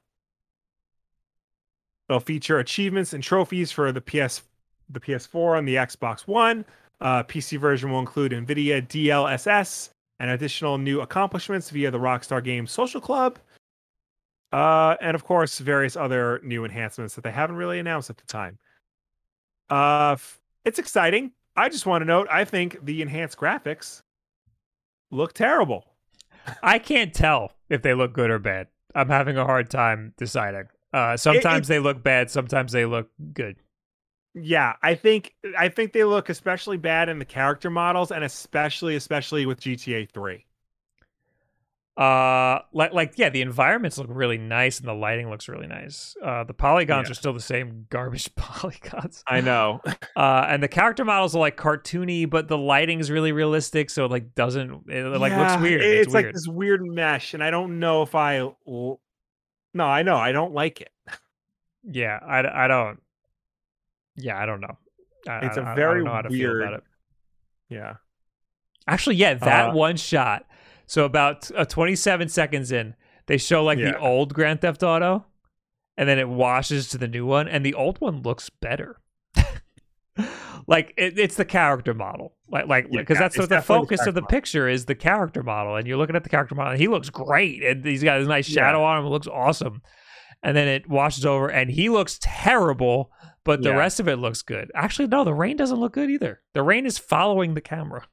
[2.09, 4.43] it'll feature achievements and trophies for the PS,
[4.91, 6.65] the PS4, and the Xbox One.
[7.01, 12.73] Uh, PC version will include NVIDIA DLSS and additional new accomplishments via the Rockstar Games
[12.73, 13.39] Social Club.
[14.53, 18.27] Uh, and of course, various other new enhancements that they haven't really announced at the
[18.27, 18.59] time.
[19.69, 20.17] Uh,
[20.65, 21.33] it's exciting.
[21.57, 24.01] I just want to note, I think the enhanced graphics
[25.11, 25.85] look terrible.
[26.63, 28.69] I can't tell if they look good or bad.
[28.95, 30.69] I'm having a hard time deciding.
[30.93, 33.57] Uh, sometimes they look bad, sometimes they look good.
[34.39, 38.95] Yeah, I think I think they look especially bad in the character models, and especially
[38.95, 40.45] especially with GTA Three.
[41.97, 46.15] Uh, like like yeah, the environments look really nice and the lighting looks really nice.
[46.23, 47.13] Uh, the polygons Yeah.
[47.13, 49.25] are still the same garbage polygons.
[49.27, 49.81] I know.
[50.15, 54.07] Uh, and the character models are like cartoony, but the lighting is really realistic, so
[54.07, 55.83] it like doesn't it like looks weird.
[55.83, 56.35] it- It's, It's, like weird.
[56.35, 58.39] this weird mesh, and I don't know if I.
[58.67, 58.99] No,
[59.85, 60.91] I know I don't like it.
[61.85, 62.99] Yeah, I, I don't.
[64.17, 64.77] Yeah, I don't know.
[65.29, 66.85] I, It's a a I very don't know how to feel about weird- it.
[67.69, 67.95] Yeah.
[68.89, 70.47] Actually, yeah, that Uh, one shot.
[70.87, 72.95] So about uh, 27 seconds in,
[73.27, 75.27] they show like the old Grand Theft Auto,
[75.97, 79.01] and then it washes to the new one, and the old one looks better.
[80.69, 84.15] like it, it's the character model, like like because ca- that's what the focus of
[84.15, 84.31] the model.
[84.35, 87.11] picture is the character model, and you're looking at the character model, and he looks
[87.11, 88.63] great, and he's got this nice Yeah.
[88.63, 89.83] shadow on him, it looks awesome.
[90.43, 93.11] And then it washes over, and he looks terrible,
[93.47, 93.77] but the Yeah.
[93.77, 94.71] rest of it looks good.
[94.75, 96.43] Actually, no, the rain doesn't look good either.
[96.55, 98.07] The rain is following the camera.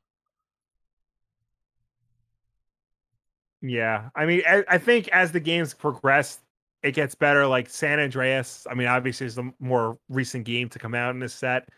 [3.61, 6.39] Yeah, I mean, I, I think as the games progress,
[6.81, 7.47] it gets better.
[7.47, 11.19] Like San Andreas, I mean, obviously is the more recent game to come out in
[11.19, 11.69] this set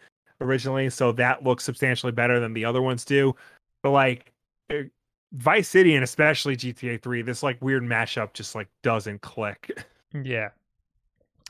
[0.41, 3.36] originally, so that looks substantially better than the other ones do.
[3.84, 4.32] But like
[4.72, 4.84] uh,
[5.34, 9.72] Vice City and especially GTA Three, this like weird mashup just like doesn't click.
[10.23, 10.52] Yeah.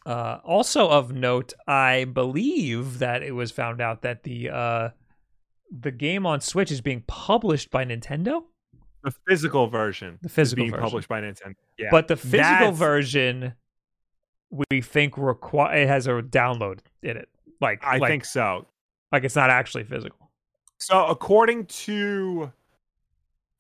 [0.05, 4.89] Uh, also of note, I believe that it was found out that the uh,
[5.71, 8.43] the game on Switch is being published by Nintendo,
[9.03, 10.83] The physical version, the physical being version.
[10.83, 11.55] published by Nintendo.
[11.79, 13.53] Yeah, but the physical that's- version
[14.69, 17.27] we think require it has a download in it.
[17.59, 18.67] Like I like, think so.
[19.11, 20.29] like it's not actually physical.
[20.77, 22.51] So according to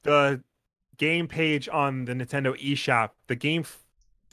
[0.03, 0.41] the
[0.97, 3.65] game page on the Nintendo eShop, the game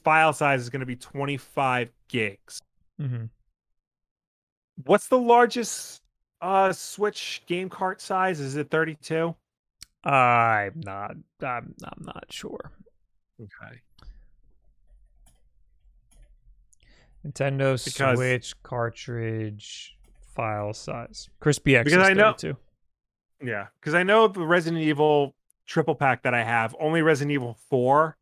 [0.05, 2.61] file size is going to be 25 gigs.
[3.01, 3.25] Mm-hmm.
[4.85, 6.03] What's the largest
[6.41, 8.39] uh Switch game cart size?
[8.41, 9.35] Is it 32?
[10.05, 11.13] I'm not.
[11.43, 11.75] I'm.
[11.85, 12.73] I'm not sure.
[13.41, 13.81] Okay.
[17.27, 19.97] Nintendo Because- Switch cartridge
[20.35, 21.29] file size.
[21.41, 22.57] Crispy X Because I know- 32.
[23.45, 25.35] Yeah, because I know the Resident Evil
[25.67, 28.17] triple pack that I have, only Resident Evil 4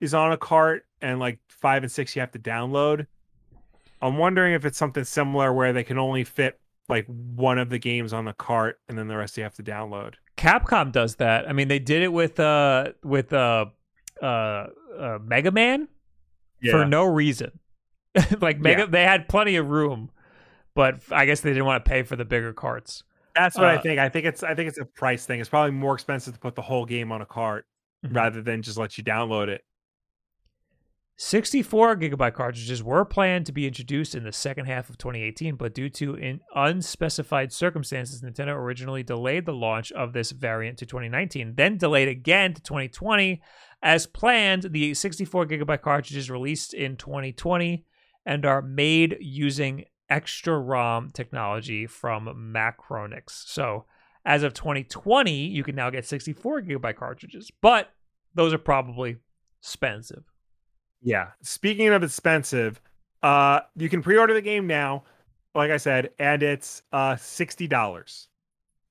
[0.00, 3.06] is on a cart, and like five and six you have to download.
[4.02, 6.58] I'm wondering if it's something similar where they can only fit
[6.88, 9.62] like one of the games on the cart, and then the rest you have to
[9.62, 10.14] download.
[10.36, 11.48] Capcom does that.
[11.48, 13.66] I mean, they did it with uh with uh
[14.20, 15.88] uh, uh Mega Man
[16.70, 17.58] for no reason.
[18.40, 18.86] like Mega, Yeah.
[18.86, 20.10] they had plenty of room,
[20.74, 23.04] but I guess they didn't want to pay for the bigger carts.
[23.34, 23.98] That's what I uh, think.
[23.98, 25.40] I think it's I think it's a price thing.
[25.40, 27.64] It's probably more expensive to put the whole game on a cart
[28.04, 28.14] Mhm.
[28.16, 29.64] rather than just let you download it.
[31.24, 35.72] 64 gigabyte cartridges were planned to be introduced in the second half of 2018, but
[35.72, 41.78] due to unspecified circumstances, Nintendo originally delayed the launch of this variant to 2019, then
[41.78, 43.40] delayed again to 2020.
[43.84, 47.86] As planned, the 64 gigabyte cartridges released in 2020
[48.26, 53.44] and are made using XtraROM technology from Macronix.
[53.46, 53.84] So,
[54.24, 57.90] as of 2020, you can now get 64 gigabyte cartridges, but
[58.34, 59.18] those are probably
[59.60, 60.31] expensive.
[61.02, 61.28] Yeah.
[61.42, 62.80] Speaking of expensive,
[63.22, 65.04] uh, you can pre-order the game now,
[65.54, 68.28] like I said, and it's uh sixty dollars.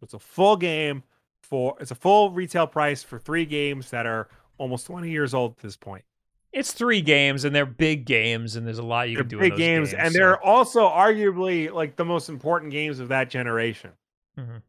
[0.01, 1.03] It's a full game
[1.41, 5.51] for it's a full retail price for three games that are almost twenty years old
[5.51, 6.03] at this point.
[6.51, 9.39] It's three games, and they're big games, and there's a lot you They're can do.
[9.39, 13.29] big games, games, and so- they're also arguably like the most important games of that
[13.29, 13.91] generation.
[14.38, 14.61] Mhm.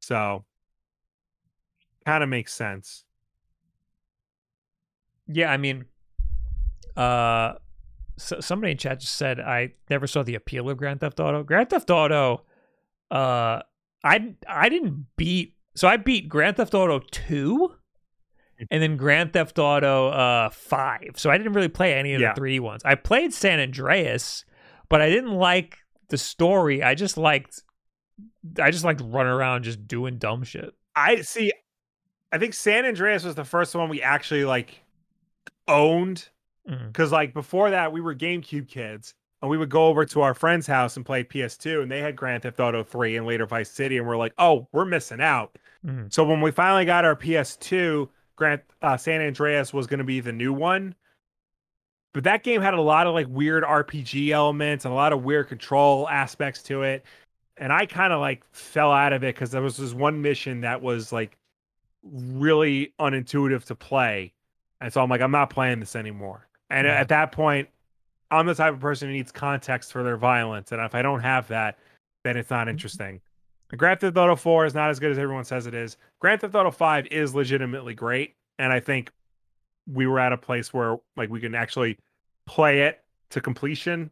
[0.00, 0.44] So,
[2.06, 3.04] kind of makes sense.
[5.26, 5.50] yeah.
[5.52, 5.84] I mean,
[7.00, 7.54] uh,
[8.18, 11.42] so, somebody in chat just said I never saw the appeal of Grand Theft Auto.
[11.42, 12.44] Grand Theft Auto,
[13.10, 13.60] uh,
[14.04, 15.54] I I didn't beat.
[15.74, 17.74] So I beat Grand Theft Auto two,
[18.70, 21.12] and then Grand Theft Auto uh five.
[21.16, 22.34] So I didn't really play any of Yeah.
[22.34, 22.82] the 3D ones.
[22.84, 24.44] I played San Andreas,
[24.88, 25.78] but I didn't like
[26.08, 26.82] the story.
[26.82, 27.62] I just liked.
[28.60, 30.74] I just liked running around just doing dumb shit.
[30.94, 31.52] I see.
[32.32, 34.82] I think San Andreas was the first one we actually like
[35.68, 36.28] owned
[36.66, 40.34] Because like before that we were GameCube kids and we would go over to our
[40.34, 43.70] friend's house and play PS2 and they had Grand Theft Auto 3 and later Vice
[43.70, 45.56] City and we're like, oh, we're missing out.
[45.84, 46.12] Mhm.
[46.12, 50.20] So when we finally got our PS2, Grand uh, San Andreas was going to be
[50.20, 50.94] the new one.
[52.12, 55.22] But that game had a lot of like weird RPG elements and a lot of
[55.22, 57.04] weird control aspects to it.
[57.56, 60.62] And I kind of like fell out of it because there was this one mission
[60.62, 61.36] that was like
[62.02, 64.32] really unintuitive to play.
[64.80, 66.48] And so I'm like, I'm not playing this anymore.
[66.70, 66.94] And Yeah.
[66.94, 67.68] at that point,
[68.30, 70.72] I'm the type of person who needs context for their violence.
[70.72, 71.78] And if I don't have that,
[72.22, 72.70] then it's not mm-hmm.
[72.70, 73.20] interesting.
[73.76, 75.96] Grand Theft Auto 4 is not as good as everyone says it is.
[76.18, 78.34] Grand Theft Auto 5 is legitimately great.
[78.58, 79.12] And I think
[79.86, 81.98] we were at a place where like we can actually
[82.46, 84.10] play it to completion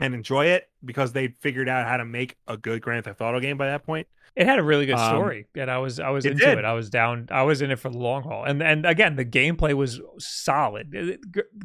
[0.00, 3.40] and enjoy it because they figured out how to make a good Grand Theft Auto
[3.40, 4.06] game by that point.
[4.38, 6.58] It had a really good Um, story, and I was I was it into did.
[6.58, 6.64] it.
[6.64, 7.26] I was down.
[7.30, 10.92] I was in it for the long haul, and and again, the gameplay was solid.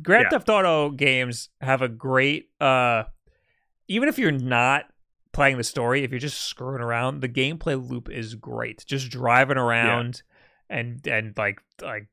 [0.02, 0.30] Grand Yeah.
[0.30, 2.50] Theft Auto games have a great.
[2.60, 3.04] uh
[3.88, 4.86] Even if you're not
[5.34, 8.84] playing the story, if you're just screwing around, the gameplay loop is great.
[8.88, 10.24] Just driving around
[10.70, 12.08] and and like like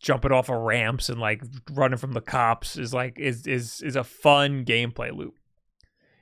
[0.00, 3.96] jumping off of ramps and like running from the cops is like is is is
[3.96, 5.34] a fun gameplay loop.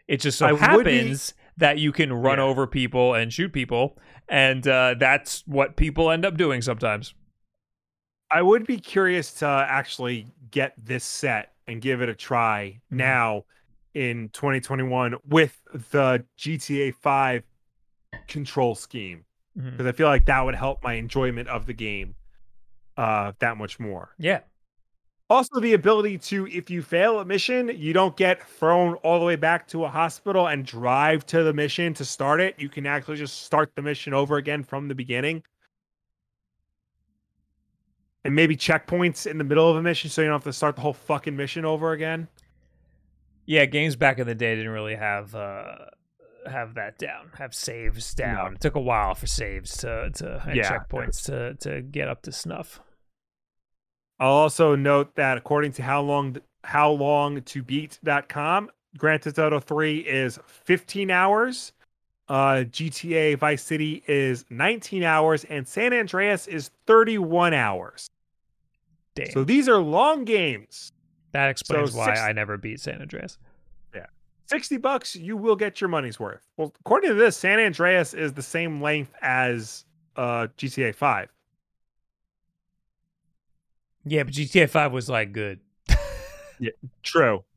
[0.06, 2.44] It just so I happens that you can run Yeah.
[2.44, 3.98] over people and shoot people,
[4.28, 7.14] and uh, that's what people end up doing sometimes.
[8.30, 12.96] I would be curious to actually get this set and give it a try Mhm.
[12.96, 13.44] now
[13.94, 15.60] in 2021 with
[15.90, 17.44] the GTA 5
[18.28, 22.14] control scheme because I feel like that would help my enjoyment of the game
[22.96, 24.14] uh that much more.
[24.18, 24.40] Yeah,
[25.30, 29.24] Also the ability to if you fail a mission, you don't get thrown all the
[29.24, 32.54] way back to a hospital and drive to the mission to start it.
[32.58, 35.42] You can actually just start the mission over again from the beginning.
[38.24, 40.76] And maybe checkpoints in the middle of a mission so you don't have to start
[40.76, 42.28] the whole fucking mission over again.
[43.46, 43.64] yeah.
[43.64, 45.76] Games back in the day didn't really have uh,
[46.46, 48.54] have that down, have saves down.
[48.54, 50.70] It took a while for saves to to and Yeah.
[50.78, 52.80] checkpoints to to get up to snuff.
[54.20, 59.58] I'll also note that according to how long how long to beat.com, Grand Theft Auto
[59.58, 61.72] 3 is 15 hours
[62.28, 68.08] Uh, GTA Vice City is 19 hours, and San Andreas is 31 hours.
[69.16, 69.30] Damn.
[69.32, 70.92] So these are long games.
[71.32, 73.38] that explains so why six- I never beat San Andreas.
[73.94, 74.06] Yeah.
[74.46, 76.46] 60 bucks, you will get your money's worth.
[76.56, 79.84] Well, according to this, San Andreas is the same length as
[80.16, 81.28] uh, GTA 5.
[84.04, 85.60] Yeah, but GTA 5 was like good.
[86.58, 86.70] yeah,
[87.02, 87.44] True.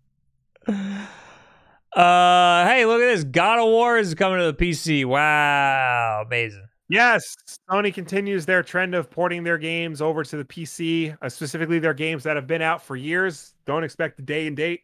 [1.96, 3.24] Uh, hey, look at this.
[3.24, 5.06] God of War is coming to the PC.
[5.06, 6.68] Wow, amazing.
[6.90, 7.38] Yes,
[7.70, 11.94] Sony continues their trend of porting their games over to the PC, uh, specifically their
[11.94, 13.54] games that have been out for years.
[13.66, 14.82] Don't expect the day and date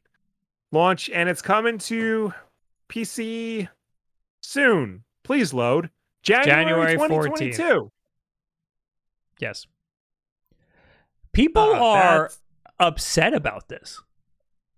[0.71, 2.33] launch, and it's coming to
[2.89, 3.67] PC
[4.41, 5.03] soon.
[5.23, 5.89] Please load
[6.23, 7.91] January, January 2022.
[9.39, 9.67] Yes.
[11.33, 12.39] People Uh, are that's-
[12.79, 14.01] upset about this.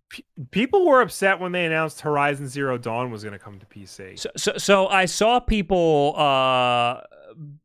[0.10, 3.66] P- people were upset when they announced Horizon Zero Dawn was going to come to
[3.66, 4.20] PC.
[4.20, 6.14] So, so, so I saw people.
[6.16, 7.02] Uh,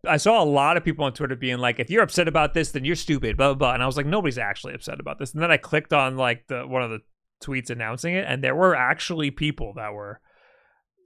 [0.06, 2.72] I saw a lot of people on Twitter being like, "If you're upset about this,
[2.72, 3.74] then you're stupid." Blah blah blah.
[3.74, 5.34] And I was like, nobody's actually upset about this.
[5.34, 7.00] And then I clicked on like the one of the
[7.44, 10.20] tweets announcing it, and there were actually people that were.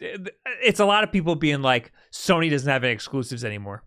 [0.01, 3.83] It's a lot of people being like, "Sony doesn't have any exclusives anymore,"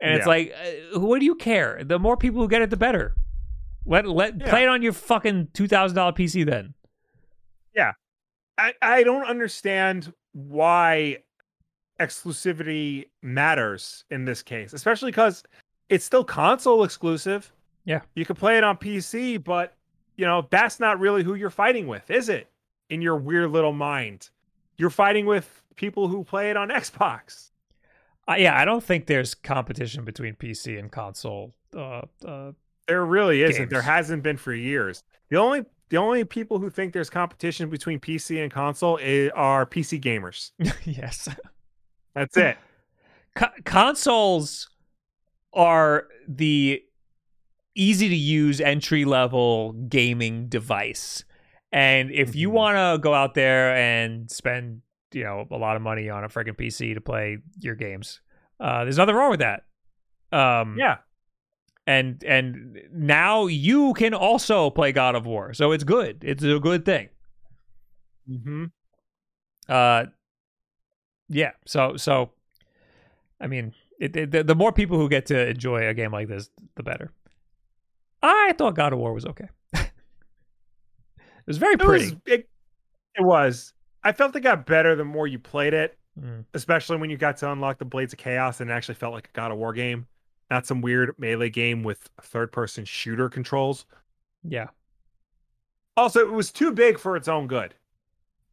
[0.00, 0.52] and it's like,
[0.94, 1.82] uh, what do you care?
[1.84, 3.14] The more people who get it, the better.
[3.86, 4.48] Let let Yeah.
[4.50, 6.74] play it on your fucking two thousand dollar PC then.
[7.74, 7.92] Yeah,
[8.58, 11.18] I, I don't understand why
[12.00, 15.42] exclusivity matters in this case, especially because
[15.88, 17.52] it's still console exclusive.
[17.84, 18.00] Yeah.
[18.14, 19.74] You can play it on PC, but
[20.16, 22.48] you know, that's not really who you're fighting with, is it?
[22.90, 24.28] In your weird little mind.
[24.76, 27.49] You're fighting with people who play it on Xbox.
[28.30, 31.52] Uh, yeah, I don't think there's competition between PC and console.
[31.76, 32.52] Uh, uh,
[32.86, 33.70] There really isn't.
[33.70, 35.02] There hasn't been for years.
[35.30, 38.94] The only the only people who think there's competition between PC and console
[39.34, 40.52] are PC gamers.
[40.84, 41.28] yes,
[42.14, 42.56] That's it.
[43.34, 44.68] Co- consoles
[45.52, 46.82] are the
[47.74, 51.24] easy to use entry level gaming device,
[51.72, 52.52] and if you Mhm.
[52.52, 56.28] want to go out there and spend you know a lot of money on a
[56.28, 58.20] freaking PC to play your games,
[58.60, 59.64] uh, there's nothing wrong with that.
[60.32, 60.98] Um, Yeah.
[61.86, 66.22] and and now you can also play God of War, so it's good.
[66.22, 67.08] It's a good thing.
[68.28, 68.66] hmm
[69.68, 70.06] Uh,
[71.28, 71.52] yeah.
[71.66, 72.30] So so,
[73.40, 76.28] I mean, it, it, the, the more people who get to enjoy a game like
[76.28, 77.12] this, the better.
[78.22, 79.48] I thought God of War was okay.
[79.74, 79.90] it
[81.46, 82.04] was very It pretty.
[82.04, 82.48] was, it,
[83.16, 83.72] it was.
[84.02, 86.44] I felt it got better the more you played it, Mm.
[86.54, 89.28] especially when you got to unlock the Blades of Chaos and it actually felt like
[89.28, 90.06] a God of War game,
[90.50, 93.86] not some weird melee game with third person shooter controls.
[94.42, 94.68] Yeah.
[95.96, 97.74] Also, it was too big for its own good.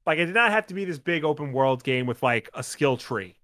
[0.06, 2.61] Like, it did not have to be this big open world game with like a
[2.64, 3.38] skill tree.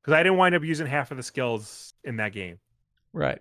[0.00, 2.58] Because I didn't wind up using half of the skills in that game.
[3.12, 3.40] Right.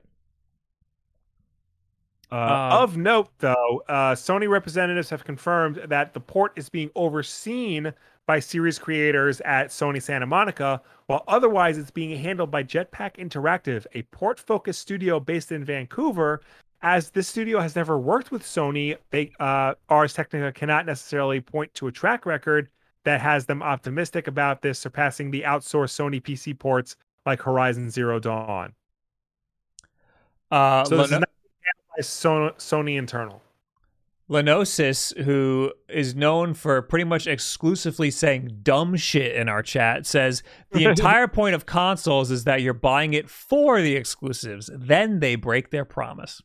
[2.34, 6.90] Uh, Um, of note, though, uh, Sony representatives have confirmed that the port is being
[6.96, 7.94] overseen
[8.26, 13.86] by series creators at Sony Santa Monica, while otherwise it's being handled by Jetpack Interactive,
[13.94, 16.42] a port focused studio based in Vancouver.
[16.82, 21.74] As this studio has never worked with Sony, they, uh, Ars Technica cannot necessarily point
[21.76, 22.68] to a track record
[23.04, 26.96] that has them optimistic about this surpassing the outsourced Sony PC ports
[27.26, 28.74] like Horizon Zero Dawn.
[30.50, 31.30] Uh, So this Leno- is not
[32.02, 33.42] Sony, Sony internal.
[34.30, 40.44] Lenosis, who is known for pretty much exclusively saying dumb shit in our chat, says
[40.72, 44.70] the entire point of consoles is that you're buying it for the exclusives.
[44.74, 46.42] Then they break their promise.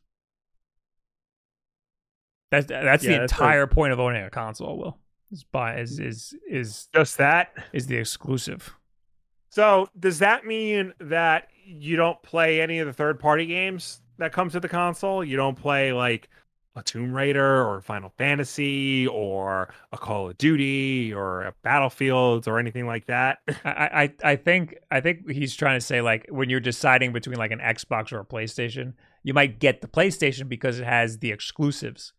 [2.50, 4.78] That's that's the that's entire point of owning a console.
[4.78, 4.98] Will
[5.30, 7.52] is buy is is is Just that.
[7.72, 8.74] is the exclusive.
[9.50, 14.32] So does that mean that you don't play any of the third party games that
[14.32, 15.24] come to the console?
[15.24, 16.28] You don't play like
[16.76, 22.58] a Tomb Raider or Final Fantasy or a Call of Duty or a Battlefield or
[22.58, 23.38] anything like that?
[23.64, 27.36] I, I I think I think he's trying to say like when you're deciding between
[27.36, 31.32] like an Xbox or a PlayStation, you might get the PlayStation because it has the
[31.32, 32.12] exclusives,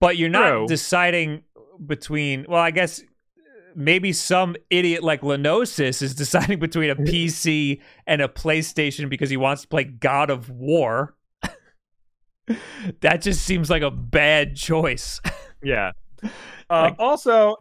[0.00, 0.66] but you're not True.
[0.66, 1.42] deciding
[1.84, 2.46] between.
[2.48, 3.02] Well, I guess
[3.76, 9.36] maybe some idiot like Lenosis is deciding between a PC and a PlayStation because he
[9.36, 11.14] wants to play God of War.
[13.00, 15.20] that just seems like a bad choice.
[15.62, 15.92] Yeah.
[16.22, 16.28] Uh,
[16.68, 17.56] Like- also,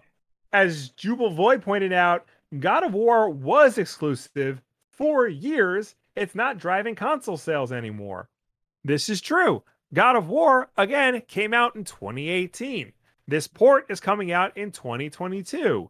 [0.53, 2.25] as Jubal Void pointed out,
[2.59, 5.95] God of War was exclusive for years.
[6.15, 8.29] It's not driving console sales anymore.
[8.83, 9.63] This is true.
[9.93, 12.91] God of War, again, came out in 2018.
[13.27, 15.89] This port is coming out in 2022.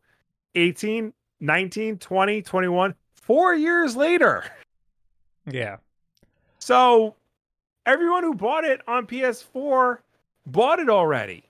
[0.53, 4.45] 18, 19, 20, 21, four years later.
[5.51, 5.77] Yeah.
[6.59, 7.15] So
[7.85, 9.99] everyone who bought it on PS4
[10.45, 11.43] bought it already.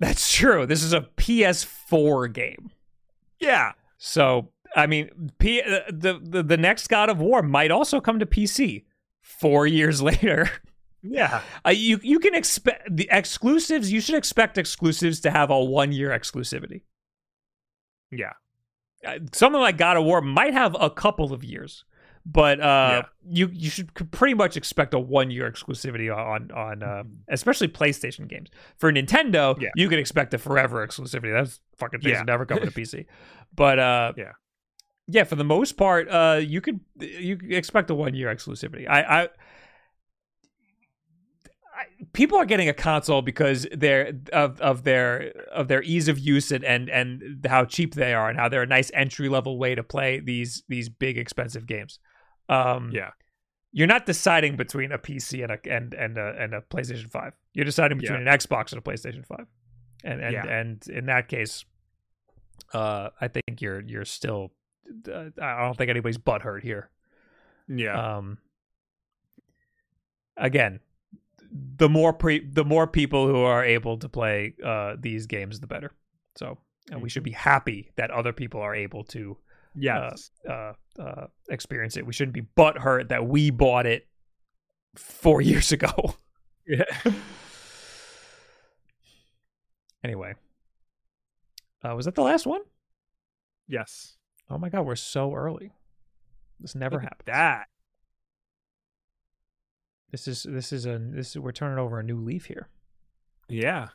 [0.00, 0.66] That's true.
[0.66, 2.70] This is a PS4 game.
[3.38, 3.72] Yeah.
[3.96, 8.26] So, I mean, P- the, the the next God of War might also come to
[8.26, 8.84] PC
[9.22, 10.50] 4 years later.
[11.02, 11.42] Yeah.
[11.66, 16.10] Uh, you you can expect the exclusives, you should expect exclusives to have a 1-year
[16.10, 16.82] exclusivity.
[18.10, 18.32] Yeah.
[19.06, 21.84] Uh, something like God of War might have a couple of years.
[22.26, 27.02] But uh, you you should pretty much expect a one year exclusivity on on uh,
[27.28, 28.48] especially PlayStation games.
[28.78, 29.68] For Nintendo, Yeah.
[29.76, 31.32] you can expect a forever exclusivity.
[31.32, 32.22] That's fucking things Yeah.
[32.22, 33.04] never coming to PC.
[33.54, 34.32] But uh, Yeah.
[35.06, 38.88] yeah, for the most part, uh, you could you could expect a one year exclusivity.
[38.88, 39.28] I, I
[41.76, 46.18] I, people are getting a console because they're of, of their of their ease of
[46.18, 49.58] use and, and and how cheap they are and how they're a nice entry level
[49.58, 51.98] way to play these these big expensive games.
[52.48, 53.10] Um, Yeah.
[53.72, 57.32] you're not deciding between a PC and a and and a, and a PlayStation Five.
[57.52, 59.46] You're deciding between an Xbox and a PlayStation Five,
[60.04, 60.46] and and Yeah.
[60.46, 61.64] and in that case,
[62.72, 64.52] uh, I think you're you're still.
[65.10, 66.90] Uh, I don't think anybody's butthurt here.
[67.68, 68.16] Yeah.
[68.18, 68.38] Um,
[70.36, 70.80] again,
[71.50, 75.66] the more pre- the more people who are able to play uh, these games, the
[75.66, 75.92] better.
[76.36, 76.58] So
[76.90, 79.38] and we should be happy that other people are able to
[79.74, 80.30] yes.
[80.48, 82.06] uh, uh, experience it.
[82.06, 84.06] We shouldn't be butthurt that we bought it
[84.96, 86.14] four years ago.
[86.66, 86.84] yeah.
[90.02, 90.34] anyway,
[91.82, 92.62] uh, was that the last one?
[93.68, 94.16] Yes.
[94.50, 95.72] Oh my god, we're so early.
[96.60, 97.26] This never Look happens.
[97.26, 97.66] That.
[100.10, 102.68] This is this is a this is we're turning over a new leaf here.
[103.48, 103.88] Yeah.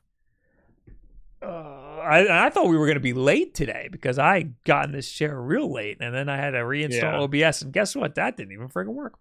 [1.41, 1.78] Uh,
[2.09, 5.39] I I thought we were gonna be late today because I got in this chair
[5.39, 8.15] real late, and then I had to reinstall OBS, and guess what?
[8.15, 9.13] That didn't even friggin' work.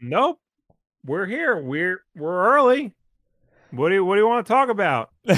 [0.00, 0.40] Nope.
[1.04, 1.56] We're here.
[1.60, 2.94] We're we're early.
[3.70, 5.10] What do you what do you want to talk about?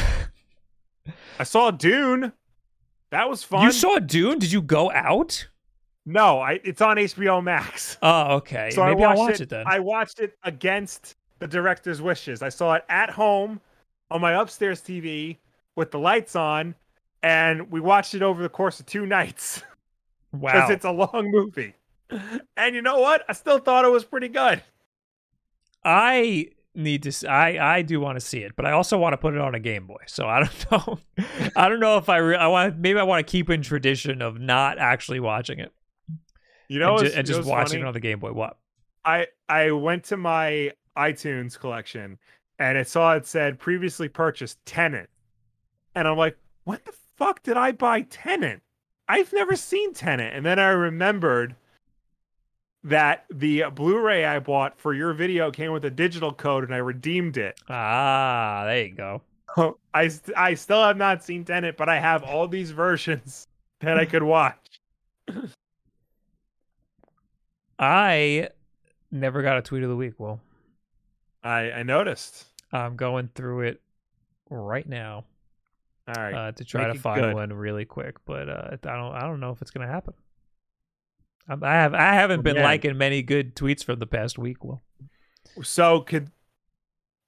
[1.39, 2.33] I saw Dune.
[3.11, 3.65] That was fun.
[3.65, 4.39] You saw Dune?
[4.39, 5.49] Did you go out?
[6.07, 7.99] no, I it's on HBO Max.
[8.03, 8.71] Oh, okay.
[8.71, 9.65] So Maybe I I'll watch it, then.
[9.67, 12.43] I watched it against the director's wishes.
[12.43, 13.61] I saw it at home
[14.11, 15.39] on my upstairs TV
[15.77, 16.75] with the lights on,
[17.23, 19.63] and we watched it over the course of two nights
[20.33, 21.75] because it's a long movie.
[22.57, 23.25] And you know what?
[23.29, 24.63] I still thought it was pretty good.
[25.85, 27.31] I need to.
[27.31, 29.55] I I do want to see it, but I also want to put it on
[29.55, 30.03] a Game Boy.
[30.07, 30.99] So I don't know.
[31.57, 32.17] I don't know if I.
[32.19, 32.79] Re- I want.
[32.79, 35.73] Maybe I want to keep in tradition of not actually watching it
[36.69, 37.83] You know, and, ju- and just watching funny?
[37.83, 38.33] it on the Game Boy.
[38.33, 38.59] What?
[39.05, 42.19] I I went to my iTunes collection
[42.59, 45.09] and it saw it said previously purchased Tenet,
[45.95, 48.63] and I'm like, what the fuck did I buy Tenet?
[49.07, 51.55] I've never seen Tenet, and then I remembered
[52.83, 56.79] that the Blu-ray I bought for your video came with a digital code, and I
[56.79, 57.61] redeemed it.
[57.69, 59.23] Ah, there you go.
[59.93, 63.47] I I still have not seen Tenet, but I have all these versions
[63.81, 64.81] that I could watch.
[67.79, 68.49] I
[69.11, 70.15] never got a tweet of the week.
[70.19, 70.41] Well,
[71.43, 72.47] I I noticed.
[72.73, 73.81] I'm going through it
[74.49, 75.25] right now
[76.17, 77.35] All right, uh, to try make to find good.
[77.35, 79.15] one really quick, but uh, I don't.
[79.15, 80.15] I don't know if it's gonna happen.
[81.49, 81.95] I'm- I have.
[81.95, 82.65] I haven't been man.
[82.65, 84.65] liking many good tweets from the past week.
[84.65, 84.83] Well,
[85.63, 86.31] so could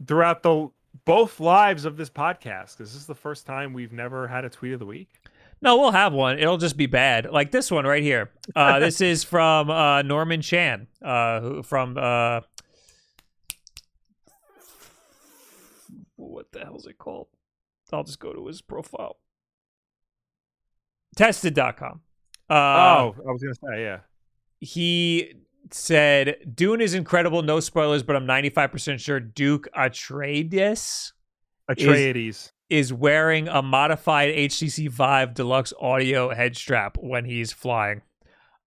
[0.07, 0.71] throughout the
[1.05, 4.51] both lives of this podcast because this is the first time we've never had a
[4.51, 5.09] tweet of the week
[5.63, 6.39] No, we'll have one.
[6.39, 8.31] It'll just be bad, like this one right here.
[8.55, 12.41] Uh, this is from uh, Norman Chan, uh, who, from uh,
[16.17, 17.29] what the hell is it called?
[17.93, 19.19] I'll just go to his profile.
[21.17, 22.01] Tested.com.
[22.51, 23.99] Uh, oh i was gonna say yeah
[24.63, 25.35] he
[25.71, 27.43] said Dune is incredible.
[27.43, 31.13] No spoilers, but I'm 95% sure Duke Atreides
[31.71, 38.03] atreides is wearing a modified HTC Vive Deluxe audio head strap when he's flying.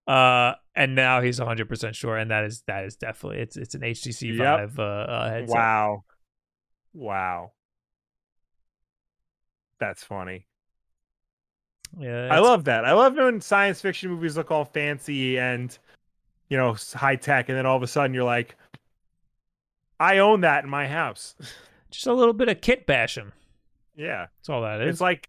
[0.06, 3.80] Uh, and now he's 100% sure, and that is that is definitely it's it's an
[3.80, 4.38] HTC Yep.
[4.38, 5.56] Vive uh, uh headset.
[5.56, 6.04] wow
[6.92, 7.52] wow
[9.78, 10.46] that's funny
[11.98, 15.76] Yeah, i love that i love when science fiction movies look all fancy and
[16.48, 18.56] you know high tech and then all of a sudden you're like
[20.00, 21.34] i own that in my house
[21.90, 23.32] just a little bit of kit bashing.
[23.94, 24.88] yeah That's all that is.
[24.94, 25.28] It's like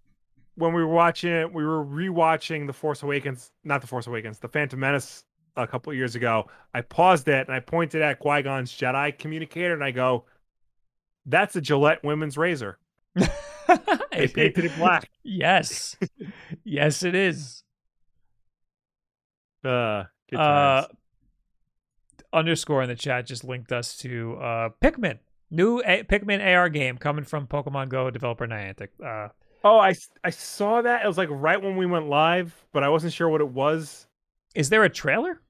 [0.55, 4.39] when we were watching it, we were rewatching The Force Awakens, not The Force Awakens,
[4.39, 5.23] The Phantom Menace
[5.55, 6.47] a couple years ago.
[6.73, 10.25] I paused it and I pointed at Qui Gon's Jedi communicator and I go,
[11.27, 12.79] "That's a Gillette women's razor.
[14.11, 15.95] They painted it black." yes,
[16.63, 17.63] yes, it is.
[19.63, 20.87] Uh, good Uh,
[22.33, 25.19] underscore in the chat just linked us to uh, Pikmin,
[25.49, 28.89] new A- Pikmin AR game coming from Pokemon Go developer Niantic.
[29.03, 29.29] Uh,
[29.63, 31.03] oh, I I saw that.
[31.03, 34.07] It was like right when we went live, but I wasn't sure what it was.
[34.55, 35.41] is there a trailer?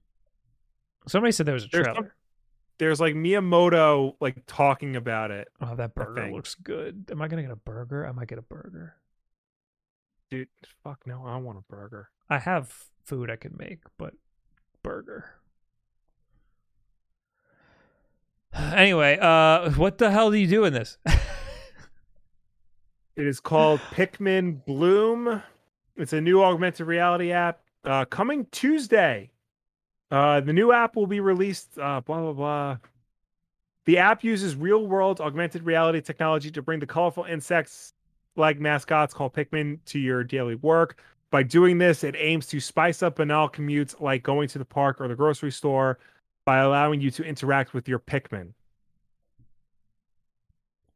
[1.08, 1.94] Somebody said there was a trailer.
[1.96, 2.12] some-
[2.80, 7.10] There's like Miyamoto like talking about it, Oh, that burger looks good.
[7.12, 8.06] Am I gonna get a burger?
[8.06, 8.96] I might get a burger.
[10.30, 10.48] dude.
[10.84, 12.10] Fuck no, I want a burger.
[12.30, 12.72] I have
[13.04, 14.14] food I could make, but
[14.84, 15.32] burger.
[18.54, 20.98] Anyway, uh, what the hell do you do in this?
[23.16, 25.42] It is called Pikmin Bloom.
[25.96, 29.32] It's a new augmented reality app uh, coming Tuesday.
[30.10, 31.78] Uh, the new app will be released.
[31.78, 32.78] Uh, blah blah blah.
[33.86, 37.94] The app uses real world augmented reality technology to bring the colorful insects
[38.36, 41.02] like mascots called Pikmin to your daily work.
[41.30, 45.02] By doing this, it aims to spice up banal commutes like going to the park
[45.02, 46.00] or the grocery store
[46.46, 48.54] by allowing you to interact with your Pikmin.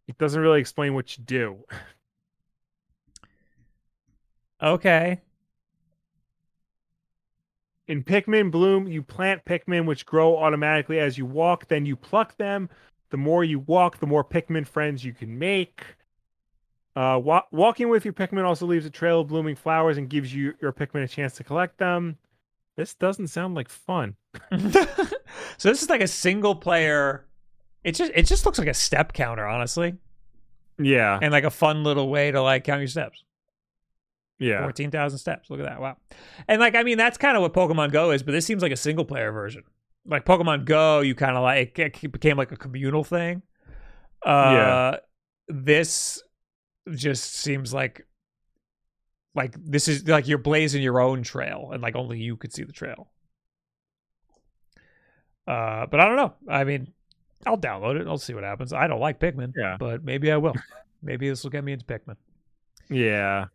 [0.08, 1.66] It doesn't really explain what you do.
[4.62, 5.22] okay.
[7.92, 12.38] In Pikmin Bloom, you plant Pikmin which grow automatically as you walk, then you pluck
[12.38, 12.70] them.
[13.10, 15.84] The more you walk, the more Pikmin friends you can make.
[16.96, 20.34] Uh, wa- walking with your Pikmin also leaves a trail of blooming flowers and gives
[20.34, 22.18] you your Pikmin a chance to collect them.
[22.78, 24.16] This doesn't sound like fun.
[24.52, 27.26] so this is like a single player.
[27.84, 29.96] It just it just looks like a step counter, honestly,
[30.78, 33.26] Yeah, and like a fun little way to like count your steps.
[34.42, 35.50] Yeah, Fourteen thousand steps.
[35.50, 35.80] Look at that!
[35.80, 35.96] Wow.
[36.48, 38.72] And like I mean, that's kind of what Pokemon Go is, but this seems like
[38.72, 39.64] a single player version.
[40.06, 43.44] Like Pokemon Go, you kind of like it became like a communal thing.
[44.26, 44.96] Uh, Yeah.
[45.48, 46.22] This
[46.96, 48.08] just seems like
[49.36, 52.64] like this is like you're blazing your own trail, and like only you could see
[52.64, 53.12] the trail.
[55.48, 56.34] Uh, but I don't know.
[56.50, 56.94] I mean,
[57.46, 58.08] I'll download it.
[58.08, 58.74] I'll see what happens.
[58.74, 59.78] I don't like Pikmin, Yeah.
[59.80, 60.54] but maybe I will.
[61.02, 62.16] maybe this will get me into Pikmin.
[62.90, 63.46] yeah.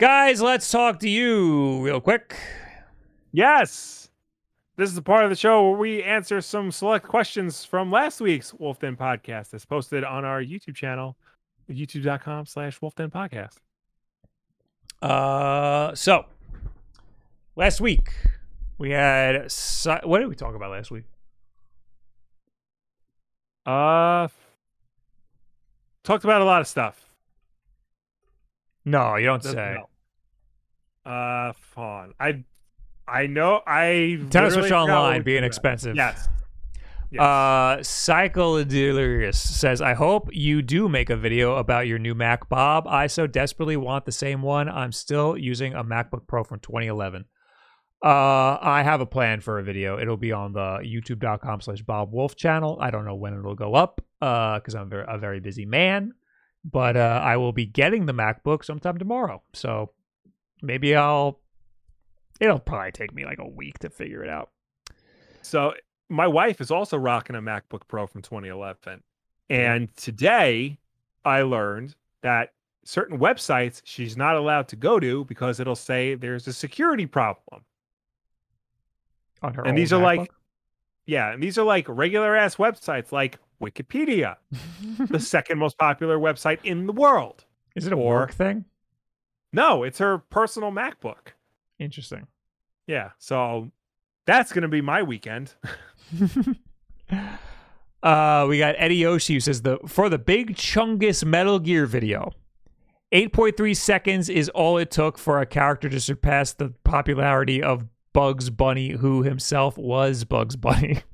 [0.00, 2.34] Guys, let's talk to you real quick.
[3.32, 4.08] Yes.
[4.76, 8.18] This is the part of the show where we answer some select questions from last
[8.18, 11.18] week's Wolf Den podcast that's posted on our YouTube channel,
[11.70, 13.58] youtube.com slash Wolf Den podcast.
[15.02, 16.24] Uh, so
[17.54, 18.08] last week
[18.78, 21.04] we had si- what did we talk about last week?
[23.66, 24.28] Uh,
[26.04, 27.04] talked about a lot of stuff.
[28.86, 29.74] No, you don't say.
[29.76, 29.89] help.
[31.04, 32.12] Uh, fun.
[32.20, 32.44] I,
[33.08, 33.60] I know.
[33.66, 35.96] I Tennis Switch Online being expensive.
[35.96, 36.28] Yes.
[37.12, 37.20] Yes.
[37.20, 42.86] Uh, Cyclodelirious says, "I hope you do make a video about your new Mac, Bob.
[42.86, 44.68] I so desperately want the same one.
[44.68, 47.24] I'm still using a MacBook Pro from 2011.
[48.02, 49.98] Uh, I have a plan for a video.
[49.98, 52.78] It'll be on the YouTube.com/slash Bob Wolf channel.
[52.80, 56.12] I don't know when it'll go up, uh, because I'm very, a very busy man.
[56.64, 59.42] But uh, I will be getting the MacBook sometime tomorrow.
[59.52, 59.90] So
[60.62, 61.40] maybe I'll.
[62.40, 64.50] It'll probably take me like a week to figure it out.
[65.42, 65.74] So
[66.08, 69.02] my wife is also rocking a MacBook Pro from 2011.
[69.50, 70.78] And today
[71.24, 72.52] I learned that
[72.84, 77.64] certain websites she's not allowed to go to because it'll say there's a security problem.
[79.42, 80.30] On her And these are like
[81.06, 84.36] yeah, and these are like regular ass websites like Wikipedia,
[85.08, 87.44] the second most popular website in the world.
[87.74, 88.64] Is it a or- work thing?
[89.52, 91.34] No, it's her personal MacBook.
[91.78, 92.26] Interesting.
[92.86, 93.70] Yeah, so
[94.26, 95.54] that's going to be my weekend.
[98.02, 102.32] uh, we got Eddie Yoshi who says the for the big Chungus Metal Gear video.
[103.12, 108.50] 8.3 seconds is all it took for a character to surpass the popularity of Bugs
[108.50, 111.02] Bunny, who himself was Bugs Bunny.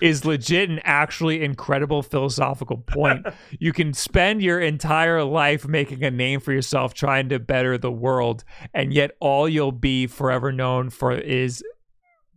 [0.00, 3.26] is legit an actually incredible philosophical point.
[3.58, 7.92] you can spend your entire life making a name for yourself trying to better the
[7.92, 8.44] world,
[8.74, 11.62] and yet all you'll be forever known for is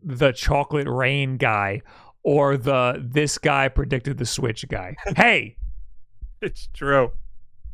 [0.01, 1.81] the chocolate rain guy
[2.23, 4.95] or the this guy predicted the switch guy.
[5.15, 5.57] hey,
[6.41, 7.11] It's true.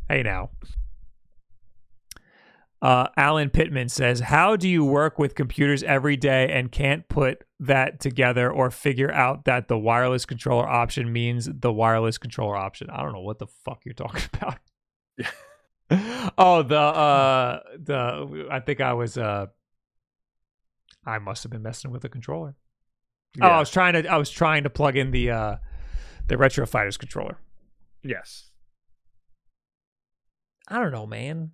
[0.10, 0.49] hey now.
[2.85, 7.43] Uh, Alan Pittman says, "How do you work with computers every day and can't put
[7.59, 12.91] that together or figure out that the wireless controller option means the wireless controller option?"
[12.91, 14.59] I don't know what the fuck you're talking about.
[16.37, 19.47] oh, the uh, the I think I was uh,
[21.07, 22.55] I must have been messing with the controller.
[23.41, 25.55] Oh, I was trying to I was trying to plug in the uh,
[26.27, 27.39] the Retro Fighters controller.
[28.03, 28.51] Yes.
[30.67, 31.53] I don't know, man.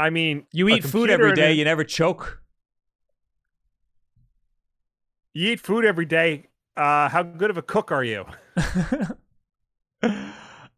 [0.00, 2.40] I mean, You eat food every day, every and day, a- you never choke.
[5.34, 6.48] You eat food every day.
[6.76, 8.24] Uh, how good of a cook are you?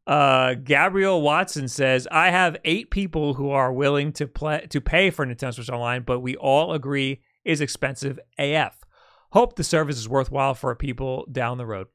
[0.07, 5.11] uh, Gabriel Watson says, "I have eight people who are willing to play to pay
[5.11, 8.78] for Nintendo Switch Online, but we all agree is expensive AF.
[9.32, 11.86] Hope the service is worthwhile for people down the road.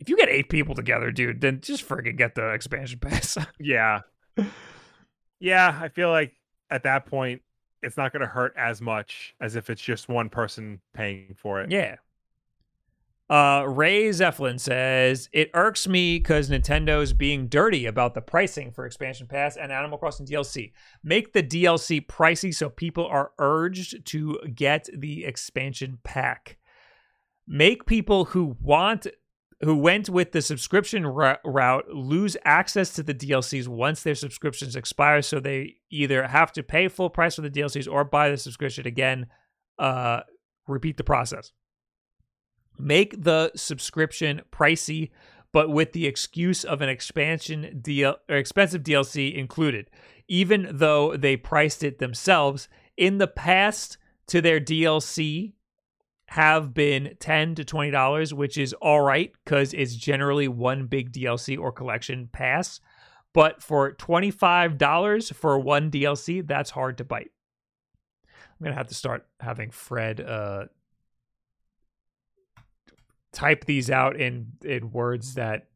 [0.00, 3.38] If you get eight people together, dude, then just friggin' get the expansion pass.
[3.60, 4.00] yeah,
[5.40, 5.78] yeah.
[5.80, 6.32] I feel like
[6.70, 7.42] at that point,
[7.82, 11.60] it's not going to hurt as much as if it's just one person paying for
[11.60, 11.70] it.
[11.70, 11.96] Yeah,
[13.30, 18.84] uh, Ray Zeppelin says it irks me because Nintendo's being dirty about the pricing for
[18.84, 20.72] expansion pass and Animal Crossing DLC.
[21.02, 26.58] Make the DLC pricey so people are urged to get the expansion pack.
[27.46, 29.06] Make people who want
[29.64, 35.22] who went with the subscription route lose access to the DLCs once their subscriptions expire,
[35.22, 38.86] so they either have to pay full price for the DLCs or buy the subscription
[38.86, 39.26] again.
[39.78, 40.20] Uh,
[40.66, 41.52] repeat the process.
[42.78, 45.10] Make the subscription pricey,
[45.52, 49.88] but with the excuse of an expansion deal or expensive DLC included,
[50.28, 52.68] even though they priced it themselves.
[52.96, 55.52] In the past, to their DLC
[56.28, 61.58] have been 10 to $20, which is all right because it's generally one big DLC
[61.58, 62.80] or collection pass.
[63.32, 67.30] But for $25 for one DLC, that's hard to bite.
[68.24, 70.66] I'm going to have to start having Fred uh,
[73.34, 75.66] type these out in in words that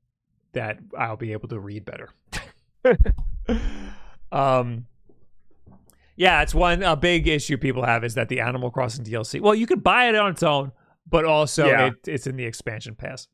[0.52, 2.08] that I'll be able to read better.
[4.32, 4.86] um
[6.18, 9.40] yeah, it's one a big issue people have is that the Animal Crossing DLC.
[9.40, 10.72] Well, you could buy it on its own,
[11.08, 11.86] but also yeah.
[11.86, 13.28] it, it's in the expansion pass.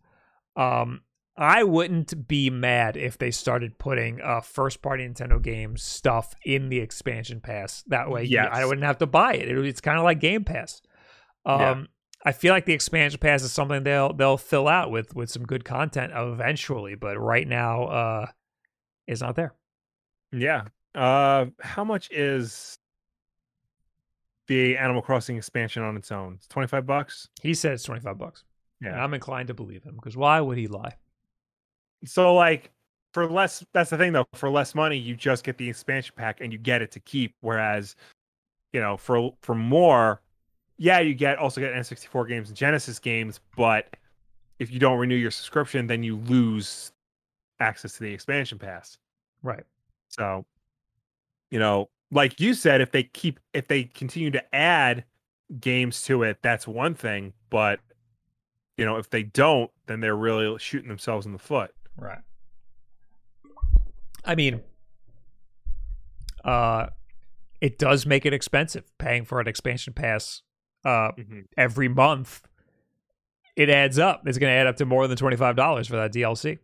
[0.54, 1.00] Um
[1.36, 6.68] I wouldn't be mad if they started putting uh, first party Nintendo games stuff in
[6.68, 7.82] the expansion pass.
[7.88, 8.50] That way, yes.
[8.52, 9.48] I wouldn't have to buy it.
[9.48, 10.80] it it's kind of like Game Pass.
[11.44, 11.84] Um, yeah.
[12.26, 15.44] I feel like the expansion pass is something they'll they'll fill out with with some
[15.44, 18.26] good content eventually, but right now uh
[19.06, 19.54] it's not there.
[20.32, 20.66] Yeah.
[20.94, 22.78] Uh how much is
[24.46, 26.34] the Animal Crossing expansion on its own?
[26.34, 27.28] It's 25 bucks.
[27.42, 28.44] He says 25 bucks.
[28.80, 28.92] Yeah.
[28.92, 30.94] And I'm inclined to believe him because why would he lie?
[32.04, 32.70] So like
[33.12, 36.40] for less that's the thing though, for less money you just get the expansion pack
[36.40, 37.96] and you get it to keep whereas
[38.72, 40.20] you know, for for more
[40.76, 43.96] yeah, you get also get N64 games and Genesis games, but
[44.58, 46.92] if you don't renew your subscription, then you lose
[47.60, 48.98] access to the expansion pass.
[49.42, 49.64] Right.
[50.08, 50.44] So,
[51.54, 55.04] you know, like you said, if they keep if they continue to add
[55.60, 57.32] games to it, that's one thing.
[57.48, 57.78] But
[58.76, 61.70] you know, if they don't, then they're really shooting themselves in the foot.
[61.96, 62.18] Right.
[64.24, 64.62] I mean,
[66.44, 66.88] uh,
[67.60, 70.42] it does make it expensive paying for an expansion pass
[70.84, 71.42] uh, mm-hmm.
[71.56, 72.48] every month,
[73.54, 74.26] it adds up.
[74.26, 76.58] It's going to add up to more than twenty five dollars for that DLC.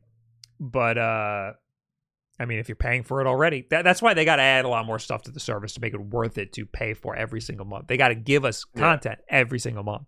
[0.59, 1.53] But uh,
[2.41, 4.65] I mean, if you're paying for it already, that, that's why they got to add
[4.65, 7.15] a lot more stuff to the service to make it worth it to pay for
[7.15, 7.87] every single month.
[7.87, 9.37] They got to give us content yeah.
[9.41, 10.07] every single month,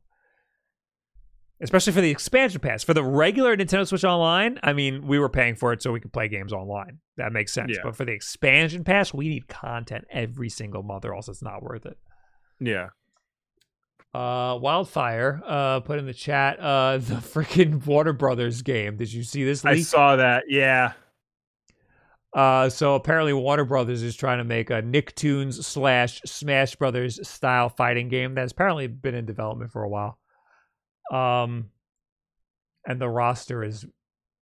[1.61, 2.83] especially for the expansion pass.
[2.83, 6.01] For the regular Nintendo Switch Online, I mean, we were paying for it so we
[6.01, 7.01] could play games online.
[7.19, 7.73] That makes sense.
[7.75, 7.83] Yeah.
[7.85, 11.63] But for the expansion pass, we need content every single month, or else it's not
[11.63, 11.99] worth it.
[12.61, 12.89] Yeah.
[14.15, 18.97] Uh, Wildfire uh, put in the chat uh, the freaking Warner Brothers game.
[18.97, 19.65] Did you see this?
[19.65, 19.75] Leak?
[19.75, 20.45] I saw that.
[20.49, 20.93] Yeah.
[22.35, 27.69] Uh, so apparently Warner Brothers is trying to make a Nicktoons slash Smash Brothers style
[27.69, 30.19] fighting game that's apparently been in development for a while.
[31.13, 31.71] Um,
[32.87, 33.85] and the roster is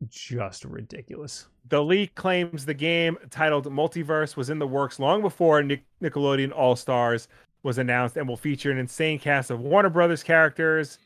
[0.09, 1.49] just ridiculous.
[1.69, 6.53] The leak claims the game titled Multiverse was in the works long before Nick- Nickelodeon
[6.53, 7.29] All Stars
[7.63, 10.99] was announced and will feature an insane cast of Warner Brothers characters.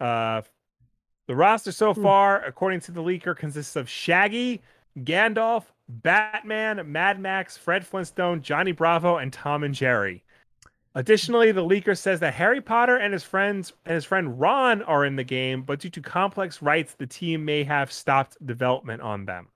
[0.00, 0.42] Uh,
[1.26, 2.02] the roster so hmm.
[2.02, 4.62] far, according to the leaker, consists of Shaggy,
[4.98, 10.24] Gandalf, Batman, Mad Max, Fred Flintstone, Johnny Bravo, and Tom and Jerry.
[10.94, 15.04] Additionally, the leaker says that Harry Potter and his friends and his friend Ron are
[15.04, 19.24] in the game, but due to complex rights, the team may have stopped development on
[19.24, 19.48] them.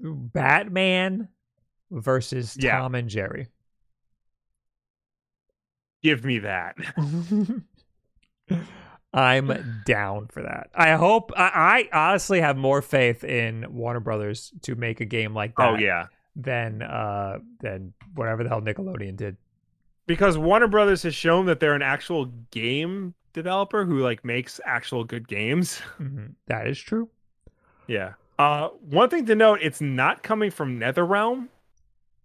[0.00, 1.28] Batman
[1.90, 2.78] versus yeah.
[2.78, 3.48] Tom and Jerry.
[6.02, 6.76] Give me that.
[9.12, 10.68] I'm down for that.
[10.74, 15.34] I hope I, I, honestly have more faith in Warner Brothers to make a game
[15.34, 15.70] like oh, that.
[15.70, 16.06] Oh yeah.
[16.36, 19.36] Than uh than whatever the hell Nickelodeon did.
[20.06, 25.04] Because Warner Brothers has shown that they're an actual game developer who like makes actual
[25.04, 25.80] good games.
[25.98, 26.26] Mm-hmm.
[26.46, 27.08] That is true.
[27.86, 28.12] Yeah.
[28.38, 31.48] Uh one thing to note, it's not coming from NetherRealm.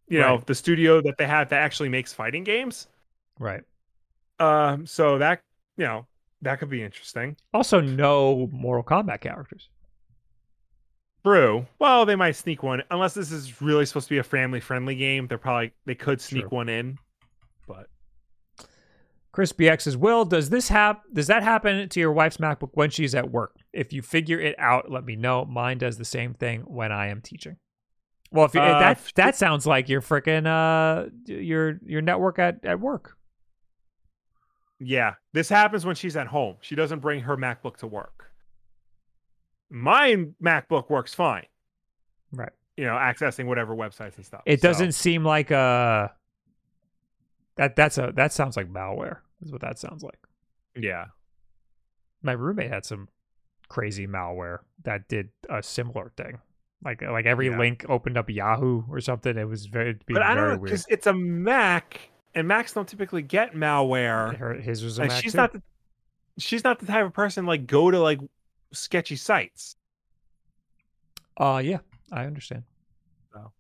[0.10, 0.28] You right.
[0.28, 2.88] know, the studio that they have that actually makes fighting games.
[3.40, 3.64] Right.
[4.40, 5.42] Um, so that
[5.78, 6.06] you know,
[6.44, 7.36] that could be interesting.
[7.54, 9.70] Also, no Mortal Kombat characters.
[11.26, 11.66] True.
[11.80, 14.96] Well, they might sneak one unless this is really supposed to be a family friendly
[14.96, 15.28] game.
[15.28, 16.98] They're probably they could sneak one in,
[17.66, 17.88] but
[19.32, 22.90] Chris BX says, Will, does this hap does that happen to your wife's MacBook when
[22.90, 23.56] she's at work?
[23.72, 25.46] If you figure it out, let me know.
[25.46, 27.56] Mine does the same thing when I am teaching.
[28.32, 32.66] Well, if you, Uh, that that sounds like your freaking uh your your network at,
[32.66, 33.16] at work.
[34.86, 36.56] Yeah, this happens when she's at home.
[36.62, 38.32] She doesn't bring her MacBook to work.
[39.70, 41.46] My MacBook works fine.
[42.32, 42.52] Right.
[42.78, 44.42] You know, accessing whatever websites and stuff.
[44.46, 46.10] It So, doesn't seem like uh
[47.56, 49.18] that that's a that sounds like malware.
[49.44, 50.20] Is what that sounds like.
[50.76, 51.06] Yeah.
[52.22, 53.10] My roommate had some
[53.70, 56.40] crazy malware that did a similar thing.
[56.84, 57.58] Like like every Yeah.
[57.60, 59.38] link opened up Yahoo or something.
[59.38, 60.64] It was very But I don't know weird.
[60.64, 64.36] because it's a Mac, and Macs don't typically get malware.
[64.36, 65.38] Her, his was a and Mac she's too.
[65.38, 65.62] not the
[66.38, 68.20] she's not the type of person like go to like
[68.72, 69.76] sketchy sites.
[71.38, 71.80] Uh yeah,
[72.12, 72.64] I understand.
[73.34, 73.52] So.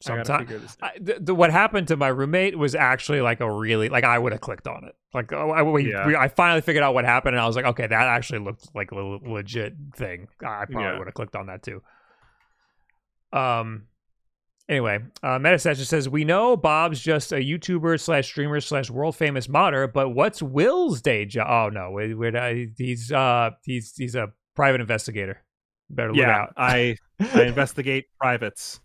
[0.00, 3.50] Sometimes figure this I, the, the, what happened to my roommate was actually like a
[3.50, 4.94] really like I would have clicked on it.
[5.14, 6.06] Like oh, I, we, Yeah.
[6.06, 8.74] we, I finally figured out what happened, and I was like, okay, that actually looked
[8.74, 10.28] like a legit thing.
[10.40, 10.98] I probably Yeah.
[10.98, 11.82] would have clicked on that too.
[13.32, 13.84] Um.
[14.68, 19.48] Anyway, uh, Metasession says we know Bob's just a YouTuber slash streamer slash world famous
[19.48, 21.46] modder, but what's Will's day job?
[21.50, 25.42] Oh no, we, we're he's uh he's he's a private investigator.
[25.90, 26.52] Better look yeah, out.
[26.56, 28.80] I I investigate privates.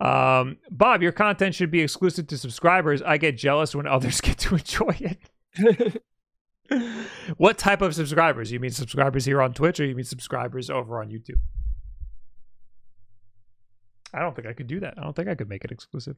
[0.00, 3.02] Um, Bob, your content should be exclusive to subscribers.
[3.02, 6.02] I get jealous when others get to enjoy it.
[7.36, 8.50] what type of subscribers?
[8.50, 11.40] You mean subscribers here on Twitch or you mean subscribers over on YouTube?
[14.14, 14.94] I don't think I could do that.
[14.96, 16.16] I don't think I could make it exclusive.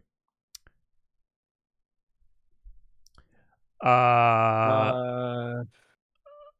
[3.83, 5.65] Uh, Uh,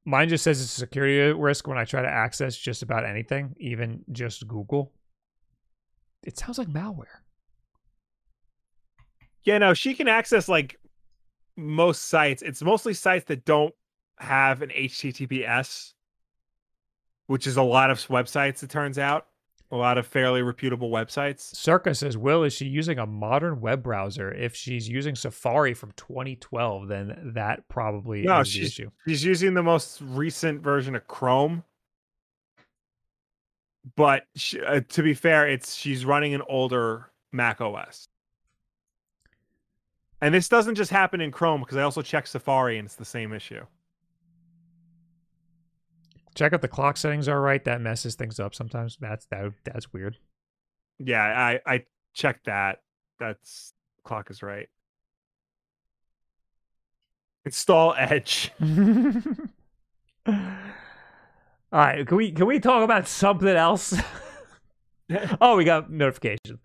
[0.05, 3.55] mine just says it's a security risk when I try to access just about anything,
[3.59, 4.93] even just Google.
[6.23, 7.23] It sounds like malware.
[9.43, 10.77] yeah, no, she can access like
[11.57, 12.43] most sites.
[12.43, 13.75] It's mostly sites that don't
[14.19, 15.93] have an HTTPS,
[17.27, 18.63] which is a lot of websites.
[18.63, 19.27] It turns out
[19.71, 21.41] a lot of fairly reputable websites.
[21.55, 24.31] Circa says, Will, is she using a modern web browser?
[24.33, 28.91] If she's using Safari from 2012, then that probably No, is the she's- issue.
[29.07, 31.65] She's using the most recent version of Chrome.
[33.97, 38.09] But she, uh, to be fair, it's she's running an older Mac OS.
[40.21, 43.05] And this doesn't just happen in Chrome because I also check Safari and it's the
[43.05, 43.65] same issue.
[46.37, 47.65] Check if the clock settings are right.
[47.65, 48.97] That messes things up sometimes.
[49.01, 49.53] That's that.
[49.65, 50.19] That's weird.
[50.99, 51.85] Yeah, I I
[52.15, 52.83] checked that.
[53.19, 53.73] That's
[54.05, 54.69] clock is right.
[57.45, 58.53] Install Edge.
[58.61, 60.35] All
[61.73, 63.95] right, can we can we talk about something else?
[65.41, 66.59] oh, we got notifications.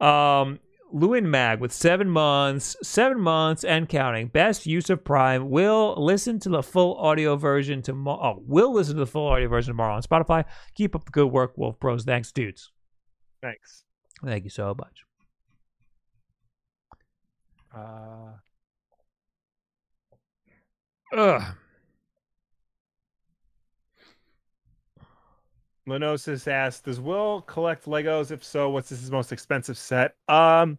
[0.00, 0.60] Um,
[0.92, 4.28] Lewin Mag with seven months, seven months and counting.
[4.28, 5.50] Best use of Prime.
[5.50, 8.36] Will listen to the full audio version tomorrow.
[8.38, 10.44] Oh, will listen to the full audio version tomorrow on Spotify.
[10.74, 12.04] Keep up the good work, Wolf Bros.
[12.04, 12.70] Thanks, dudes.
[13.42, 13.84] Thanks.
[14.24, 15.02] Thank you so much.
[17.76, 18.32] Uh,
[21.16, 21.42] Ugh.
[25.86, 28.30] Lenosis asked, "Does Will collect Legos?
[28.30, 30.78] If so, what's his most expensive set?" Um,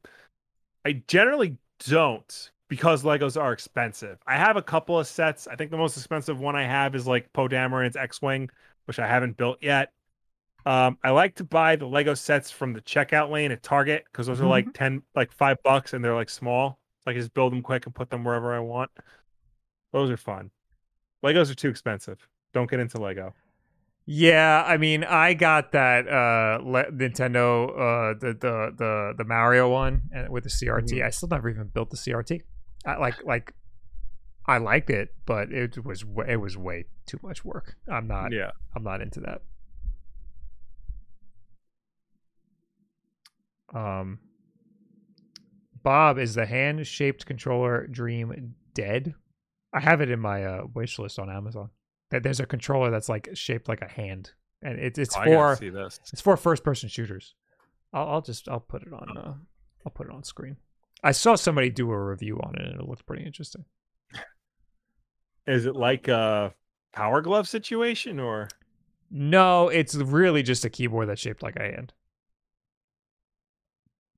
[0.86, 4.20] I generally don't because Legos are expensive.
[4.28, 5.48] I have a couple of sets.
[5.48, 8.50] I think the most expensive one I have is like Poe Dameron's X-wing,
[8.86, 9.94] which I haven't built yet.
[10.66, 14.28] Um, I like to buy the Lego sets from the checkout lane at Target because
[14.28, 16.80] those are like ten, like five bucks, and they're like small.
[17.04, 18.92] So I can just build them quick and put them wherever I want.
[19.94, 20.52] Those are fun.
[21.24, 22.28] Legos are too expensive.
[22.54, 23.34] Don't get into Lego.
[24.10, 29.70] Yeah, I mean, I got that uh le- Nintendo uh the the the the Mario
[29.70, 31.04] one with the CRT.
[31.04, 32.42] I still never even built the CRT.
[32.86, 33.54] I like like
[34.46, 37.76] I liked it, but it was it was way too much work.
[37.92, 38.52] I'm not Yeah.
[38.74, 39.42] I'm not into that.
[43.78, 44.20] Um
[45.84, 49.16] Bob is the hand-shaped controller dream dead?
[49.74, 51.70] I have it in my uh, wish list on Amazon.
[52.12, 54.32] That there's a controller that's like shaped like a hand,
[54.62, 56.00] and it, it's Oh, for see this.
[56.14, 57.36] it's for first-person shooters.
[57.94, 59.34] I'll, I'll just I'll put it on uh,
[59.86, 60.58] I'll put it on screen.
[61.04, 63.66] I saw somebody do a review on it, and it looked pretty interesting.
[65.46, 66.54] Is it like a
[66.94, 68.48] power glove situation or
[69.12, 71.94] No, it's really just a keyboard that's shaped like a hand.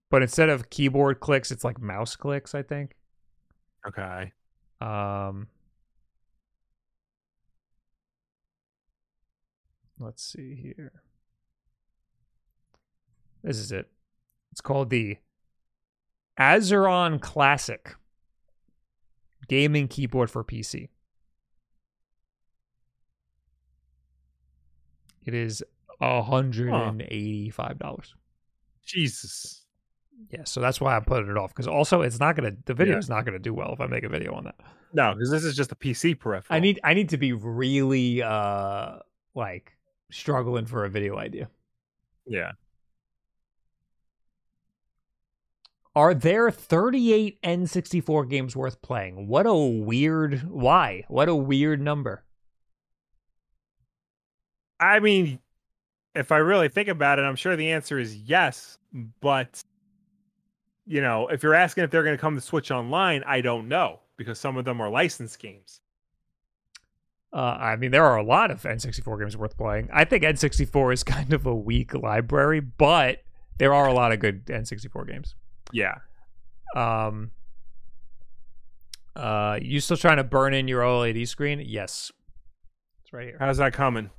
[0.10, 2.96] But instead of keyboard clicks, it's like mouse clicks, I think.
[3.88, 4.32] okay?
[4.82, 5.48] Um,
[10.00, 10.92] let's see here.
[13.44, 13.90] This is it.
[14.52, 15.18] It's called the
[16.40, 17.96] Azeron Classic
[19.48, 20.90] gaming keyboard for PC.
[25.26, 25.64] It is
[26.02, 28.16] hundred and eighty-five dollars.
[28.86, 29.66] Jesus.
[30.32, 32.98] Yeah, so that's why I'm putting it off because also it's not gonna the video
[32.98, 34.56] is not gonna do well if I make a video on that.
[34.94, 36.56] No, because this is just a PC peripheral.
[36.56, 38.98] I need I need to be really uh
[39.36, 39.78] like
[40.12, 41.50] struggling for a video idea.
[42.26, 42.52] Yeah.
[45.96, 49.28] Are there 38 N64 games worth playing?
[49.28, 51.04] What a weird why?
[51.08, 52.24] What a weird number.
[54.80, 55.40] I mean,
[56.16, 58.78] if I really think about it, I'm sure the answer is yes.
[59.20, 59.64] But
[60.86, 63.68] you know, if you're asking if they're going to come to Switch Online, I don't
[63.68, 65.82] know because some of them are licensed games.
[67.32, 69.90] Uh, I mean, there are a lot of N64 games worth playing.
[69.94, 73.20] I think N64 is kind of a weak library, but
[73.60, 75.36] there are a lot of good N64 games.
[75.72, 75.96] Yeah.
[76.76, 77.32] Um.
[79.16, 81.62] Uh, you still trying to burn in your OLED screen?
[81.66, 82.12] Yes.
[83.04, 83.38] It's right here.
[83.40, 84.10] How's that coming?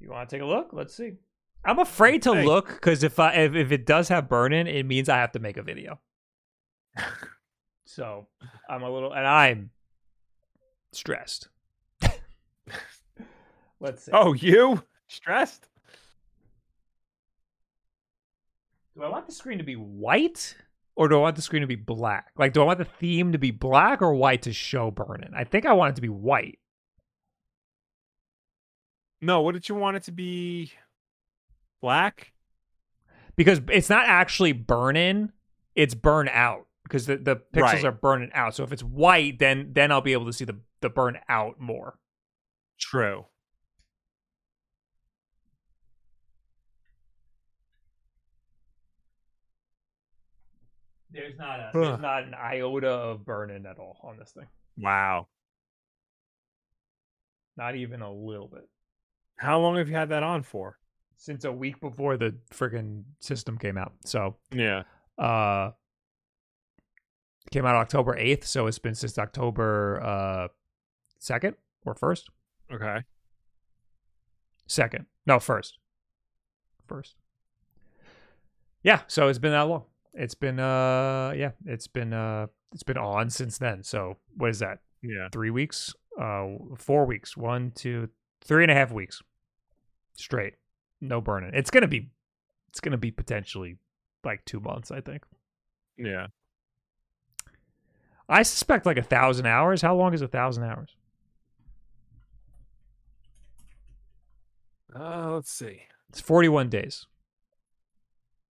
[0.00, 0.70] You want to take a look?
[0.72, 1.12] Let's see.
[1.64, 2.44] I'm afraid to Hey.
[2.44, 5.32] look because if I if, if it does have burn in, it means I have
[5.32, 6.00] to make a video.
[7.84, 8.26] so
[8.70, 9.70] I'm a little, and I'm
[10.92, 11.48] stressed.
[13.86, 14.10] Let's see.
[14.12, 15.68] Oh, you stressed?
[18.96, 20.56] Do I want the screen to be white
[20.96, 22.32] or do I want the screen to be black?
[22.36, 25.34] Like, do I want the theme to be black or white to show burn-in?
[25.34, 26.58] I think I want it to be white.
[29.20, 29.40] No.
[29.42, 30.72] What did you want it to be?
[31.80, 32.32] Black.
[33.36, 35.30] because it's not actually burning,
[35.76, 37.84] it's burn out because the, the pixels Right.
[37.84, 40.56] are burning out so if it's white then then i'll be able to see the
[40.80, 41.98] the burn out more
[42.78, 43.26] True.
[51.16, 54.46] There's not a there's not an iota of burn in at all on this thing
[54.78, 55.26] Wow.
[57.56, 58.68] not even a little bit
[59.36, 60.78] How long have you had that on for?
[61.18, 64.82] since a week before the friggin' system came out so Yeah.
[65.18, 65.70] uh
[67.50, 70.48] came out october 8th so it's been since october uh
[71.20, 71.54] 2nd
[71.86, 72.24] or 1st
[72.72, 72.98] Okay.
[74.66, 75.06] Second.
[75.26, 75.78] No, first.
[76.88, 77.14] First.
[78.82, 79.84] Yeah, so it's been that long.
[80.16, 83.82] It's been uh yeah, it's been uh it's been on since then.
[83.82, 84.78] So what is that?
[85.02, 85.28] Yeah.
[85.30, 85.94] Three weeks?
[86.18, 87.36] Uh four weeks.
[87.36, 88.08] One, two,
[88.42, 89.22] three and a half weeks.
[90.14, 90.54] Straight.
[91.00, 91.50] No burning.
[91.52, 92.08] It's gonna be
[92.70, 93.76] it's gonna be potentially
[94.24, 95.24] like two months, I think.
[95.98, 96.28] Yeah.
[98.28, 99.82] I suspect like a thousand hours.
[99.82, 100.96] How long is a thousand hours?
[104.98, 105.82] Uh, let's see.
[106.08, 107.06] It's forty one days.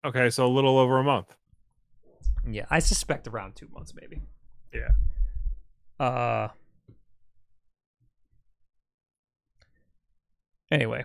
[0.06, 1.36] Okay, so a little over a month.
[2.47, 4.22] Yeah, I suspect around two months, maybe.
[4.73, 4.89] Yeah.
[5.99, 6.49] Uh.
[10.72, 11.03] Anyway.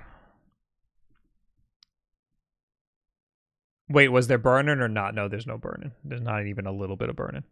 [3.89, 5.15] Wait, was there burning or not?
[5.15, 5.93] No, there's no burning.
[6.05, 7.45] There's not even a little bit of burning.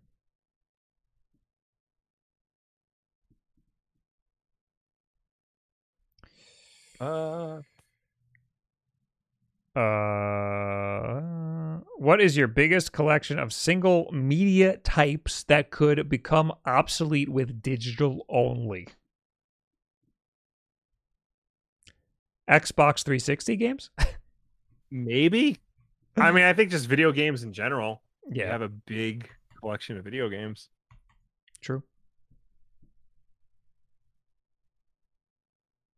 [7.01, 7.60] Uh,
[9.77, 9.81] Uh,
[11.99, 18.25] what is your biggest collection of single media types that could become obsolete with digital
[18.29, 18.87] only?
[22.49, 23.91] Xbox 360 games?
[24.91, 25.59] maybe.
[26.16, 28.03] I mean, I think just video games in general.
[28.31, 29.29] You yeah, have a big
[29.61, 30.69] collection of video games.
[31.61, 31.83] true.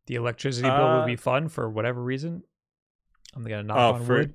[0.07, 2.43] The electricity bill would Uh, be fun for whatever reason.
[3.33, 4.33] I'm gonna knock Oh, on for- wood.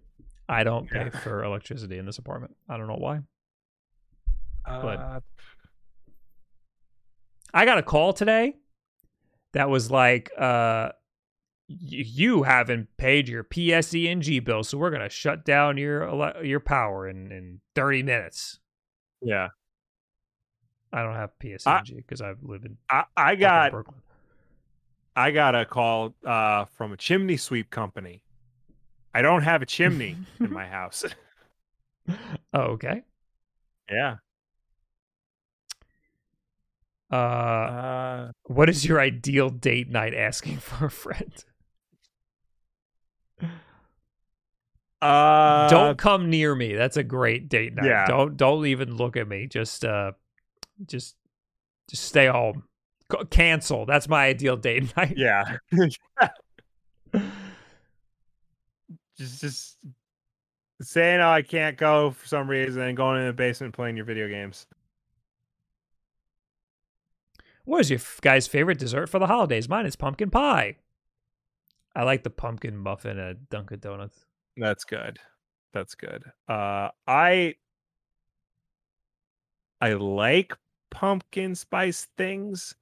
[0.49, 1.21] I don't pay Yeah.
[1.23, 2.57] for electricity in this apartment.
[2.69, 3.21] I don't know why.
[4.65, 5.21] Uh,
[7.55, 8.55] I got a call today
[9.53, 10.91] that was like, uh,
[11.69, 17.09] y- you haven't paid your PSE&G bill, so we're gonna shut down your your power
[17.09, 18.61] in in 30 minutes.
[19.23, 19.49] yeah.
[20.93, 24.01] I don't have PSE&G because I live in I, I got Brooklyn.
[25.15, 28.23] I got a call uh, from a chimney sweep company.
[29.17, 31.05] I don't have a chimney in my house.
[32.55, 33.03] Oh, okay.
[33.91, 34.17] Yeah.
[37.11, 40.15] Uh, Uh, what is your ideal date night?
[40.15, 41.45] Asking for a friend.
[45.03, 46.75] uh, don't come near me.
[46.75, 47.87] That's a great date night.
[47.87, 48.07] yeah.
[48.07, 49.47] Don't don't even look at me.
[49.47, 50.13] Just uh,
[50.87, 51.17] just
[51.91, 52.65] Just stay home.
[53.31, 53.87] Cancel.
[53.87, 55.15] That's my ideal date night.
[55.17, 55.59] Yeah.
[59.17, 59.79] Just just
[60.81, 64.05] saying oh I can't go for some reason and going in the basement playing your
[64.05, 64.67] video games.
[67.65, 69.69] What is your guy's favorite dessert for the holidays?
[69.69, 70.77] Mine is pumpkin pie.
[71.95, 74.27] I like the pumpkin muffin at Dunkin' Donuts.
[74.57, 75.19] That's good.
[75.73, 76.25] That's good.
[76.49, 77.55] Uh I
[79.81, 80.55] I like
[80.91, 82.75] pumpkin spice things,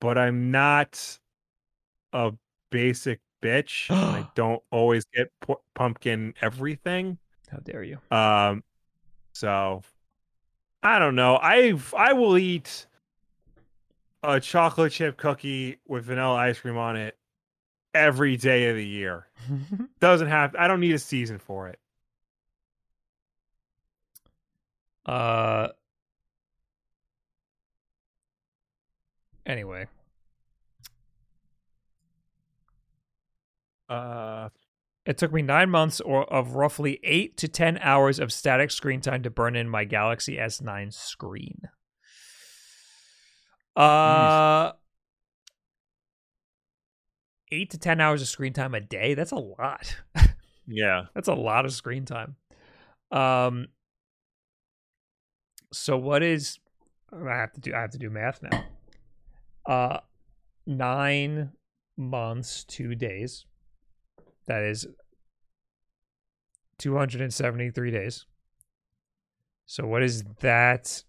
[0.00, 1.18] but I'm not
[2.12, 2.32] a
[2.70, 3.90] basic bitch.
[3.90, 7.18] I don't always get pu- pumpkin everything.
[7.50, 7.98] How dare you?
[8.10, 8.62] Um
[9.32, 9.82] so
[10.82, 11.36] I don't know.
[11.40, 12.86] I I will eat
[14.22, 17.16] a chocolate chip cookie with vanilla ice cream on it
[17.94, 19.26] every day of the year.
[20.00, 21.78] Doesn't have I don't need a season for it.
[25.06, 25.68] uh.
[29.44, 29.86] Anyway,
[33.92, 34.48] Uh
[35.04, 39.00] it took me nine months or of roughly eight to ten hours of static screen
[39.00, 41.62] time to burn in my Galaxy S9 screen.
[43.74, 44.72] Uh,
[47.50, 49.14] eight to ten hours of screen time a day.
[49.14, 49.96] That's a lot.
[50.66, 51.04] yeah.
[51.14, 52.36] That's a lot of screen time.
[53.10, 53.68] Um.
[55.72, 56.58] So what is?
[57.12, 57.74] I have to do.
[57.74, 58.64] I have to do math now.
[59.66, 60.00] Uh,
[60.66, 61.52] nine
[61.96, 63.46] months, two days.
[64.46, 64.86] That is
[66.78, 68.26] two hundred and seventy-three days.
[69.66, 71.04] So what is that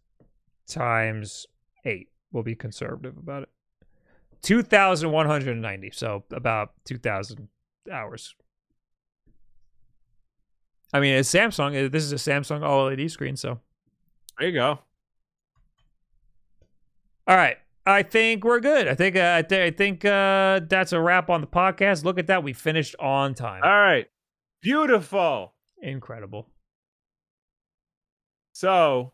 [0.68, 1.47] times
[1.85, 2.10] eight?
[2.31, 3.49] We'll be conservative about it.
[4.41, 5.89] Two thousand one hundred and ninety.
[5.91, 7.47] So about two thousand
[7.91, 8.35] hours.
[10.93, 11.91] I mean, it's Samsung.
[11.91, 13.60] This is a Samsung OLED screen, so
[14.38, 14.80] There you go.
[17.27, 17.57] all right.
[17.85, 18.88] I think we're good.
[18.88, 22.03] I think uh, I, th- I think uh, that's a wrap on the podcast.
[22.05, 23.61] Look at that, we finished on time.
[23.64, 24.07] All right.
[24.61, 25.53] Beautiful.
[25.81, 26.47] Incredible.
[28.53, 29.11] So,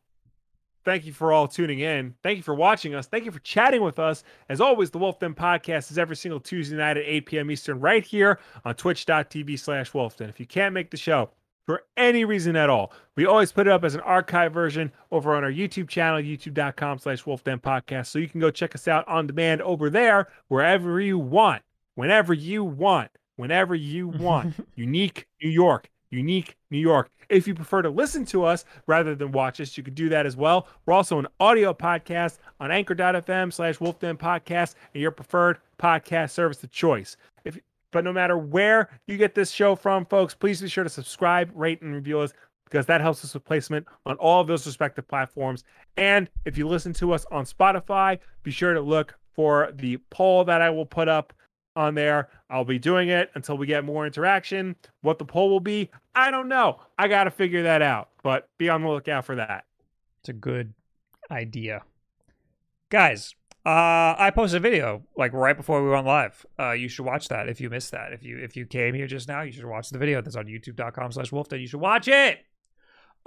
[0.85, 2.13] thank you for all tuning in.
[2.21, 3.07] Thank you for watching us.
[3.07, 4.23] Thank you for chatting with us.
[4.49, 7.49] As always, the Wolf Den podcast is every single Tuesday night at 8 p.m.
[7.49, 10.29] Eastern, right here on twitch.tv slash Wolfden.
[10.29, 11.31] If you can't make the show
[11.69, 15.35] for any reason at all, we always put it up as an archive version over
[15.35, 18.07] on our YouTube channel, youtube.com slash Wolfden podcast.
[18.07, 21.61] So you can go check us out on demand over there, wherever you want,
[21.93, 24.55] whenever you want, whenever you want.
[24.77, 25.91] Unique New York.
[26.09, 27.11] Unique New York.
[27.29, 30.25] If you prefer to listen to us rather than watch us, you could do that
[30.25, 30.67] as well.
[30.87, 36.63] We're also an audio podcast on anchor.fm slash wolfden podcast and your preferred podcast service
[36.63, 37.15] of choice.
[37.45, 37.59] If
[37.91, 41.51] but no matter where you get this show from, folks, please be sure to subscribe,
[41.53, 42.33] rate, and review us
[42.65, 45.63] because that helps us with placement on all of those respective platforms.
[45.97, 50.43] And if you listen to us on Spotify, be sure to look for the poll
[50.45, 51.33] that I will put up
[51.75, 52.29] on there.
[52.49, 54.75] I'll be doing it until we get more interaction.
[55.01, 56.79] What the poll will be, I don't know.
[56.97, 59.65] I got to figure that out, but be on the lookout for that.
[60.21, 60.73] It's a good
[61.31, 61.83] idea.
[62.89, 63.33] Guys,
[63.69, 66.43] uh, I posted a video like right before we went live.
[66.57, 68.13] Uh, you should watch that if you missed that.
[68.13, 70.47] If you if you came here just now, you should watch the video that's on
[70.47, 71.61] youtube.com slash wolfden.
[71.61, 72.39] You should watch it.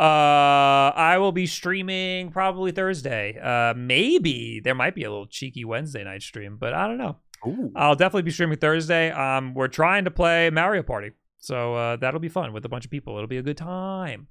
[0.01, 3.39] Uh, I will be streaming probably Thursday.
[3.41, 7.19] Uh, maybe there might be a little cheeky Wednesday night stream, but I don't know.
[7.47, 7.71] Ooh.
[7.77, 9.13] I'll definitely be streaming Thursday.
[9.13, 12.85] Um, we're trying to play Mario Party, so uh, that'll be fun with a bunch
[12.85, 13.15] of people.
[13.17, 14.27] It'll be a good time.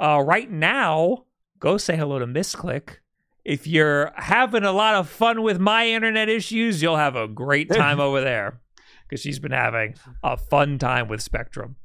[0.00, 1.26] Uh, right now,
[1.60, 2.96] go say hello to Misclick.
[3.44, 7.70] If you're having a lot of fun with my internet issues, you'll have a great
[7.72, 8.60] time over there
[9.08, 11.76] because she's been having a fun time with Spectrum.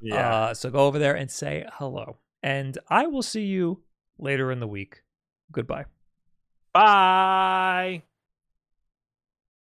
[0.00, 0.28] Yeah.
[0.28, 3.82] Uh, so go over there and say hello, and I will see you
[4.18, 5.02] later in the week.
[5.50, 5.86] Goodbye.
[6.72, 8.02] Bye.